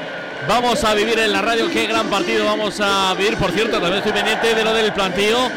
Vamos 0.47 0.84
a 0.84 0.93
vivir 0.93 1.20
en 1.20 1.32
la 1.32 1.41
radio, 1.41 1.70
qué 1.70 1.86
gran 1.86 2.10
partido 2.10 2.45
vamos 2.45 2.80
a 2.80 3.14
vivir. 3.16 3.38
Por 3.38 3.51
cierto, 3.51 3.74
también 3.74 3.95
estoy 3.95 4.14
pendiente 4.14 4.55
de 4.55 4.64
lo 4.64 4.74
del 4.74 4.93
planteo. 4.93 5.49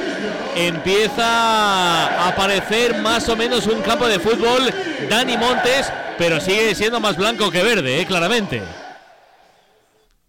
Empieza 0.56 1.24
a 1.24 2.28
aparecer 2.28 3.00
más 3.00 3.28
o 3.28 3.36
menos 3.36 3.66
un 3.66 3.80
campo 3.82 4.08
de 4.08 4.18
fútbol. 4.18 4.72
Dani 5.08 5.36
Montes, 5.36 5.92
pero 6.18 6.40
sigue 6.40 6.74
siendo 6.74 7.00
más 7.00 7.16
blanco 7.16 7.50
que 7.50 7.62
verde, 7.62 8.00
¿eh? 8.00 8.06
claramente. 8.06 8.62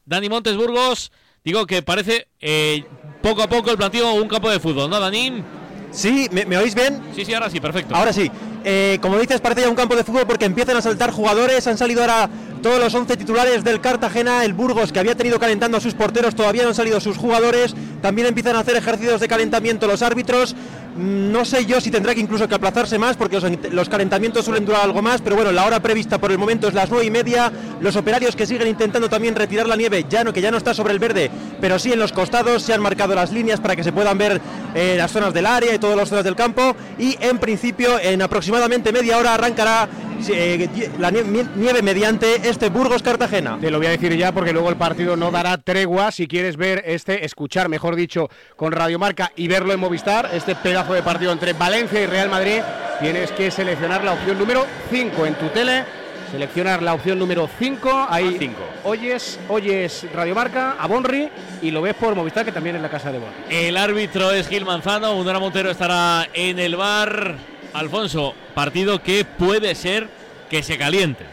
Dani 0.05 0.29
Montes 0.29 0.55
Burgos, 0.55 1.11
digo 1.43 1.65
que 1.65 1.81
parece 1.81 2.27
eh, 2.39 2.85
poco 3.21 3.41
a 3.41 3.47
poco 3.47 3.71
el 3.71 3.77
planteo 3.77 4.13
un 4.13 4.27
campo 4.27 4.49
de 4.49 4.59
fútbol, 4.59 4.89
¿no, 4.89 4.99
Dani? 4.99 5.43
Sí, 5.91 6.27
¿me, 6.31 6.45
me 6.45 6.57
oís 6.57 6.75
bien? 6.75 7.01
Sí, 7.15 7.25
sí, 7.25 7.33
ahora 7.33 7.49
sí, 7.49 7.59
perfecto. 7.59 7.95
Ahora 7.95 8.11
sí. 8.13 8.29
Eh, 8.65 8.97
como 9.01 9.19
dices, 9.19 9.41
parece 9.41 9.61
ya 9.61 9.69
un 9.69 9.75
campo 9.75 9.95
de 9.95 10.03
fútbol 10.03 10.25
porque 10.25 10.45
empiezan 10.45 10.77
a 10.77 10.81
saltar 10.81 11.11
jugadores. 11.11 11.67
Han 11.67 11.77
salido 11.77 12.01
ahora 12.01 12.29
todos 12.63 12.79
los 12.79 12.95
11 12.95 13.15
titulares 13.17 13.63
del 13.63 13.79
Cartagena. 13.81 14.43
El 14.43 14.53
Burgos, 14.53 14.91
que 14.91 14.99
había 14.99 15.13
tenido 15.15 15.37
calentando 15.37 15.77
a 15.77 15.81
sus 15.81 15.93
porteros, 15.93 16.33
todavía 16.33 16.63
no 16.63 16.69
han 16.69 16.75
salido 16.75 16.99
sus 16.99 17.17
jugadores. 17.17 17.75
También 18.01 18.27
empiezan 18.27 18.55
a 18.55 18.59
hacer 18.59 18.75
ejercicios 18.77 19.19
de 19.21 19.27
calentamiento 19.27 19.85
los 19.85 20.01
árbitros. 20.01 20.55
Mm, 20.95 21.31
No 21.31 21.43
sé 21.45 21.65
yo 21.65 21.81
si 21.81 21.91
tendrá 21.91 22.13
que 22.15 22.21
incluso 22.21 22.47
que 22.47 22.55
aplazarse 22.55 22.97
más 22.97 23.17
porque 23.17 23.39
los, 23.71 23.89
calentamientos 23.89 24.45
suelen 24.45 24.65
durar 24.65 24.81
algo 24.83 25.01
más, 25.01 25.21
pero 25.21 25.35
bueno, 25.35 25.51
la 25.51 25.65
hora 25.65 25.79
prevista 25.81 26.17
por 26.19 26.31
el 26.31 26.37
momento 26.37 26.67
es 26.67 26.73
las 26.73 26.89
nueve 26.89 27.05
y 27.05 27.11
media. 27.11 27.51
los 27.81 27.95
operarios 27.97 28.35
que 28.35 28.45
siguen 28.45 28.67
intentando 28.67 29.09
también 29.09 29.35
retirar 29.35 29.67
la 29.67 29.75
nieve, 29.75 30.05
ya 30.09 30.23
no, 30.23 30.31
que 30.31 30.39
ya 30.41 30.49
no 30.51 30.57
está 30.57 30.73
sobre 30.73 30.93
el 30.93 30.99
verde, 30.99 31.29
pero 31.59 31.77
sí 31.79 31.91
en 31.91 31.99
los 31.99 32.13
costados 32.13 32.63
se 32.63 32.73
han 32.73 32.81
marcado 32.81 33.13
las 33.15 33.31
líneas 33.31 33.59
para 33.59 33.75
que 33.75 33.83
se 33.83 33.91
puedan 33.91 34.17
ver 34.17 34.39
eh, 34.73 34.95
las 34.97 35.11
zonas 35.11 35.33
del 35.33 35.45
área 35.47 35.73
y 35.75 35.79
todas 35.79 35.97
las 35.97 36.07
zonas 36.09 36.23
del 36.23 36.35
campo 36.35 36.75
y 36.97 37.17
en 37.19 37.39
principio 37.39 37.99
en 37.99 38.21
aproximadamente 38.21 38.91
media 38.93 39.17
hora 39.17 39.33
arrancará 39.33 39.89
eh, 40.29 40.69
la 40.99 41.11
nie- 41.11 41.47
nieve 41.57 41.81
mediante 41.81 42.47
este 42.53 42.69
Burgos 42.69 43.01
Cartagena. 43.01 43.57
Te 43.59 43.71
lo 43.71 43.79
voy 43.79 43.87
a 43.87 43.89
decir 43.89 44.15
ya 44.15 44.31
porque 44.31 44.53
luego 44.53 44.69
el 44.69 44.75
partido 44.75 45.17
no 45.17 45.31
dará 45.31 45.57
tregua. 45.57 46.11
Si 46.11 46.27
quieres 46.27 46.55
ver 46.55 46.83
este, 46.85 47.25
escuchar, 47.25 47.67
mejor 47.67 47.95
dicho, 47.95 48.29
con 48.55 48.71
Radiomarca 48.71 49.31
y 49.35 49.47
verlo 49.47 49.73
en 49.73 49.79
Movistar, 49.79 50.29
este 50.31 50.53
pedazo 50.53 50.93
de 50.93 51.01
partido 51.01 51.31
entre 51.31 51.53
Valencia 51.53 51.99
y 51.99 52.05
Real 52.05 52.29
Madrid, 52.29 52.61
tienes 52.99 53.31
que 53.31 53.49
seleccionar 53.49 54.03
la 54.03 54.13
opción 54.13 54.37
número 54.37 54.67
5 54.91 55.25
en 55.25 55.33
tu 55.33 55.47
tele. 55.47 55.83
Seleccionar 56.31 56.83
la 56.83 56.93
opción 56.93 57.17
número 57.17 57.49
5. 57.57 58.07
Ahí 58.07 58.55
oyes, 58.83 59.39
oyes 59.49 60.05
Radiomarca 60.13 60.75
a 60.79 60.85
Bonri 60.85 61.29
y 61.63 61.71
lo 61.71 61.81
ves 61.81 61.95
por 61.95 62.13
Movistar, 62.13 62.45
que 62.45 62.51
también 62.51 62.75
es 62.75 62.83
la 62.83 62.89
casa 62.89 63.11
de 63.11 63.17
Bonri. 63.17 63.35
El 63.49 63.77
árbitro 63.77 64.31
es 64.31 64.47
Gil 64.47 64.63
Manzano, 64.63 65.15
Undara 65.15 65.39
Montero 65.39 65.71
estará 65.71 66.29
en 66.35 66.59
el 66.59 66.75
bar. 66.75 67.35
Alfonso, 67.73 68.35
partido 68.53 69.01
que 69.01 69.25
puede 69.25 69.73
ser 69.73 70.07
que 70.51 70.61
se 70.61 70.77
caliente. 70.77 71.32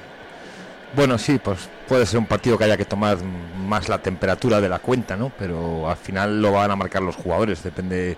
Bueno, 0.95 1.19
sí, 1.19 1.39
pues 1.43 1.69
puede 1.89 2.05
ser 2.05 2.19
un 2.19 2.27
partido 2.27 2.59
que 2.59 2.65
haya 2.65 2.77
que 2.77 2.85
tomar 2.85 3.19
más 3.67 3.89
la 3.89 3.99
temperatura 3.99 4.61
de 4.61 4.69
la 4.69 4.81
cuenta, 4.81 5.17
¿no? 5.17 5.31
Pero 5.39 5.89
al 5.89 5.97
final 5.97 6.43
lo 6.43 6.53
van 6.53 6.71
a 6.71 6.77
marcar 6.77 7.03
los 7.03 7.17
jugadores, 7.17 7.63
depende 7.63 8.17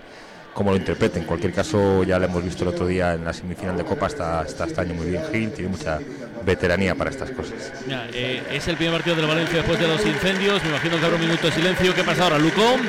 cómo 0.53 0.71
lo 0.71 0.77
interpreten. 0.77 1.21
En 1.21 1.27
cualquier 1.27 1.53
caso, 1.53 2.03
ya 2.03 2.17
lo 2.17 2.25
hemos 2.25 2.43
visto 2.43 2.63
el 2.63 2.69
otro 2.69 2.87
día 2.87 3.13
en 3.13 3.25
la 3.25 3.33
semifinal 3.33 3.77
de 3.77 3.83
Copa, 3.83 4.07
está, 4.07 4.43
está 4.43 4.65
este 4.65 4.81
año 4.81 4.95
muy 4.95 5.07
bien 5.07 5.23
Gil, 5.31 5.51
tiene 5.51 5.69
mucha 5.69 5.99
veteranía 6.43 6.95
para 6.95 7.11
estas 7.11 7.29
cosas. 7.31 7.71
Eh, 8.13 8.41
es 8.51 8.67
el 8.67 8.75
primer 8.75 8.95
partido 8.95 9.15
del 9.15 9.27
Valencia 9.27 9.57
después 9.57 9.79
de 9.79 9.87
los 9.87 10.03
incendios. 10.05 10.63
Me 10.63 10.69
imagino 10.69 10.99
que 10.99 11.05
habrá 11.05 11.17
un 11.17 11.23
minuto 11.23 11.47
de 11.47 11.53
silencio. 11.53 11.93
¿Qué 11.93 12.03
pasa 12.03 12.23
ahora, 12.23 12.39
Lucón? 12.39 12.81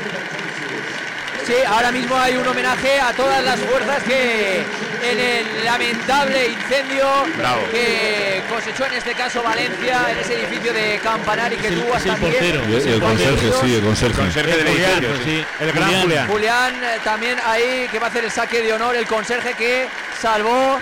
Sí, 1.46 1.54
ahora 1.66 1.92
mismo 1.92 2.16
hay 2.16 2.36
un 2.36 2.46
homenaje 2.46 3.00
a 3.00 3.12
todas 3.12 3.44
las 3.44 3.60
fuerzas 3.60 4.02
que 4.04 4.62
en 5.10 5.20
el 5.20 5.64
lamentable 5.64 6.48
incendio 6.48 7.06
Bravo. 7.36 7.62
que 7.70 8.42
cosechó 8.48 8.86
en 8.86 8.94
este 8.94 9.14
caso 9.14 9.42
Valencia 9.42 10.06
en 10.10 10.18
ese 10.18 10.34
edificio 10.34 10.72
de 10.72 10.98
Campanari 11.02 11.56
que 11.56 11.70
tuvo 11.70 11.94
hasta 11.94 12.16
10 12.16 12.42
Y 12.42 12.46
el, 12.46 12.94
el 12.94 13.00
conserje, 13.00 13.52
sí, 13.62 13.74
el 13.74 13.82
conserje. 13.82 14.18
Conserje 14.18 14.56
del 14.56 14.68
Julián, 14.68 14.90
edificio, 14.90 15.16
sí. 15.16 15.22
sí. 15.24 15.46
El 15.60 15.72
gran 15.72 16.02
Julián. 16.02 16.28
Julián 16.28 16.74
eh, 16.82 16.98
también 17.04 17.38
ahí 17.44 17.88
que 17.90 17.98
va 17.98 18.06
a 18.06 18.10
hacer 18.10 18.24
el 18.24 18.30
saque 18.30 18.62
de 18.62 18.72
honor, 18.72 18.96
el 18.96 19.06
conserje 19.06 19.54
que 19.54 19.86
salvó 20.20 20.78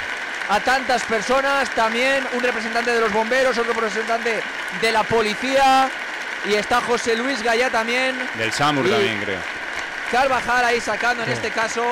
a 0.49 0.61
tantas 0.61 1.03
personas, 1.05 1.71
también 1.71 2.25
un 2.35 2.43
representante 2.43 2.93
de 2.93 3.01
los 3.01 3.13
bomberos, 3.13 3.57
otro 3.59 3.73
representante 3.73 4.41
de 4.81 4.93
la 4.93 5.03
policía 5.03 5.89
y 6.49 6.55
está 6.55 6.81
José 6.81 7.17
Luis 7.17 7.43
Gallá 7.43 7.71
también. 7.71 8.17
Del 8.37 8.53
Samur 8.53 8.87
Y 8.87 8.91
también, 8.91 9.21
creo. 9.23 9.39
Carvajal 10.11 10.65
ahí 10.65 10.81
sacando 10.81 11.23
en 11.23 11.31
este 11.31 11.51
caso 11.51 11.85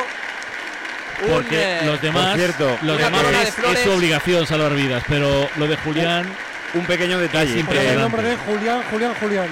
Porque 1.29 1.81
los 1.85 2.01
demás, 2.01 2.35
cierto, 2.37 2.79
los 2.83 2.99
demás 2.99 3.23
de 3.31 3.73
es, 3.73 3.81
su 3.81 3.91
obligación 3.91 4.47
salvar 4.47 4.75
vidas, 4.75 5.03
pero 5.09 5.49
lo 5.57 5.67
de 5.67 5.77
Julián 5.77 6.27
Un 6.75 6.87
pequeño 6.87 7.19
detalle. 7.19 7.61
es 7.61 7.69
El 7.69 8.01
nombre 8.01 8.23
de 8.23 8.37
Julián, 8.37 8.83
Julián, 8.91 9.13
Julián. 9.21 9.49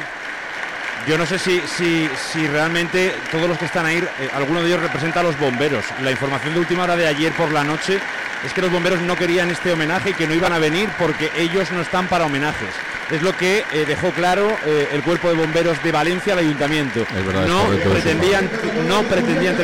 Yo 1.07 1.17
no 1.17 1.25
sé 1.25 1.39
si, 1.39 1.61
si, 1.61 2.09
si 2.33 2.47
realmente 2.49 3.15
todos 3.31 3.49
los 3.49 3.57
que 3.57 3.65
están 3.65 3.87
ahí, 3.87 3.97
eh, 3.97 4.29
alguno 4.35 4.61
de 4.61 4.69
ellos 4.69 4.83
representa 4.83 5.21
a 5.21 5.23
los 5.23 5.39
bomberos. 5.39 5.85
La 6.03 6.11
información 6.11 6.53
de 6.53 6.61
última 6.61 6.83
hora 6.83 6.97
de 6.97 7.07
ayer 7.07 7.33
por 7.33 7.51
la 7.51 7.65
noche 7.65 7.99
es 8.45 8.53
que 8.53 8.61
los 8.61 8.71
bomberos 8.71 9.01
no 9.01 9.17
querían 9.17 9.51
este 9.51 9.73
homenaje 9.73 10.11
y 10.11 10.15
que 10.15 10.27
no 10.27 10.35
iban 10.35 10.53
a 10.53 10.59
venir 10.59 10.89
porque 10.99 11.31
ellos 11.37 11.71
no 11.71 11.81
están 11.81 12.09
para 12.09 12.27
homenajes. 12.27 12.69
Es 13.11 13.23
lo 13.23 13.35
que 13.37 13.65
eh, 13.73 13.85
dejó 13.87 14.11
claro 14.11 14.55
eh, 14.67 14.89
el 14.93 15.03
cuerpo 15.03 15.29
de 15.29 15.35
bomberos 15.35 15.83
de 15.83 15.93
Valencia 15.93 16.35
al 16.35 16.41
ayuntamiento. 16.41 17.01
Es 17.01 17.27
verdad, 17.27 17.45
es 17.45 17.49
no 17.49 17.91
pretendían, 17.91 18.51
no 18.87 19.03
pretendían 19.05 19.55
tener 19.55 19.57